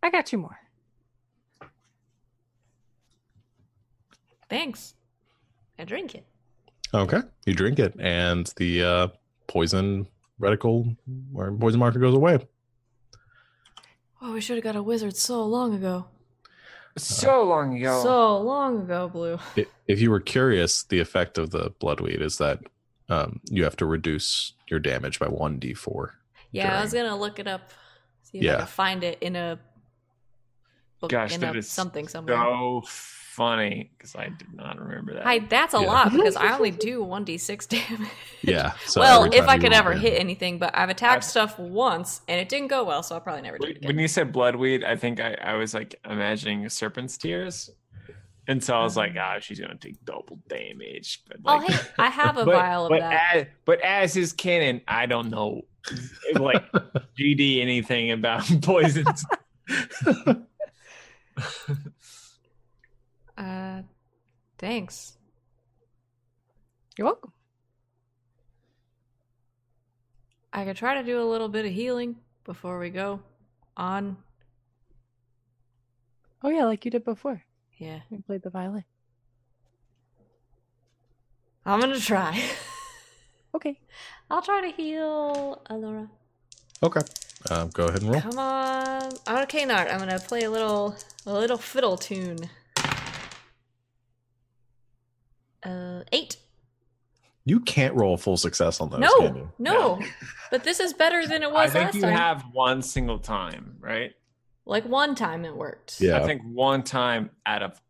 I 0.04 0.10
got 0.10 0.32
you 0.32 0.38
more. 0.40 0.60
Thanks. 4.56 4.94
I 5.78 5.84
drink 5.84 6.16
it. 6.16 6.26
Okay, 6.94 7.20
you 7.46 7.54
drink 7.54 7.78
it, 7.78 7.94
and 8.00 8.48
the 8.56 8.84
uh, 8.84 9.08
poison 9.48 10.08
reticle 10.40 10.96
or 11.34 11.52
poison 11.52 11.78
marker 11.82 12.00
goes 12.00 12.14
away. 12.16 12.40
Oh, 14.22 14.32
we 14.32 14.40
should 14.40 14.56
have 14.56 14.64
got 14.64 14.78
a 14.78 14.82
wizard 14.82 15.18
so 15.18 15.44
long 15.44 15.74
ago. 15.74 16.06
So 16.98 17.44
long 17.44 17.76
ago. 17.78 18.02
So 18.02 18.38
long 18.40 18.84
ago, 18.84 19.10
Blue. 19.10 19.38
I- 19.58 19.66
If 19.90 20.00
you 20.00 20.10
were 20.10 20.22
curious, 20.22 20.84
the 20.84 21.00
effect 21.02 21.38
of 21.38 21.50
the 21.50 21.72
bloodweed 21.82 22.22
is 22.22 22.38
that 22.38 22.60
um, 23.10 23.42
you 23.50 23.66
have 23.66 23.76
to 23.78 23.86
reduce 23.86 24.54
your 24.70 24.80
damage 24.80 25.20
by 25.20 25.28
one 25.28 25.60
d4. 25.60 26.12
Yeah, 26.52 26.80
I 26.80 26.82
was 26.82 26.94
gonna 26.94 27.18
look 27.18 27.40
it 27.40 27.48
up. 27.48 27.72
See 28.24 28.38
if 28.38 28.44
I 28.44 28.46
Yeah. 28.46 28.58
can 28.60 28.68
find 28.68 29.04
it 29.04 29.18
in 29.20 29.36
a 29.36 29.60
book 31.02 31.12
Gosh, 31.12 31.34
in 31.36 31.42
that 31.42 31.56
a 31.56 31.60
is 31.60 31.70
something 31.70 32.08
somewhere. 32.08 32.38
so 32.38 32.84
funny 33.36 33.92
because 33.98 34.16
I 34.16 34.30
did 34.30 34.54
not 34.54 34.80
remember 34.80 35.14
that. 35.14 35.24
Hi, 35.24 35.40
that's 35.40 35.74
a 35.74 35.80
Yeah. 35.82 35.88
lot 35.88 36.12
because 36.12 36.36
I 36.36 36.56
only 36.56 36.72
do 36.90 37.04
one 37.04 37.24
d 37.24 37.38
six 37.38 37.66
damage. 37.68 38.08
Yeah. 38.42 38.74
So 38.86 39.02
well, 39.02 39.24
if 39.26 39.48
I 39.48 39.58
could 39.58 39.74
ever 39.74 39.90
damage- 39.94 40.04
hit 40.12 40.20
anything, 40.20 40.58
but 40.60 40.76
I've 40.78 40.90
attacked 40.90 41.24
I've- 41.24 41.26
stuff 41.26 41.60
once 41.60 42.22
and 42.28 42.40
it 42.40 42.50
didn't 42.50 42.68
go 42.70 42.84
well, 42.84 43.04
so 43.04 43.16
I'll 43.16 43.22
probably 43.22 43.42
never 43.44 43.58
do 43.58 43.66
it 43.66 43.68
When- 43.68 43.78
again. 43.78 43.88
when 43.90 44.00
you 44.00 44.08
said 44.08 44.34
bloodweed, 44.34 44.84
I 44.84 44.96
think 44.96 45.20
I, 45.20 45.36
I 45.42 45.54
was 45.56 45.74
like 45.74 45.96
imagining 46.10 46.68
serpent's 46.70 47.18
tears, 47.18 47.70
and 48.48 48.64
so 48.64 48.76
I 48.76 48.84
was 48.84 48.96
like, 48.96 49.14
ah, 49.20 49.40
she's 49.40 49.60
gonna 49.60 49.76
take 49.76 50.04
double 50.06 50.40
damage. 50.48 51.24
But 51.28 51.38
oh, 51.46 51.60
hey, 51.60 51.76
I 51.98 52.10
have 52.10 52.38
a 52.38 52.46
but, 52.46 52.54
vial 52.56 52.86
of 52.86 52.90
but 52.92 53.00
that. 53.02 53.36
As, 53.36 53.46
but 53.66 53.82
as 53.82 54.16
is 54.18 54.34
canon, 54.34 54.82
I 54.88 55.06
don't 55.08 55.30
know 55.30 55.64
like 56.34 56.64
GD 57.20 57.62
anything 57.62 58.12
about 58.12 58.44
poisons. 58.62 59.26
Uh, 63.38 63.82
thanks. 64.58 65.18
You're 66.98 67.06
welcome. 67.06 67.32
I 70.54 70.64
could 70.64 70.78
try 70.78 70.96
to 70.96 71.04
do 71.04 71.22
a 71.22 71.28
little 71.30 71.50
bit 71.50 71.66
of 71.66 71.72
healing 71.72 72.16
before 72.46 72.80
we 72.80 72.90
go 72.90 73.20
on. 73.76 74.18
Oh 76.44 76.50
yeah, 76.50 76.66
like 76.66 76.86
you 76.86 76.92
did 76.92 77.04
before. 77.04 77.44
Yeah, 77.78 78.00
You 78.10 78.24
played 78.26 78.42
the 78.44 78.50
violin. 78.50 78.86
I'm 81.66 81.80
gonna 81.80 82.00
try. 82.00 82.42
Okay. 83.56 83.80
I'll 84.30 84.42
try 84.42 84.60
to 84.70 84.76
heal 84.76 85.62
Alora. 85.70 86.10
Okay. 86.84 87.00
Um, 87.50 87.70
go 87.70 87.86
ahead 87.86 88.02
and 88.02 88.12
roll. 88.12 88.20
Come 88.20 88.38
on. 88.38 89.04
I'm 89.26 89.34
gonna 89.36 89.46
cane 89.48 89.72
art. 89.72 89.88
I'm 89.90 90.00
gonna 90.00 90.20
play 90.20 90.42
a 90.42 90.52
little 90.52 90.94
a 91.26 91.32
little 91.32 91.58
fiddle 91.58 91.96
tune. 91.96 92.50
Uh 95.66 96.04
eight. 96.12 96.38
You 97.48 97.60
can't 97.60 97.94
roll 97.96 98.18
full 98.18 98.38
success 98.38 98.80
on 98.82 98.90
those. 98.90 99.02
no, 99.02 99.18
can 99.20 99.36
you? 99.36 99.52
no. 99.60 100.00
But 100.52 100.64
this 100.64 100.80
is 100.80 100.94
better 100.94 101.28
than 101.28 101.42
it 101.44 101.52
was 101.52 101.72
I 101.72 101.74
think 101.74 101.86
last 101.86 101.96
you 101.96 102.02
time. 102.02 102.14
have 102.14 102.44
one 102.54 102.82
single 102.82 103.20
time, 103.20 103.78
right? 103.80 104.14
Like 104.66 104.86
one 104.86 105.16
time 105.16 105.44
it 105.44 105.56
worked. 105.56 106.00
Yeah. 106.00 106.18
I 106.22 106.26
think 106.26 106.42
one 106.44 106.82
time 106.84 107.32
out 107.46 107.62
of 107.64 107.82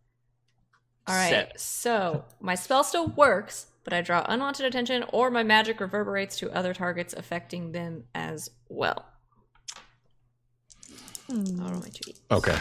All 1.06 1.16
right. 1.16 1.30
seven. 1.30 1.52
So 1.58 2.26
my 2.40 2.56
spell 2.56 2.84
still 2.84 3.08
works, 3.08 3.68
but 3.84 3.94
I 3.94 4.02
draw 4.02 4.26
unwanted 4.28 4.66
attention 4.66 5.04
or 5.14 5.30
my 5.30 5.44
magic 5.44 5.80
reverberates 5.80 6.38
to 6.40 6.50
other 6.52 6.74
targets 6.74 7.14
affecting 7.14 7.72
them 7.72 8.06
as 8.16 8.50
well. 8.70 9.06
Hmm. 11.30 11.62
I'll 11.62 11.72
roll 11.72 11.82
my 11.82 11.90
two. 11.90 12.12
Okay. 12.32 12.58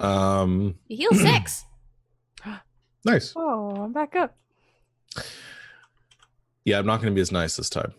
Um. 0.00 0.76
You 0.88 0.96
heal 1.10 1.14
six. 1.20 1.64
Nice. 3.04 3.32
Oh, 3.36 3.70
I'm 3.84 3.92
back 3.92 4.14
up. 4.16 4.36
Yeah, 6.64 6.78
I'm 6.78 6.86
not 6.86 7.00
going 7.00 7.12
to 7.12 7.14
be 7.14 7.20
as 7.20 7.30
nice 7.32 7.56
this 7.56 7.68
time. 7.68 7.92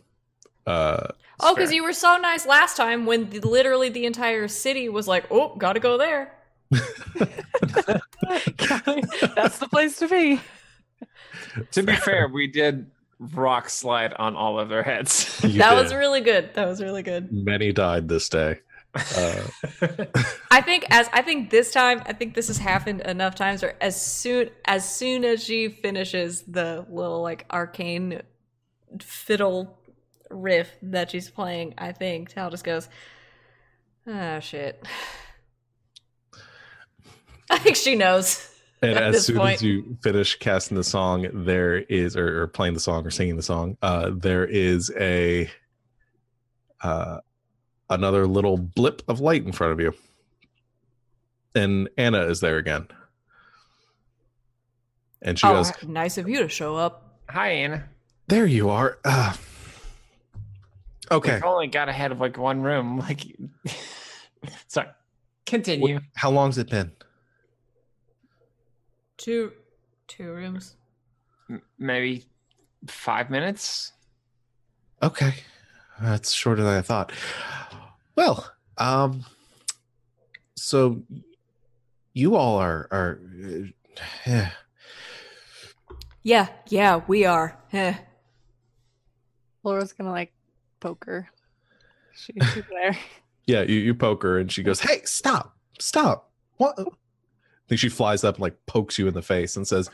Uh. 0.66 1.08
Oh, 1.40 1.54
because 1.54 1.72
you 1.72 1.84
were 1.84 1.94
so 1.94 2.18
nice 2.18 2.46
last 2.46 2.78
time 2.78 3.06
when 3.06 3.30
the, 3.30 3.40
literally 3.40 3.90
the 3.90 4.06
entire 4.06 4.48
city 4.48 4.90
was 4.90 5.08
like, 5.08 5.26
"Oh, 5.30 5.56
gotta 5.56 5.80
go 5.80 5.98
there." 5.98 6.34
That's 6.72 6.90
the 9.60 9.68
place 9.70 9.98
to 10.00 10.08
be. 10.08 10.40
To 11.72 11.84
be 11.84 11.96
fair, 11.96 12.28
we 12.30 12.48
did 12.48 12.90
rock 13.20 13.70
slide 13.70 14.14
on 14.14 14.36
all 14.36 14.60
of 14.60 14.70
their 14.70 14.82
heads. 14.84 15.40
you 15.44 15.60
that 15.60 15.76
did. 15.76 15.84
was 15.84 15.94
really 15.94 16.22
good. 16.22 16.54
That 16.56 16.68
was 16.68 16.82
really 16.82 17.04
good. 17.04 17.32
Many 17.32 17.72
died 17.72 18.08
this 18.08 18.30
day. 18.30 18.60
Uh, 18.96 19.42
I 20.52 20.62
think 20.62 20.86
as 20.90 21.10
I 21.12 21.22
think 21.22 21.50
this 21.50 21.72
time, 21.72 22.02
I 22.06 22.14
think 22.14 22.34
this 22.34 22.48
has 22.48 22.58
happened 22.58 23.02
enough 23.02 23.36
times 23.36 23.62
where 23.62 23.76
as 23.82 24.00
soon 24.00 24.50
as 24.66 24.90
soon 24.90 25.26
as 25.26 25.44
she 25.44 25.70
finishes 25.70 26.44
the 26.44 26.86
little 26.90 27.22
like 27.22 27.46
arcane 27.52 28.22
fiddle 29.02 29.78
riff 30.30 30.70
that 30.82 31.12
she's 31.12 31.30
playing, 31.30 31.74
I 31.78 31.92
think 31.92 32.30
Tal 32.30 32.50
just 32.50 32.64
goes, 32.64 32.88
Oh 34.08 34.40
shit. 34.40 34.86
I 37.50 37.58
think 37.58 37.76
she 37.76 37.96
knows. 37.96 38.52
and 38.82 38.98
as 38.98 39.26
soon 39.26 39.38
point. 39.38 39.56
as 39.56 39.64
you 39.64 39.98
finish 40.04 40.38
casting 40.38 40.78
the 40.78 40.84
song, 40.84 41.28
there 41.46 41.78
is 41.78 42.16
or, 42.16 42.44
or 42.44 42.48
playing 42.48 42.76
the 42.76 42.80
song 42.80 43.06
or 43.06 43.12
singing 43.12 43.36
the 43.36 43.44
song, 43.44 43.78
uh, 43.82 44.12
there 44.14 44.46
is 44.46 44.92
a 45.00 45.50
uh, 46.82 47.20
another 47.90 48.28
little 48.28 48.58
blip 48.58 49.02
of 49.08 49.20
light 49.20 49.46
in 49.46 49.52
front 49.52 49.74
of 49.74 49.80
you, 49.80 49.94
and 51.54 51.90
Anna 51.98 52.22
is 52.24 52.40
there 52.40 52.58
again, 52.58 52.88
and 55.22 55.38
she 55.40 55.48
oh, 55.48 55.54
goes, 55.54 55.72
nice 55.84 56.18
of 56.18 56.28
you 56.30 56.40
to 56.40 56.50
show 56.50 56.76
up. 56.76 57.20
Hi, 57.30 57.50
Anna. 57.50 57.90
"There 58.28 58.46
you 58.46 58.70
are." 58.70 58.98
Uh, 59.04 59.34
okay, 61.12 61.36
We've 61.36 61.44
only 61.44 61.68
got 61.68 61.90
ahead 61.90 62.12
of 62.12 62.20
like 62.20 62.38
one 62.38 62.62
room. 62.62 63.00
Like, 63.08 63.26
sorry. 64.68 64.90
Continue. 65.46 66.00
how 66.16 66.30
long's 66.32 66.58
it 66.58 66.70
been? 66.70 66.92
Two 69.18 69.52
two 70.08 70.32
rooms. 70.32 70.76
M- 71.50 71.62
Maybe 71.80 72.26
five 72.88 73.30
minutes. 73.30 73.94
Okay, 75.04 75.34
that's 76.02 76.32
shorter 76.32 76.64
than 76.64 76.78
I 76.78 76.82
thought. 76.82 77.12
Well, 78.16 78.50
um, 78.78 79.26
so 80.56 81.02
you 82.14 82.36
all 82.36 82.58
are 82.58 82.88
are. 82.92 83.20
Uh, 83.44 84.00
yeah. 84.26 84.52
Yeah, 86.24 86.48
yeah, 86.70 87.02
we 87.08 87.26
are. 87.26 87.58
Eh. 87.72 87.94
Laura's 89.64 89.94
gonna 89.94 90.12
like 90.12 90.34
poke 90.80 91.06
her. 91.06 91.30
She, 92.16 92.34
she's 92.54 92.64
there. 92.70 92.98
Yeah, 93.46 93.62
you, 93.62 93.76
you 93.76 93.94
poke 93.94 94.24
her 94.24 94.40
and 94.40 94.52
she 94.52 94.64
goes, 94.64 94.80
Hey, 94.80 95.02
stop, 95.04 95.56
stop. 95.80 96.32
What? 96.58 96.76
I 96.80 96.84
think 97.68 97.80
she 97.80 97.90
flies 97.90 98.24
up 98.24 98.36
and 98.36 98.42
like 98.42 98.66
pokes 98.66 98.98
you 98.98 99.08
in 99.08 99.14
the 99.14 99.22
face 99.22 99.56
and 99.56 99.68
says, 99.68 99.90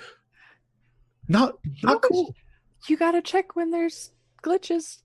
Not 1.27 1.57
not 1.83 1.97
Oh, 1.97 1.99
cool. 1.99 2.35
You 2.87 2.97
gotta 2.97 3.21
check 3.21 3.55
when 3.55 3.71
there's 3.71 4.11
glitches. 4.41 4.99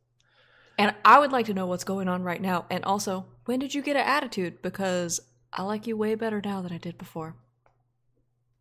And 0.78 0.94
I 1.04 1.18
would 1.18 1.32
like 1.32 1.46
to 1.46 1.54
know 1.54 1.66
what's 1.66 1.84
going 1.84 2.08
on 2.08 2.22
right 2.22 2.40
now. 2.40 2.66
And 2.70 2.84
also, 2.84 3.26
when 3.46 3.58
did 3.58 3.74
you 3.74 3.82
get 3.82 3.96
an 3.96 4.06
attitude? 4.06 4.60
Because 4.60 5.20
I 5.52 5.62
like 5.62 5.86
you 5.86 5.96
way 5.96 6.14
better 6.14 6.40
now 6.44 6.60
than 6.60 6.72
I 6.72 6.78
did 6.78 6.98
before. 6.98 7.34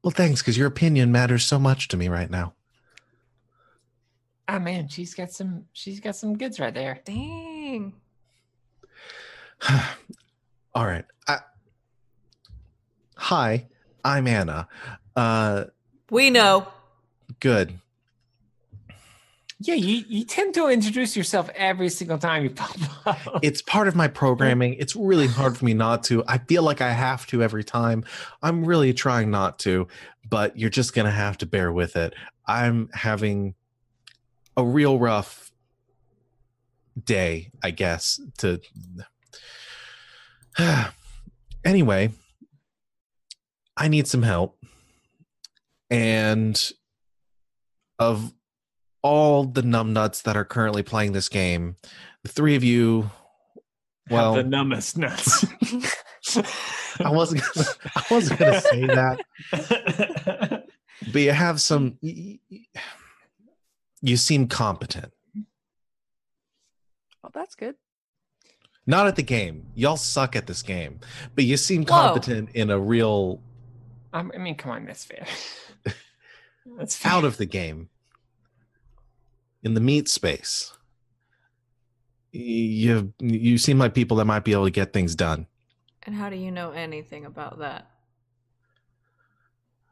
Well, 0.03 0.11
thanks, 0.11 0.41
because 0.41 0.57
your 0.57 0.67
opinion 0.67 1.11
matters 1.11 1.43
so 1.43 1.59
much 1.59 1.87
to 1.89 1.97
me 1.97 2.07
right 2.07 2.29
now. 2.29 2.53
Oh 4.47 4.59
man, 4.59 4.87
she's 4.87 5.15
got 5.15 5.31
some. 5.31 5.65
She's 5.73 5.99
got 5.99 6.15
some 6.15 6.37
goods 6.37 6.59
right 6.59 6.73
there. 6.73 6.99
Dang. 7.03 7.93
all 10.75 10.85
right. 10.85 11.05
I, 11.27 11.39
hi, 13.17 13.65
I'm 14.03 14.27
Anna. 14.27 14.67
Uh 15.15 15.65
We 16.11 16.29
know. 16.29 16.67
good. 17.39 17.79
Yeah, 19.59 19.75
you, 19.75 20.03
you 20.07 20.25
tend 20.25 20.53
to 20.55 20.67
introduce 20.67 21.15
yourself 21.15 21.49
every 21.55 21.87
single 21.89 22.17
time 22.17 22.43
you 22.43 22.49
pop 22.49 22.77
up. 23.07 23.39
It's 23.41 23.61
part 23.61 23.87
of 23.87 23.95
my 23.95 24.07
programming. 24.07 24.73
It's 24.73 24.95
really 24.95 25.27
hard 25.27 25.57
for 25.57 25.63
me 25.63 25.73
not 25.73 26.03
to. 26.05 26.23
I 26.27 26.39
feel 26.39 26.61
like 26.63 26.81
I 26.81 26.91
have 26.91 27.25
to 27.27 27.41
every 27.41 27.63
time. 27.63 28.03
I'm 28.43 28.65
really 28.65 28.93
trying 28.93 29.31
not 29.31 29.57
to, 29.59 29.87
but 30.29 30.57
you're 30.59 30.69
just 30.69 30.93
going 30.93 31.05
to 31.05 31.11
have 31.11 31.37
to 31.37 31.45
bear 31.45 31.71
with 31.71 31.95
it. 31.95 32.13
I'm 32.45 32.89
having 32.93 33.55
a 34.57 34.65
real 34.65 34.99
rough 34.99 35.51
day, 37.01 37.51
I 37.63 37.71
guess, 37.71 38.19
to 38.39 38.59
Anyway, 41.65 42.11
I 43.75 43.87
need 43.87 44.07
some 44.07 44.23
help. 44.23 44.57
And 45.89 46.61
of 47.99 48.33
all 49.05 49.43
the 49.43 49.61
numbnuts 49.61 50.23
that 50.23 50.35
are 50.35 50.43
currently 50.43 50.81
playing 50.81 51.11
this 51.11 51.29
game, 51.29 51.75
the 52.23 52.29
three 52.29 52.55
of 52.55 52.63
you 52.63 53.11
well 54.09 54.33
Have 54.33 54.45
the 54.45 54.49
numbest 54.49 54.97
nuts. 54.97 55.45
I 56.99 57.11
wasn't 57.11 57.43
gonna, 57.53 57.67
I 57.95 58.03
wasn't 58.09 58.39
gonna 58.39 58.61
say 58.61 58.85
that, 58.87 59.19
but 61.13 61.21
you 61.21 61.31
have 61.31 61.61
some. 61.61 61.97
y- 62.01 62.39
y- 62.49 62.59
You 64.01 64.17
seem 64.17 64.47
competent, 64.47 65.11
Well, 67.21 67.31
that's 67.33 67.53
good. 67.55 67.75
not 68.87 69.05
at 69.07 69.15
the 69.17 69.23
game. 69.23 69.67
Y'all 69.75 69.97
suck 69.97 70.35
at 70.35 70.47
this 70.47 70.61
game, 70.63 70.99
but 71.35 71.43
you 71.45 71.57
seem 71.57 71.81
Whoa. 71.83 71.89
competent 71.89 72.49
in 72.55 72.69
a 72.71 72.79
real 72.79 73.39
I 74.13 74.23
mean, 74.23 74.55
come 74.55 74.71
on, 74.71 74.85
that's 74.85 75.05
fair. 75.05 75.25
That's 76.77 76.95
fair. 76.95 77.11
out 77.11 77.23
of 77.25 77.37
the 77.37 77.45
game, 77.45 77.89
in 79.65 79.73
the 79.73 79.81
meat 79.81 80.07
space. 80.07 80.71
You 82.31 83.13
you 83.19 83.57
seem 83.57 83.79
like 83.79 83.93
people 83.93 84.17
that 84.17 84.25
might 84.25 84.43
be 84.43 84.51
able 84.53 84.65
to 84.65 84.71
get 84.71 84.93
things 84.93 85.15
done. 85.15 85.47
And 86.03 86.15
how 86.15 86.29
do 86.29 86.35
you 86.35 86.51
know 86.51 86.71
anything 86.71 87.25
about 87.25 87.59
that? 87.59 87.89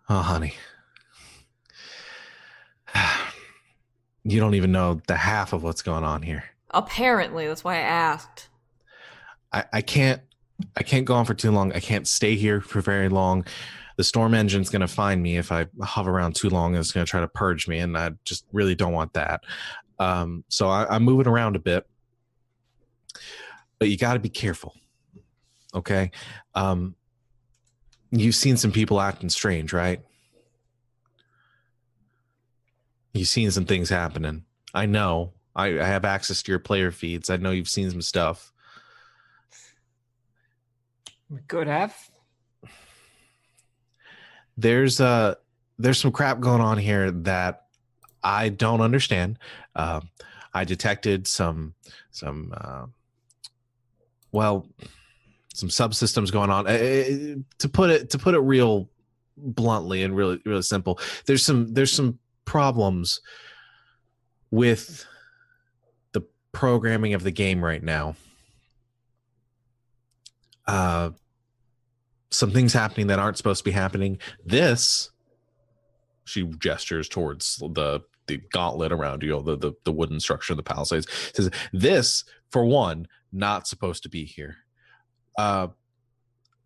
Oh, 0.07 0.21
honey. 0.21 0.53
You 4.25 4.39
don't 4.39 4.55
even 4.55 4.71
know 4.71 5.01
the 5.07 5.17
half 5.17 5.51
of 5.51 5.63
what's 5.63 5.81
going 5.81 6.05
on 6.05 6.21
here. 6.21 6.45
Apparently, 6.69 7.45
that's 7.45 7.65
why 7.65 7.75
I 7.75 7.79
asked. 7.79 8.47
I, 9.51 9.65
I 9.73 9.81
can't 9.81 10.21
I 10.77 10.83
can't 10.83 11.03
go 11.03 11.15
on 11.15 11.25
for 11.25 11.33
too 11.33 11.51
long. 11.51 11.73
I 11.73 11.81
can't 11.81 12.07
stay 12.07 12.35
here 12.35 12.61
for 12.61 12.79
very 12.79 13.09
long. 13.09 13.45
The 14.03 14.07
storm 14.07 14.33
engine's 14.33 14.69
gonna 14.69 14.85
find 14.85 15.23
me 15.23 15.37
if 15.37 15.49
I 15.49 15.65
hover 15.81 16.11
around 16.11 16.35
too 16.35 16.49
long. 16.49 16.75
It's 16.75 16.91
gonna 16.91 17.05
try 17.05 17.21
to 17.21 17.27
purge 17.29 17.69
me, 17.69 17.79
and 17.79 17.97
I 17.97 18.11
just 18.25 18.45
really 18.51 18.75
don't 18.75 18.91
want 18.91 19.13
that. 19.13 19.45
Um, 19.97 20.43
so 20.49 20.67
I, 20.67 20.93
I'm 20.93 21.03
moving 21.03 21.25
around 21.25 21.55
a 21.55 21.59
bit, 21.59 21.87
but 23.79 23.87
you 23.87 23.97
got 23.97 24.15
to 24.15 24.19
be 24.19 24.27
careful. 24.27 24.75
Okay, 25.73 26.11
um, 26.53 26.95
you've 28.11 28.35
seen 28.35 28.57
some 28.57 28.73
people 28.73 28.99
acting 28.99 29.29
strange, 29.29 29.71
right? 29.71 30.01
You've 33.13 33.29
seen 33.29 33.51
some 33.51 33.63
things 33.63 33.87
happening. 33.87 34.43
I 34.73 34.85
know. 34.85 35.31
I, 35.55 35.79
I 35.79 35.85
have 35.85 36.03
access 36.03 36.43
to 36.43 36.51
your 36.51 36.59
player 36.59 36.91
feeds. 36.91 37.29
I 37.29 37.37
know 37.37 37.51
you've 37.51 37.69
seen 37.69 37.89
some 37.89 38.01
stuff. 38.01 38.51
We 41.29 41.39
could 41.47 41.67
have. 41.67 41.95
There's 44.57 45.01
uh 45.01 45.35
there's 45.79 45.99
some 45.99 46.11
crap 46.11 46.39
going 46.39 46.61
on 46.61 46.77
here 46.77 47.11
that 47.11 47.65
I 48.23 48.49
don't 48.49 48.81
understand. 48.81 49.39
Um, 49.75 50.09
I 50.53 50.63
detected 50.63 51.27
some 51.27 51.73
some 52.11 52.53
uh, 52.55 52.85
well 54.31 54.67
some 55.53 55.69
subsystems 55.69 56.31
going 56.31 56.49
on. 56.49 56.67
Uh, 56.67 57.41
to 57.59 57.69
put 57.69 57.89
it 57.89 58.09
to 58.11 58.17
put 58.17 58.35
it 58.35 58.39
real 58.39 58.89
bluntly 59.37 60.03
and 60.03 60.15
really 60.15 60.41
really 60.45 60.61
simple, 60.61 60.99
there's 61.25 61.43
some 61.43 61.73
there's 61.73 61.91
some 61.91 62.19
problems 62.45 63.21
with 64.51 65.05
the 66.11 66.21
programming 66.51 67.13
of 67.13 67.23
the 67.23 67.31
game 67.31 67.63
right 67.63 67.83
now. 67.83 68.15
Uh, 70.67 71.09
some 72.33 72.51
things 72.51 72.73
happening 72.73 73.07
that 73.07 73.19
aren't 73.19 73.37
supposed 73.37 73.59
to 73.59 73.63
be 73.63 73.71
happening. 73.71 74.17
This, 74.45 75.11
she 76.25 76.43
gestures 76.43 77.07
towards 77.09 77.57
the 77.57 78.01
the 78.27 78.37
gauntlet 78.53 78.93
around 78.93 79.21
you, 79.21 79.31
know, 79.31 79.41
the 79.41 79.57
the, 79.57 79.73
the 79.83 79.91
wooden 79.91 80.19
structure 80.19 80.53
of 80.53 80.57
the 80.57 80.63
palisades. 80.63 81.07
Says 81.33 81.49
this, 81.71 82.23
for 82.51 82.65
one, 82.65 83.07
not 83.31 83.67
supposed 83.67 84.03
to 84.03 84.09
be 84.09 84.25
here. 84.25 84.57
Uh, 85.37 85.67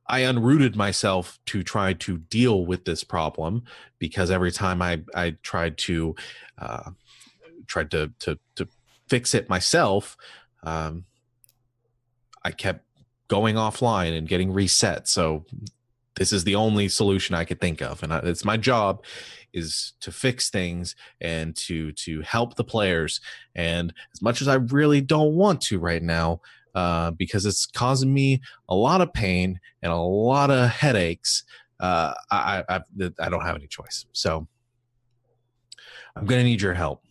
I 0.07 0.21
unrooted 0.21 0.75
myself 0.75 1.39
to 1.47 1.63
try 1.63 1.93
to 1.93 2.17
deal 2.17 2.65
with 2.65 2.85
this 2.85 3.03
problem 3.03 3.63
because 3.99 4.31
every 4.31 4.51
time 4.51 4.81
I 4.81 5.01
I 5.13 5.31
tried 5.43 5.77
to 5.79 6.15
uh, 6.57 6.91
tried 7.67 7.91
to 7.91 8.11
to 8.19 8.39
to 8.55 8.67
fix 9.09 9.33
it 9.33 9.49
myself, 9.49 10.17
um, 10.63 11.05
I 12.43 12.51
kept 12.51 12.86
going 13.27 13.55
offline 13.55 14.17
and 14.17 14.27
getting 14.27 14.53
reset. 14.53 15.07
So 15.07 15.45
this 16.15 16.31
is 16.33 16.43
the 16.43 16.55
only 16.55 16.87
solution 16.89 17.35
I 17.35 17.45
could 17.45 17.61
think 17.61 17.81
of, 17.81 18.01
and 18.03 18.13
I, 18.13 18.19
it's 18.19 18.45
my 18.45 18.57
job 18.57 19.03
is 19.53 19.93
to 20.01 20.11
fix 20.11 20.49
things 20.49 20.95
and 21.21 21.55
to 21.55 21.91
to 21.93 22.21
help 22.21 22.55
the 22.55 22.63
players. 22.63 23.21
And 23.55 23.93
as 24.13 24.21
much 24.21 24.41
as 24.41 24.47
I 24.47 24.55
really 24.55 25.01
don't 25.01 25.35
want 25.35 25.61
to 25.61 25.79
right 25.79 26.03
now, 26.03 26.41
uh, 26.75 27.11
because 27.11 27.45
it's 27.45 27.65
causing 27.65 28.13
me 28.13 28.39
a 28.69 28.75
lot 28.75 29.01
of 29.01 29.11
pain 29.11 29.59
and 29.81 29.91
a 29.91 29.95
lot 29.95 30.51
of 30.51 30.69
headaches. 30.69 31.43
Uh, 31.79 32.13
I, 32.29 32.63
I, 32.69 32.75
I, 32.75 33.11
I 33.19 33.29
don't 33.29 33.41
have 33.41 33.55
any 33.55 33.67
choice. 33.67 34.05
So 34.11 34.47
I'm 36.15 36.25
to 36.25 36.43
need 36.43 36.61
your 36.61 36.75
help. 36.75 37.03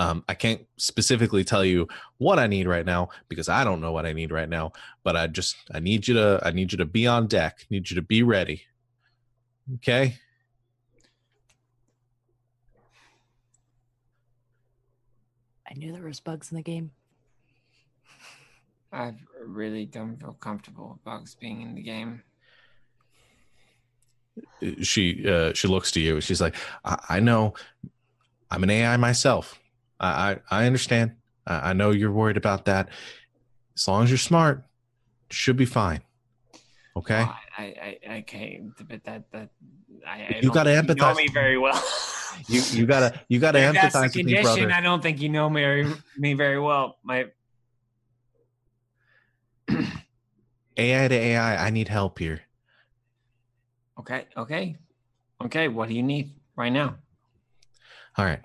Um, 0.00 0.24
I 0.30 0.34
can't 0.34 0.66
specifically 0.78 1.44
tell 1.44 1.62
you 1.62 1.86
what 2.16 2.38
I 2.38 2.46
need 2.46 2.66
right 2.66 2.86
now 2.86 3.10
because 3.28 3.50
I 3.50 3.64
don't 3.64 3.82
know 3.82 3.92
what 3.92 4.06
I 4.06 4.14
need 4.14 4.32
right 4.32 4.48
now. 4.48 4.72
But 5.04 5.14
I 5.14 5.26
just 5.26 5.56
I 5.74 5.78
need 5.78 6.08
you 6.08 6.14
to 6.14 6.40
I 6.42 6.52
need 6.52 6.72
you 6.72 6.78
to 6.78 6.86
be 6.86 7.06
on 7.06 7.26
deck. 7.26 7.66
Need 7.68 7.90
you 7.90 7.96
to 7.96 8.02
be 8.02 8.22
ready. 8.22 8.62
Okay. 9.74 10.16
I 15.68 15.74
knew 15.74 15.92
there 15.92 16.02
was 16.02 16.18
bugs 16.18 16.50
in 16.50 16.56
the 16.56 16.62
game. 16.62 16.92
I 18.90 19.12
really 19.44 19.84
don't 19.84 20.16
feel 20.16 20.32
comfortable 20.32 20.92
with 20.94 21.04
bugs 21.04 21.34
being 21.34 21.60
in 21.60 21.74
the 21.74 21.82
game. 21.82 22.22
She 24.80 25.28
uh, 25.28 25.52
she 25.52 25.68
looks 25.68 25.90
to 25.92 26.00
you. 26.00 26.22
She's 26.22 26.40
like, 26.40 26.56
I, 26.86 26.98
I 27.10 27.20
know. 27.20 27.52
I'm 28.50 28.64
an 28.64 28.70
AI 28.70 28.96
myself. 28.96 29.59
I 30.00 30.32
I, 30.32 30.38
I 30.50 30.66
understand. 30.66 31.12
I, 31.46 31.70
I 31.70 31.72
know 31.72 31.90
you're 31.90 32.12
worried 32.12 32.36
about 32.36 32.64
that. 32.64 32.88
As 33.76 33.86
long 33.86 34.04
as 34.04 34.10
you're 34.10 34.18
smart, 34.18 34.64
should 35.30 35.56
be 35.56 35.66
fine. 35.66 36.02
Okay. 36.96 37.22
Oh, 37.22 37.36
I, 37.58 37.62
I, 37.62 37.98
I, 38.08 38.18
okay, 38.18 38.60
but 38.88 39.04
that, 39.04 39.30
that, 39.32 39.50
I, 40.06 40.10
I 40.10 40.40
You 40.42 40.50
gotta 40.50 40.70
think 40.70 40.88
You 40.88 40.94
know 40.96 41.14
empathize. 41.14 41.16
me 41.16 41.28
very 41.32 41.58
well. 41.58 41.82
You 42.48 42.62
you 42.72 42.86
gotta 42.86 43.20
you 43.28 43.38
gotta 43.38 43.58
If 43.58 43.74
that's 43.74 43.94
the 43.94 43.98
empathize 43.98 44.16
with 44.16 44.26
me, 44.26 44.42
brother. 44.42 44.70
I 44.72 44.80
don't 44.80 45.02
think 45.02 45.20
you 45.20 45.28
know 45.28 45.48
me 45.50 45.84
me 46.16 46.34
very 46.34 46.60
well. 46.60 46.98
My, 47.04 47.26
AI 50.76 51.08
to 51.08 51.14
AI, 51.14 51.66
I 51.66 51.70
need 51.70 51.88
help 51.88 52.18
here. 52.18 52.42
okay, 53.98 54.26
okay, 54.36 54.76
okay. 55.44 55.68
What 55.68 55.88
do 55.88 55.94
you 55.94 56.02
need 56.02 56.34
right 56.56 56.72
now? 56.72 56.96
All 58.16 58.24
right. 58.24 58.40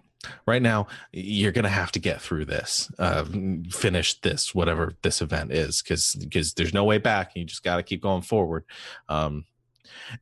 Right 0.45 0.61
now, 0.61 0.87
you're 1.11 1.51
gonna 1.51 1.69
have 1.69 1.91
to 1.93 1.99
get 1.99 2.21
through 2.21 2.45
this, 2.45 2.91
uh, 2.99 3.25
finish 3.71 4.19
this, 4.21 4.53
whatever 4.53 4.93
this 5.01 5.21
event 5.21 5.51
is, 5.51 5.81
because 5.81 6.15
because 6.15 6.53
there's 6.53 6.73
no 6.73 6.83
way 6.83 6.97
back. 6.97 7.31
You 7.35 7.45
just 7.45 7.63
got 7.63 7.77
to 7.77 7.83
keep 7.83 8.01
going 8.01 8.21
forward. 8.21 8.65
Um, 9.09 9.45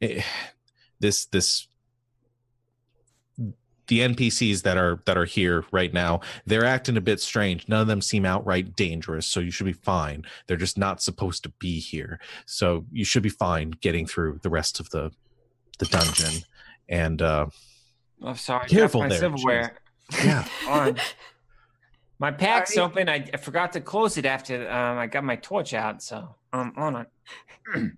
eh, 0.02 0.22
this 1.00 1.26
this 1.26 1.68
the 3.88 4.00
NPCs 4.00 4.62
that 4.64 4.78
are 4.78 5.02
that 5.06 5.18
are 5.18 5.26
here 5.26 5.66
right 5.72 5.94
now, 5.94 6.22
they're 6.46 6.66
acting 6.66 6.98
a 6.98 7.02
bit 7.02 7.20
strange. 7.20 7.68
None 7.68 7.82
of 7.82 7.88
them 7.88 8.02
seem 8.02 8.26
outright 8.26 8.76
dangerous, 8.76 9.28
so 9.28 9.40
you 9.40 9.52
should 9.52 9.66
be 9.66 9.74
fine. 9.74 10.24
They're 10.48 10.58
just 10.58 10.78
not 10.78 11.02
supposed 11.02 11.44
to 11.44 11.50
be 11.60 11.80
here, 11.80 12.20
so 12.46 12.86
you 12.92 13.06
should 13.06 13.24
be 13.24 13.30
fine 13.30 13.72
getting 13.82 14.06
through 14.08 14.40
the 14.42 14.50
rest 14.50 14.80
of 14.80 14.90
the 14.90 15.12
the 15.80 15.86
dungeon. 15.86 16.44
And 16.88 17.22
uh, 17.22 17.48
I'm 18.24 18.36
sorry. 18.36 18.68
Careful 18.68 19.02
there, 19.02 19.20
silverware. 19.20 19.78
Yeah, 20.24 20.48
on. 20.68 20.98
My 22.20 22.32
pack's 22.32 22.76
Sorry. 22.76 22.86
open. 22.86 23.10
I, 23.10 23.28
I 23.34 23.38
forgot 23.38 23.74
to 23.74 23.82
close 23.82 24.18
it 24.18 24.26
after 24.26 24.70
um, 24.72 24.98
I 24.98 25.08
got 25.08 25.24
my 25.24 25.36
torch 25.36 25.74
out. 25.74 26.02
So 26.02 26.36
um, 26.54 26.74
hold 26.78 26.96
on. 26.96 27.98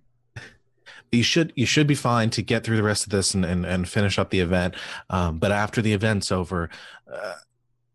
you 1.12 1.22
should 1.22 1.52
you 1.56 1.66
should 1.66 1.86
be 1.86 1.94
fine 1.94 2.30
to 2.30 2.42
get 2.42 2.64
through 2.64 2.76
the 2.76 2.82
rest 2.82 3.04
of 3.04 3.10
this 3.10 3.34
and 3.34 3.44
and, 3.44 3.64
and 3.64 3.88
finish 3.88 4.18
up 4.18 4.30
the 4.30 4.40
event 4.40 4.74
um, 5.10 5.38
but 5.38 5.52
after 5.52 5.80
the 5.80 5.92
event's 5.92 6.32
over 6.32 6.68
uh, 7.12 7.34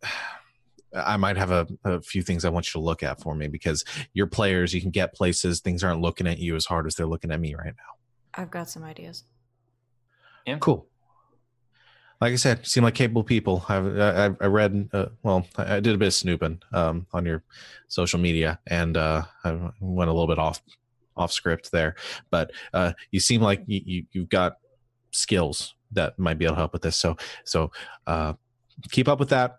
i 0.95 1.17
might 1.17 1.37
have 1.37 1.51
a, 1.51 1.67
a 1.83 2.01
few 2.01 2.21
things 2.21 2.45
i 2.45 2.49
want 2.49 2.65
you 2.67 2.79
to 2.79 2.83
look 2.83 3.03
at 3.03 3.21
for 3.21 3.35
me 3.35 3.47
because 3.47 3.83
you're 4.13 4.27
players 4.27 4.73
you 4.73 4.81
can 4.81 4.91
get 4.91 5.13
places 5.13 5.59
things 5.59 5.83
aren't 5.83 6.01
looking 6.01 6.25
at 6.25 6.37
you 6.39 6.55
as 6.55 6.65
hard 6.65 6.87
as 6.87 6.95
they're 6.95 7.05
looking 7.05 7.31
at 7.31 7.39
me 7.39 7.53
right 7.53 7.75
now 7.77 7.93
I've 8.33 8.51
got 8.51 8.69
some 8.69 8.83
ideas. 8.83 9.25
Yeah. 10.45 10.57
Cool 10.59 10.87
like 12.21 12.33
i 12.33 12.35
said 12.35 12.65
seem 12.65 12.83
like 12.83 12.95
capable 12.95 13.23
people 13.23 13.65
i've 13.67 13.97
i, 13.99 14.25
I 14.39 14.47
read 14.47 14.89
uh, 14.93 15.07
well 15.23 15.45
I, 15.57 15.77
I 15.77 15.79
did 15.79 15.95
a 15.95 15.97
bit 15.97 16.07
of 16.07 16.13
snooping 16.13 16.61
um, 16.71 17.07
on 17.13 17.25
your 17.25 17.43
social 17.87 18.19
media 18.19 18.59
and 18.67 18.95
uh, 18.95 19.23
i 19.43 19.51
went 19.79 20.09
a 20.09 20.13
little 20.13 20.27
bit 20.27 20.39
off 20.39 20.61
off 21.17 21.31
script 21.31 21.71
there 21.71 21.95
but 22.29 22.51
uh, 22.73 22.93
you 23.11 23.19
seem 23.19 23.41
like 23.41 23.63
you, 23.67 23.81
you 23.85 24.05
you've 24.11 24.29
got 24.29 24.57
skills 25.11 25.75
that 25.91 26.17
might 26.17 26.37
be 26.37 26.45
able 26.45 26.55
to 26.55 26.59
help 26.59 26.73
with 26.73 26.81
this 26.81 26.95
so 26.95 27.17
so 27.43 27.69
uh, 28.07 28.33
keep 28.91 29.07
up 29.07 29.19
with 29.19 29.29
that 29.29 29.57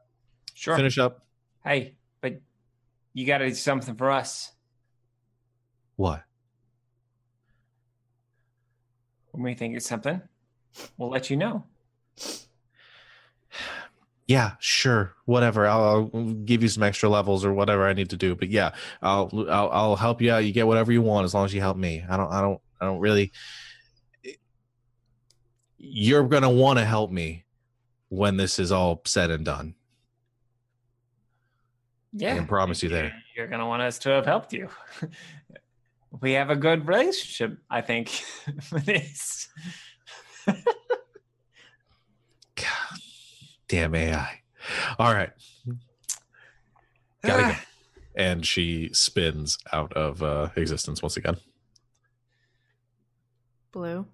Sure. 0.54 0.76
finish 0.76 0.98
up 0.98 1.26
Hey, 1.64 1.94
but 2.20 2.40
you 3.14 3.24
got 3.24 3.38
to 3.38 3.48
do 3.48 3.54
something 3.54 3.94
for 3.94 4.10
us. 4.10 4.52
what 5.96 6.24
When 9.30 9.44
we 9.44 9.54
think 9.54 9.76
it's 9.76 9.88
something, 9.88 10.20
we'll 10.98 11.08
let 11.10 11.30
you 11.30 11.36
know. 11.36 11.64
Yeah 14.26 14.53
sure 14.61 15.14
whatever 15.24 15.66
I'll, 15.66 16.11
I'll 16.14 16.22
give 16.44 16.62
you 16.62 16.68
some 16.68 16.82
extra 16.82 17.09
levels 17.09 17.44
or 17.44 17.53
whatever 17.53 17.86
i 17.86 17.92
need 17.92 18.11
to 18.11 18.16
do 18.16 18.34
but 18.34 18.48
yeah 18.48 18.72
I'll, 19.03 19.30
I'll 19.50 19.70
i'll 19.70 19.96
help 19.96 20.22
you 20.22 20.32
out 20.32 20.44
you 20.44 20.53
get 20.53 20.66
whatever 20.66 20.92
you 20.92 21.03
want 21.03 21.24
as 21.24 21.34
long 21.34 21.44
as 21.44 21.53
you 21.53 21.61
help 21.61 21.76
me 21.76 22.05
i 22.09 22.16
don't 22.16 22.32
i 22.32 22.40
don't 22.40 22.61
i 22.80 22.84
don't 22.84 23.00
really 23.00 23.32
you're 25.78 26.28
gonna 26.28 26.50
want 26.50 26.78
to 26.78 26.84
help 26.84 27.11
me 27.11 27.44
when 28.09 28.36
this 28.36 28.59
is 28.59 28.70
all 28.70 29.03
said 29.05 29.30
and 29.30 29.44
done 29.44 29.74
Yeah. 32.12 32.34
I 32.34 32.36
can 32.36 32.46
promise 32.46 32.82
you 32.82 32.88
there. 32.90 33.12
You're 33.36 33.48
to 33.48 33.66
want 33.66 33.82
us 33.82 33.98
to 34.00 34.11
have 34.11 34.26
helped 34.26 34.53
you. 34.53 34.68
we 36.20 36.32
have 36.32 36.50
a 36.50 36.57
good 36.57 36.86
relationship, 36.86 37.59
I 37.70 37.80
think, 37.80 38.22
with 38.72 38.84
this. 38.84 39.48
God, 40.46 40.57
damn 43.73 43.95
ai 43.95 44.43
all 44.99 45.14
right 45.14 45.31
gotta 47.25 47.43
go 47.43 47.55
and 48.14 48.45
she 48.47 48.91
spins 48.93 49.57
out 49.73 49.91
of 49.95 50.23
uh 50.23 50.51
existence 50.57 51.01
once 51.03 51.16
again 51.16 51.37
Blue, 53.73 54.05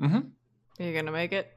Mm-hmm. 0.00 0.16
are 0.80 0.84
you 0.84 0.92
gonna 0.92 1.12
make 1.12 1.32
it? 1.32 1.52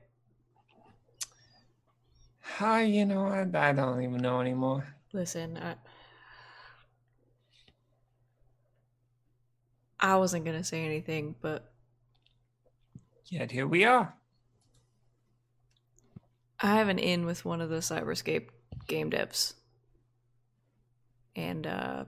Hi, 2.42 2.84
you 2.84 3.04
know, 3.06 3.26
I, 3.26 3.48
I 3.52 3.72
don't 3.74 4.04
even 4.04 4.22
know 4.22 4.40
anymore. 4.42 4.86
Listen, 5.12 5.58
I, 5.58 5.74
I 10.00 10.18
wasn't 10.18 10.46
gonna 10.46 10.64
say 10.64 10.86
anything, 10.86 11.34
but 11.42 11.74
Yet 13.26 13.50
here 13.50 13.66
we 13.66 13.86
are. 13.86 14.14
I 16.64 16.76
have 16.76 16.88
an 16.88 16.98
in 16.98 17.26
with 17.26 17.44
one 17.44 17.60
of 17.62 17.70
the 17.70 17.78
Cyberscape 17.80 18.48
game 18.88 19.12
devs. 19.12 19.54
And 21.36 21.68
uh 21.68 22.06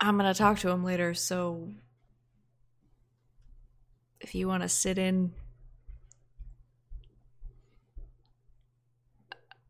I'm 0.00 0.18
going 0.18 0.32
to 0.32 0.36
talk 0.36 0.58
to 0.60 0.68
him 0.68 0.82
later, 0.82 1.14
so 1.14 1.70
if 4.20 4.34
you 4.34 4.48
want 4.48 4.64
to 4.64 4.68
sit 4.68 4.98
in 4.98 5.32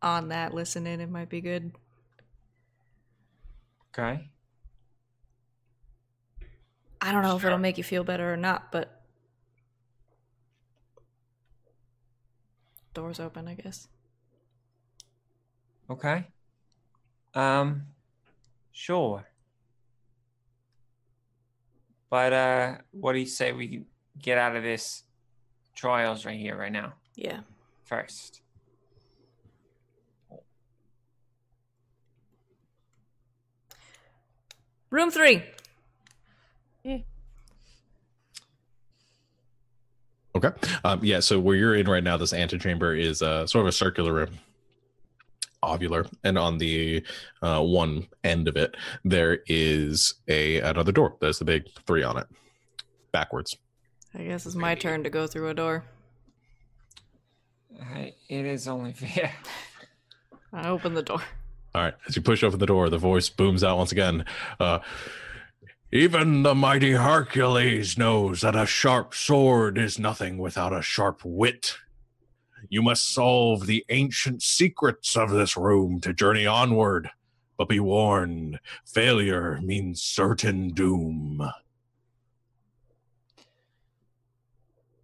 on 0.00 0.28
that 0.28 0.54
listen 0.54 0.86
in, 0.86 1.00
it 1.00 1.10
might 1.10 1.28
be 1.28 1.42
good. 1.42 1.72
Okay. 3.90 4.31
I 7.04 7.10
don't 7.10 7.22
know 7.22 7.36
if 7.36 7.44
it'll 7.44 7.58
make 7.58 7.78
you 7.78 7.84
feel 7.84 8.04
better 8.04 8.32
or 8.32 8.36
not, 8.36 8.70
but 8.70 9.02
doors 12.94 13.18
open, 13.18 13.48
I 13.48 13.54
guess. 13.54 13.88
Okay. 15.90 16.28
Um, 17.34 17.82
sure. 18.70 19.26
But 22.08 22.32
uh, 22.32 22.74
what 22.92 23.14
do 23.14 23.18
you 23.18 23.26
say 23.26 23.50
we 23.50 23.82
get 24.20 24.38
out 24.38 24.54
of 24.54 24.62
this 24.62 25.02
trials 25.74 26.24
right 26.24 26.38
here, 26.38 26.56
right 26.56 26.70
now, 26.70 26.92
Yeah. 27.16 27.40
first? 27.82 28.42
Room 34.90 35.10
three. 35.10 35.42
Okay. 40.34 40.50
Um, 40.84 41.00
yeah. 41.02 41.20
So 41.20 41.38
where 41.38 41.56
you're 41.56 41.74
in 41.74 41.88
right 41.88 42.02
now, 42.02 42.16
this 42.16 42.32
antechamber 42.32 42.94
is 42.94 43.22
uh, 43.22 43.46
sort 43.46 43.62
of 43.62 43.68
a 43.68 43.72
circular 43.72 44.12
room, 44.12 44.38
ovular, 45.62 46.10
and 46.24 46.38
on 46.38 46.58
the 46.58 47.04
uh, 47.42 47.60
one 47.60 48.06
end 48.24 48.48
of 48.48 48.56
it, 48.56 48.76
there 49.04 49.40
is 49.46 50.14
a 50.28 50.60
another 50.60 50.92
door. 50.92 51.16
There's 51.20 51.38
the 51.38 51.44
big 51.44 51.66
three 51.86 52.02
on 52.02 52.16
it, 52.16 52.26
backwards. 53.12 53.56
I 54.14 54.24
guess 54.24 54.46
it's 54.46 54.54
my 54.54 54.74
turn 54.74 55.04
to 55.04 55.10
go 55.10 55.26
through 55.26 55.48
a 55.48 55.54
door. 55.54 55.84
I, 57.80 58.12
it 58.28 58.46
is 58.46 58.68
only 58.68 58.92
fair. 58.94 59.32
I 60.52 60.68
open 60.68 60.94
the 60.94 61.02
door. 61.02 61.22
All 61.74 61.82
right. 61.82 61.94
As 62.06 62.16
you 62.16 62.22
push 62.22 62.42
open 62.42 62.58
the 62.58 62.66
door, 62.66 62.90
the 62.90 62.98
voice 62.98 63.30
booms 63.30 63.64
out 63.64 63.78
once 63.78 63.92
again. 63.92 64.26
Uh, 64.60 64.80
Even 65.94 66.42
the 66.42 66.54
mighty 66.54 66.92
Hercules 66.92 67.98
knows 67.98 68.40
that 68.40 68.56
a 68.56 68.64
sharp 68.64 69.12
sword 69.14 69.76
is 69.76 69.98
nothing 69.98 70.38
without 70.38 70.72
a 70.72 70.80
sharp 70.80 71.20
wit. 71.22 71.76
You 72.70 72.80
must 72.80 73.12
solve 73.12 73.66
the 73.66 73.84
ancient 73.90 74.42
secrets 74.42 75.18
of 75.18 75.28
this 75.28 75.54
room 75.54 76.00
to 76.00 76.14
journey 76.14 76.46
onward. 76.46 77.10
But 77.58 77.68
be 77.68 77.78
warned, 77.78 78.58
failure 78.86 79.60
means 79.62 80.00
certain 80.00 80.70
doom. 80.70 81.46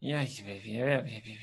Yeah, 0.01 0.23
yeah, 0.23 0.55
yeah, 0.65 0.85
yeah, 0.85 1.03
yeah, 1.05 1.35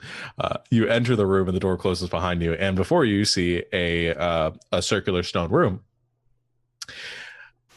yeah. 0.00 0.08
uh, 0.38 0.56
you 0.70 0.88
enter 0.88 1.14
the 1.14 1.26
room, 1.26 1.48
and 1.48 1.54
the 1.54 1.60
door 1.60 1.76
closes 1.76 2.08
behind 2.08 2.40
you. 2.40 2.54
And 2.54 2.74
before 2.74 3.04
you, 3.04 3.16
you 3.16 3.24
see 3.26 3.64
a 3.74 4.14
uh, 4.14 4.52
a 4.72 4.80
circular 4.80 5.22
stone 5.22 5.50
room. 5.50 5.80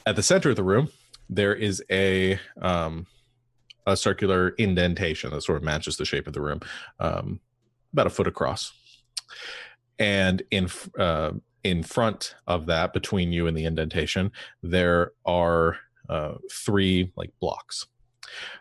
At 0.08 0.16
the 0.16 0.24
center 0.24 0.50
of 0.50 0.56
the 0.56 0.64
room, 0.64 0.88
there 1.30 1.54
is 1.54 1.84
a 1.92 2.40
um, 2.62 3.08
a 3.86 3.98
circular 3.98 4.52
indentation 4.52 5.32
that 5.32 5.42
sort 5.42 5.58
of 5.58 5.64
matches 5.64 5.98
the 5.98 6.06
shape 6.06 6.28
of 6.28 6.34
the 6.34 6.40
room, 6.40 6.62
um, 7.02 7.42
about 7.92 8.08
a 8.08 8.10
foot 8.10 8.26
across. 8.26 8.72
And 10.00 10.44
in 10.50 10.70
uh, 10.98 11.32
in 11.66 11.84
front 11.84 12.36
of 12.48 12.68
that, 12.68 12.94
between 12.94 13.34
you 13.34 13.48
and 13.48 13.58
the 13.58 13.66
indentation, 13.66 14.32
there 14.64 15.12
are 15.26 15.76
uh, 16.08 16.36
three 16.50 17.12
like 17.18 17.34
blocks. 17.42 17.86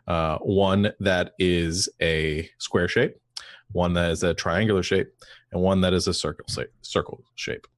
Uh, 0.08 0.38
one 0.38 0.92
that 0.98 1.30
is 1.38 1.88
a 2.02 2.50
square 2.58 2.88
shape, 2.88 3.14
one 3.70 3.92
that 3.92 4.10
is 4.10 4.24
a 4.24 4.34
triangular 4.34 4.82
shape, 4.82 5.12
and 5.52 5.62
one 5.62 5.80
that 5.82 5.94
is 5.94 6.08
a 6.08 6.14
circle. 6.14 6.44
Circle 6.82 7.22
shape. 7.36 7.68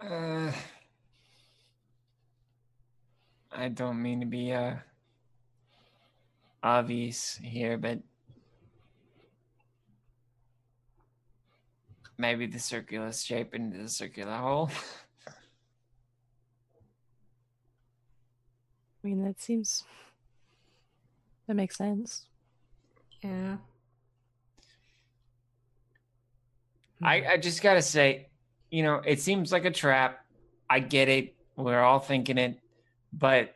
Uh, 0.00 0.52
I 3.50 3.68
don't 3.68 4.00
mean 4.00 4.20
to 4.20 4.26
be 4.26 4.52
uh 4.52 4.76
obvious 6.62 7.38
here, 7.42 7.76
but 7.76 7.98
maybe 12.16 12.46
the 12.46 12.58
circular 12.58 13.12
shape 13.12 13.54
into 13.54 13.78
the 13.78 13.88
circular 13.88 14.36
hole. 14.36 14.70
I 19.02 19.06
mean, 19.06 19.24
that 19.24 19.40
seems. 19.40 19.84
That 21.46 21.54
makes 21.54 21.76
sense. 21.76 22.26
Yeah. 23.22 23.56
I, 27.02 27.24
I 27.26 27.36
just 27.36 27.62
gotta 27.62 27.80
say, 27.80 28.28
you 28.70 28.82
know, 28.82 29.00
it 29.04 29.20
seems 29.20 29.52
like 29.52 29.64
a 29.64 29.70
trap. 29.70 30.24
I 30.68 30.80
get 30.80 31.08
it. 31.08 31.34
We're 31.56 31.80
all 31.80 31.98
thinking 31.98 32.38
it. 32.38 32.60
But 33.12 33.54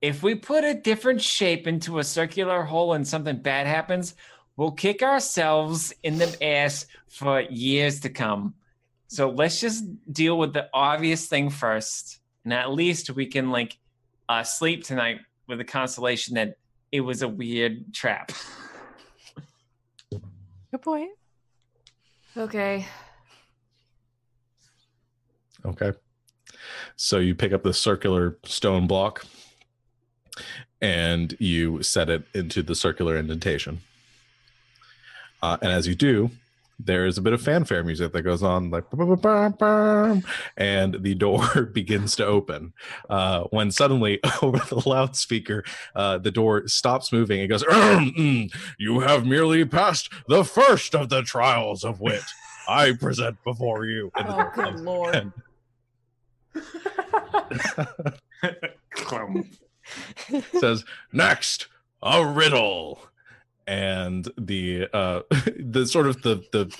if 0.00 0.22
we 0.22 0.34
put 0.34 0.64
a 0.64 0.74
different 0.74 1.20
shape 1.20 1.66
into 1.66 1.98
a 1.98 2.04
circular 2.04 2.62
hole 2.62 2.92
and 2.94 3.06
something 3.06 3.38
bad 3.38 3.66
happens, 3.66 4.14
we'll 4.56 4.72
kick 4.72 5.02
ourselves 5.02 5.92
in 6.02 6.18
the 6.18 6.44
ass 6.44 6.86
for 7.08 7.40
years 7.40 8.00
to 8.00 8.08
come. 8.08 8.54
So 9.08 9.30
let's 9.30 9.60
just 9.60 9.84
deal 10.12 10.38
with 10.38 10.52
the 10.52 10.68
obvious 10.72 11.26
thing 11.26 11.50
first. 11.50 12.20
And 12.44 12.52
at 12.52 12.72
least 12.72 13.10
we 13.10 13.26
can 13.26 13.50
like 13.50 13.78
uh, 14.28 14.42
sleep 14.42 14.84
tonight 14.84 15.20
with 15.46 15.58
the 15.58 15.64
consolation 15.64 16.34
that 16.34 16.56
it 16.90 17.00
was 17.00 17.22
a 17.22 17.28
weird 17.28 17.94
trap. 17.94 18.32
Good 20.10 20.82
point. 20.82 21.10
Okay. 22.36 22.86
Okay. 25.66 25.92
So 26.96 27.18
you 27.18 27.34
pick 27.34 27.52
up 27.52 27.62
the 27.62 27.74
circular 27.74 28.38
stone 28.44 28.86
block 28.86 29.26
and 30.80 31.36
you 31.38 31.82
set 31.82 32.08
it 32.08 32.24
into 32.34 32.62
the 32.62 32.74
circular 32.74 33.16
indentation. 33.16 33.80
Uh, 35.42 35.56
and 35.60 35.70
as 35.70 35.86
you 35.86 35.94
do, 35.94 36.30
there 36.78 37.06
is 37.06 37.16
a 37.16 37.22
bit 37.22 37.32
of 37.32 37.40
fanfare 37.40 37.82
music 37.82 38.12
that 38.12 38.22
goes 38.22 38.42
on, 38.42 38.70
like, 38.70 38.84
and 40.56 41.02
the 41.02 41.14
door 41.14 41.62
begins 41.72 42.16
to 42.16 42.26
open. 42.26 42.74
Uh, 43.08 43.44
when 43.44 43.70
suddenly, 43.70 44.20
over 44.42 44.58
the 44.58 44.86
loudspeaker, 44.86 45.64
uh, 45.94 46.18
the 46.18 46.30
door 46.30 46.68
stops 46.68 47.12
moving. 47.12 47.40
It 47.40 47.48
goes, 47.48 47.62
mm, 47.64 48.54
you 48.78 49.00
have 49.00 49.26
merely 49.26 49.64
passed 49.64 50.12
the 50.28 50.44
first 50.44 50.94
of 50.94 51.08
the 51.08 51.22
trials 51.22 51.82
of 51.82 52.00
wit. 52.00 52.24
I 52.68 52.92
present 52.92 53.42
before 53.44 53.86
you. 53.86 54.10
Oh, 54.16 54.50
good 54.54 54.80
lord. 54.80 55.32
says 60.60 60.84
next 61.12 61.68
a 62.02 62.24
riddle. 62.26 63.00
And 63.66 64.30
the 64.38 64.88
uh 64.92 65.22
the 65.58 65.86
sort 65.86 66.06
of 66.06 66.22
the 66.22 66.42
the 66.52 66.72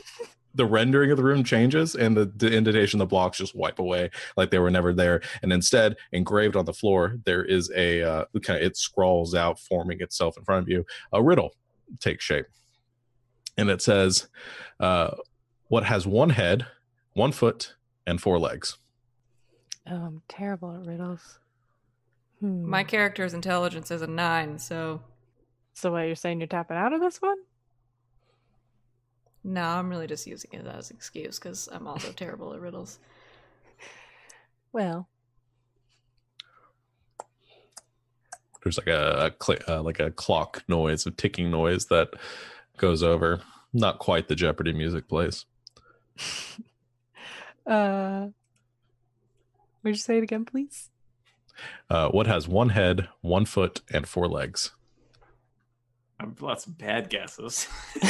the 0.54 0.64
rendering 0.64 1.10
of 1.10 1.18
the 1.18 1.24
room 1.24 1.44
changes 1.44 1.94
and 1.94 2.16
the, 2.16 2.32
the 2.36 2.50
indentation 2.50 2.98
the 2.98 3.04
blocks 3.04 3.36
just 3.36 3.54
wipe 3.54 3.78
away 3.78 4.10
like 4.36 4.50
they 4.50 4.58
were 4.58 4.70
never 4.70 4.92
there. 4.92 5.20
And 5.42 5.52
instead 5.52 5.96
engraved 6.12 6.56
on 6.56 6.64
the 6.64 6.72
floor 6.72 7.18
there 7.24 7.44
is 7.44 7.70
a 7.74 8.02
uh 8.02 8.24
kind 8.42 8.60
of 8.60 8.66
it 8.66 8.76
scrawls 8.76 9.34
out 9.34 9.58
forming 9.58 10.00
itself 10.00 10.38
in 10.38 10.44
front 10.44 10.62
of 10.62 10.68
you. 10.68 10.86
A 11.12 11.22
riddle 11.22 11.54
takes 12.00 12.24
shape. 12.24 12.46
And 13.58 13.68
it 13.68 13.82
says 13.82 14.28
uh 14.80 15.16
what 15.68 15.84
has 15.84 16.06
one 16.06 16.30
head 16.30 16.66
one 17.14 17.32
foot 17.32 17.74
and 18.06 18.20
four 18.20 18.38
legs 18.38 18.78
Oh, 19.88 19.94
I'm 19.94 20.22
terrible 20.28 20.74
at 20.74 20.84
riddles. 20.86 21.38
Hmm. 22.40 22.68
My 22.68 22.84
character's 22.84 23.34
intelligence 23.34 23.90
is 23.90 24.02
a 24.02 24.06
nine, 24.06 24.58
so 24.58 25.00
So, 25.74 25.92
what 25.92 26.02
you're 26.02 26.14
saying? 26.16 26.40
You're 26.40 26.48
tapping 26.48 26.76
out 26.76 26.92
of 26.92 27.00
this 27.00 27.20
one? 27.22 27.38
no, 29.44 29.62
I'm 29.62 29.88
really 29.88 30.08
just 30.08 30.26
using 30.26 30.50
it 30.54 30.66
as 30.66 30.90
an 30.90 30.96
excuse 30.96 31.38
because 31.38 31.68
I'm 31.70 31.86
also 31.86 32.10
terrible 32.16 32.52
at 32.52 32.60
riddles. 32.60 32.98
Well, 34.72 35.08
there's 38.62 38.76
like 38.76 38.88
a, 38.88 39.30
a 39.30 39.44
cl- 39.44 39.60
uh, 39.68 39.82
like 39.82 40.00
a 40.00 40.10
clock 40.10 40.64
noise, 40.68 41.06
a 41.06 41.12
ticking 41.12 41.50
noise 41.50 41.86
that 41.86 42.08
goes 42.76 43.02
over. 43.04 43.40
Not 43.72 43.98
quite 44.00 44.26
the 44.28 44.34
Jeopardy 44.34 44.72
music 44.72 45.08
plays. 45.08 45.44
uh, 47.66 48.28
would 49.86 49.94
you 49.94 50.00
say 50.00 50.18
it 50.18 50.22
again, 50.24 50.44
please? 50.44 50.90
Uh, 51.88 52.08
what 52.10 52.26
has 52.26 52.46
one 52.48 52.70
head, 52.70 53.08
one 53.20 53.44
foot, 53.46 53.80
and 53.90 54.06
four 54.08 54.28
legs? 54.28 54.72
I've 56.20 56.40
lots 56.42 56.66
of 56.66 56.76
bad 56.76 57.08
guesses. 57.08 57.66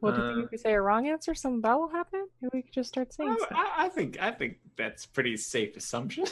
What 0.00 0.16
do 0.16 0.20
you 0.20 0.26
Uh, 0.28 0.34
think 0.34 0.44
if 0.46 0.50
we 0.52 0.58
say 0.58 0.74
a 0.74 0.80
wrong 0.82 1.08
answer? 1.08 1.34
Something 1.34 1.62
bad 1.62 1.74
will 1.76 1.88
happen? 1.88 2.26
Maybe 2.42 2.50
we 2.58 2.62
could 2.62 2.74
just 2.74 2.90
start 2.90 3.12
saying 3.14 3.30
I, 3.30 3.36
stuff. 3.36 3.52
I- 3.52 3.86
I 3.86 3.88
think 3.88 4.20
I 4.20 4.30
think 4.32 4.58
that's 4.76 5.06
pretty 5.06 5.34
safe 5.38 5.76
assumption. 5.78 6.26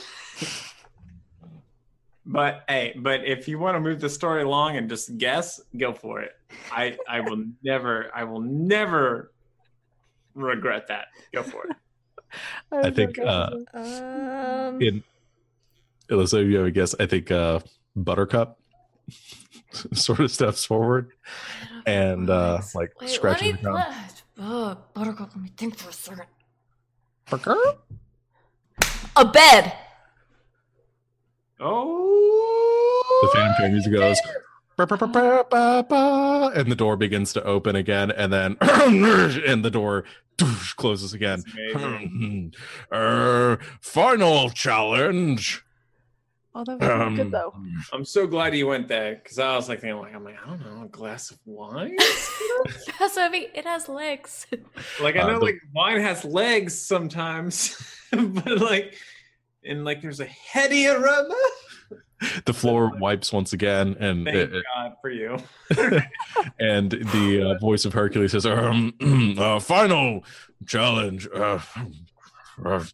but 2.26 2.64
hey, 2.68 2.92
but 2.98 3.24
if 3.24 3.48
you 3.48 3.58
want 3.58 3.76
to 3.76 3.80
move 3.80 3.98
the 4.00 4.10
story 4.10 4.42
along 4.42 4.76
and 4.76 4.90
just 4.90 5.16
guess, 5.16 5.58
go 5.78 5.94
for 5.94 6.20
it. 6.20 6.32
I 6.70 6.98
I 7.08 7.20
will 7.20 7.42
never 7.62 8.10
I 8.14 8.24
will 8.24 8.40
never 8.42 9.32
regret 10.34 10.88
that. 10.88 11.06
Go 11.32 11.42
for 11.42 11.64
it. 11.68 11.76
I 12.72 12.90
think, 12.90 13.18
uh, 13.18 13.50
Um, 13.74 14.80
In 14.82 15.02
Alyssa, 16.10 16.42
if 16.42 16.48
you 16.48 16.56
have 16.58 16.66
a 16.66 16.70
guess, 16.70 16.94
I 16.98 17.06
think 17.06 17.30
uh, 17.30 17.60
Buttercup 17.96 18.58
sort 19.92 20.20
of 20.20 20.30
steps 20.30 20.64
forward 20.64 21.10
and 21.86 22.28
uh, 22.30 22.60
like 22.74 22.92
Wait, 23.00 23.10
scratches 23.10 23.52
the 23.52 23.58
ground. 23.62 23.84
let, 23.88 24.22
uh, 24.38 24.74
Buttercup, 24.94 25.30
let 25.34 25.42
me 25.42 25.50
think 25.56 25.76
for 25.78 25.90
a 25.90 25.92
second. 25.92 26.26
A 29.16 29.24
bed. 29.24 29.72
Oh, 31.60 33.20
The 33.22 33.28
Phantom 33.38 33.52
fanfare 33.54 33.70
music 33.70 33.92
goes. 33.92 34.18
"Ba, 34.76 34.86
ba, 34.86 34.96
ba, 34.96 35.06
ba, 35.06 35.44
ba, 35.48 35.86
ba," 35.88 36.52
And 36.56 36.70
the 36.70 36.74
door 36.74 36.96
begins 36.96 37.32
to 37.34 37.42
open 37.44 37.76
again, 37.76 38.10
and 38.10 38.32
then 38.32 38.56
and 38.60 39.64
the 39.64 39.70
door 39.70 40.04
closes 40.76 41.14
again. 41.14 41.42
That's 41.46 41.74
amazing. 41.84 42.54
Er, 42.92 43.58
final 43.80 44.50
challenge. 44.50 45.64
Oh, 46.54 46.64
that 46.64 46.78
was 46.80 46.88
Um, 46.88 47.16
good 47.16 47.30
though. 47.30 47.54
I'm 47.94 48.04
so 48.04 48.26
glad 48.26 48.54
you 48.54 48.66
went 48.66 48.86
there 48.86 49.14
because 49.14 49.38
I 49.38 49.56
was 49.56 49.68
like 49.70 49.80
thinking 49.80 49.98
like 50.00 50.14
I'm 50.14 50.22
like 50.24 50.36
I 50.44 50.48
don't 50.50 50.60
know 50.60 50.84
a 50.84 50.88
glass 50.88 51.30
of 51.30 51.38
wine. 51.46 51.96
Yes, 53.00 53.16
I 53.18 53.28
mean, 53.28 53.46
it 53.54 53.64
has 53.64 53.88
legs. 53.88 54.46
Like 55.00 55.16
I 55.16 55.20
Uh, 55.20 55.26
know, 55.28 55.38
the- 55.40 55.44
like 55.46 55.58
wine 55.74 56.00
has 56.00 56.24
legs 56.24 56.78
sometimes, 56.78 57.76
but 58.12 58.60
like, 58.60 58.94
and 59.64 59.84
like 59.84 60.00
there's 60.02 60.20
a 60.20 60.26
heady 60.26 60.86
aroma. 60.86 61.34
the 62.46 62.52
floor 62.52 62.92
wipes 62.98 63.32
once 63.32 63.52
again, 63.52 63.96
and 64.00 64.24
Thank 64.24 64.36
it- 64.36 64.64
God 64.74 64.94
for 65.00 65.10
you. 65.10 65.38
and 66.58 66.90
the 66.90 67.54
uh, 67.54 67.58
voice 67.58 67.84
of 67.84 67.92
Hercules 67.92 68.32
says, 68.32 68.46
Um, 68.46 68.92
uh, 69.38 69.58
final 69.60 70.24
challenge. 70.66 71.28
Uh, 71.34 71.58
uh, 72.64 72.84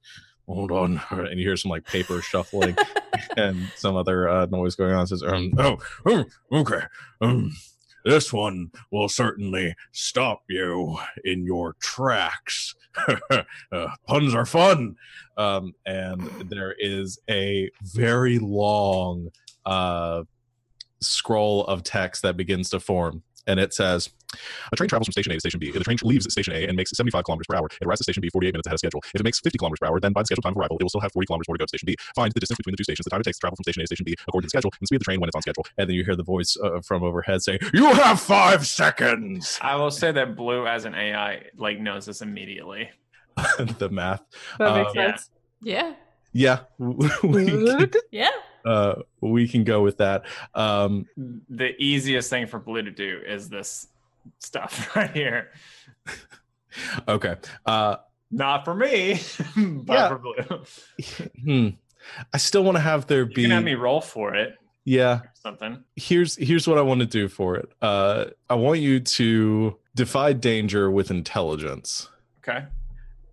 hold 0.47 0.73
on. 0.73 1.01
and 1.11 1.39
you 1.39 1.47
hear 1.47 1.57
some 1.57 1.71
like 1.71 1.85
paper 1.85 2.23
shuffling 2.23 2.77
and 3.37 3.71
some 3.77 3.97
other 3.97 4.29
uh, 4.29 4.47
noise 4.47 4.75
going 4.75 4.93
on. 4.95 5.05
It 5.05 5.09
says, 5.09 5.23
um, 5.23 5.53
Oh, 5.59 5.79
oh, 6.07 6.25
okay. 6.53 6.81
Um, 7.21 7.53
this 8.05 8.33
one 8.33 8.71
will 8.91 9.09
certainly 9.09 9.75
stop 9.93 10.43
you 10.49 10.99
in 11.25 11.45
your 11.45 11.75
tracks. 11.81 12.75
uh, 13.31 13.89
puns 14.07 14.35
are 14.35 14.47
fun. 14.47 14.97
um, 15.37 15.75
and 15.87 16.23
there 16.49 16.75
is 16.79 17.19
a 17.31 17.71
very 17.83 18.39
long 18.39 19.29
uh, 19.67 20.25
scroll 21.01 21.65
of 21.67 21.83
text 21.83 22.23
that 22.23 22.37
begins 22.37 22.71
to 22.71 22.81
form. 22.81 23.23
And 23.49 23.59
it 23.59 23.73
says, 23.75 24.11
a 24.73 24.77
train 24.77 24.89
travels 24.89 25.07
from 25.07 25.13
station 25.13 25.33
A 25.33 25.37
to 25.37 25.41
station 25.41 25.59
B. 25.59 25.69
If 25.69 25.75
the 25.75 25.81
train 25.81 25.97
leaves 26.05 26.31
station 26.31 26.53
A 26.55 26.67
and 26.67 26.77
makes 26.77 26.91
75 26.91 27.25
kilometers 27.25 27.47
per 27.49 27.57
hour, 27.57 27.67
it 27.81 27.85
arrives 27.87 28.01
at 28.01 28.05
station 28.05 28.21
B 28.21 28.29
48 28.31 28.53
minutes 28.53 28.67
ahead 28.67 28.75
of 28.75 28.79
schedule. 28.81 29.01
If 29.15 29.21
it 29.21 29.25
makes 29.25 29.41
50 29.41 29.59
kilometers 29.59 29.79
per 29.81 29.87
hour, 29.87 29.99
then 29.99 30.13
by 30.13 30.21
the 30.23 30.27
scheduled 30.27 30.45
time 30.45 30.53
of 30.53 30.59
arrival, 30.59 30.77
it 30.79 30.85
will 30.85 30.91
still 30.91 31.01
have 31.01 31.13
40 31.13 31.27
kilometers 31.27 31.49
more 31.49 31.57
to 31.57 31.59
go 31.59 31.65
to 31.65 31.69
station 31.69 31.87
B. 31.87 31.97
Find 32.15 32.31
the 32.33 32.41
distance 32.41 32.59
between 32.59 32.73
the 32.73 32.77
two 32.77 32.85
stations, 32.85 33.05
the 33.05 33.11
time 33.11 33.21
it 33.21 33.25
takes 33.25 33.39
to 33.39 33.41
travel 33.41 33.57
from 33.57 33.65
station 33.65 33.81
A 33.81 33.85
to 33.85 33.87
station 33.89 34.05
B 34.05 34.15
according 34.29 34.47
to 34.47 34.47
the 34.47 34.51
schedule, 34.51 34.71
and 34.73 34.81
the 34.83 34.87
speed 34.87 34.97
of 34.97 35.01
the 35.01 35.05
train 35.05 35.21
when 35.21 35.29
it's 35.29 35.35
on 35.35 35.43
schedule. 35.43 35.65
And 35.79 35.89
then 35.89 35.97
you 35.97 36.05
hear 36.05 36.15
the 36.15 36.23
voice 36.23 36.57
uh, 36.63 36.81
from 36.83 37.03
overhead 37.03 37.43
say, 37.43 37.59
You 37.73 37.87
have 37.87 38.21
five 38.21 38.67
seconds. 38.67 39.59
I 39.63 39.77
will 39.77 39.91
say 39.91 40.13
that 40.13 40.37
Blue, 40.37 40.67
as 40.67 40.85
an 40.85 40.95
AI, 40.95 41.45
like 41.57 41.81
knows 41.81 42.07
this 42.07 42.21
immediately. 42.21 42.91
the 43.79 43.89
math. 43.91 44.23
That 44.59 44.75
makes 44.75 44.91
Um, 44.91 44.97
yeah. 44.97 45.11
sense. 45.17 45.31
Yeah. 45.63 45.95
Yeah, 46.33 46.59
Yeah. 48.13 48.29
uh, 48.69 49.03
we 49.21 49.49
can 49.49 49.65
go 49.65 49.83
with 49.83 49.97
that. 49.99 50.25
Um, 50.55 51.07
The 51.49 51.75
easiest 51.83 52.29
thing 52.31 52.47
for 52.47 52.59
Blue 52.59 52.83
to 52.83 52.91
do 52.91 53.21
is 53.27 53.49
this 53.49 53.89
stuff 54.39 54.73
right 54.97 55.11
here. 55.11 55.51
okay. 57.09 57.37
Uh, 57.67 57.97
Not 58.31 58.65
for 58.65 58.75
me, 58.75 59.21
but 59.57 59.93
Yeah. 59.95 60.09
for 60.09 60.19
Blue. 60.19 60.65
hmm. 61.45 61.69
I 62.33 62.39
still 62.39 62.65
want 62.65 62.77
to 62.77 62.81
have 62.83 63.07
there 63.07 63.21
You 63.25 63.35
be. 63.35 63.43
can 63.43 63.51
have 63.51 63.65
me 63.65 63.75
roll 63.75 64.01
for 64.01 64.35
it 64.35 64.57
yeah. 64.85 65.19
or 65.21 65.33
something. 65.35 65.85
Here's 65.97 66.37
here's 66.37 66.67
what 66.67 66.79
I 66.79 66.83
want 66.83 67.01
to 67.01 67.07
do 67.07 67.29
for 67.29 67.57
it. 67.57 67.71
Uh, 67.83 68.27
I 68.49 68.55
want 68.55 68.81
you 68.81 69.01
to 69.01 69.77
defy 69.95 70.33
danger 70.33 70.91
with 70.91 71.11
intelligence, 71.11 72.09
Okay. 72.41 72.65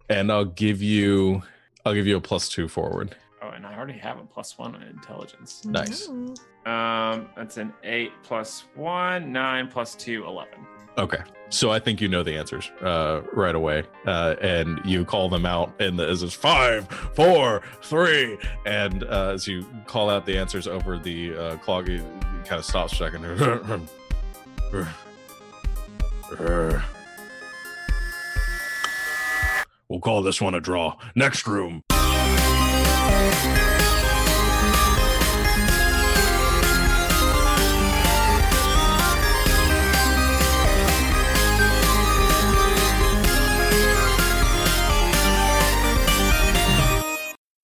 and 0.09 0.29
I'll 0.31 0.45
give 0.45 0.81
you 0.81 1.43
I'll 1.85 1.93
give 1.93 2.07
you 2.07 2.17
a 2.17 2.21
plus 2.21 2.49
two 2.49 2.67
forward. 2.67 3.15
Oh, 3.45 3.51
and 3.51 3.65
I 3.65 3.75
already 3.75 3.97
have 3.99 4.17
a 4.17 4.23
plus 4.23 4.57
one 4.57 4.75
on 4.75 4.83
intelligence. 4.83 5.65
Nice. 5.65 6.07
Um, 6.07 7.29
that's 7.35 7.57
an 7.57 7.73
eight 7.83 8.11
plus 8.23 8.63
one, 8.75 9.31
nine 9.31 9.67
plus 9.67 9.93
two, 9.93 10.25
eleven. 10.25 10.65
Okay. 10.97 11.19
So 11.49 11.71
I 11.71 11.79
think 11.79 12.01
you 12.01 12.07
know 12.07 12.23
the 12.23 12.35
answers 12.35 12.71
uh, 12.81 13.21
right 13.33 13.53
away, 13.53 13.83
uh, 14.07 14.35
and 14.41 14.81
you 14.83 15.05
call 15.05 15.29
them 15.29 15.45
out, 15.45 15.79
and 15.79 15.99
the, 15.99 16.07
as 16.07 16.23
it's 16.23 16.33
five, 16.33 16.87
four, 17.13 17.61
three, 17.83 18.37
and 18.65 19.03
uh, 19.03 19.33
as 19.33 19.47
you 19.47 19.65
call 19.85 20.09
out 20.09 20.25
the 20.25 20.37
answers 20.37 20.67
over 20.67 20.97
the 20.97 21.35
uh, 21.35 21.57
clock, 21.57 21.87
it 21.87 22.01
kind 22.45 22.59
of 22.59 22.65
stops 22.65 22.93
a 22.93 22.95
second. 22.95 23.25
Uh, 23.25 23.79
we'll 29.87 29.99
call 29.99 30.23
this 30.23 30.41
one 30.41 30.55
a 30.55 30.59
draw. 30.59 30.97
Next 31.13 31.45
room. 31.45 31.83
Thank 31.89 31.94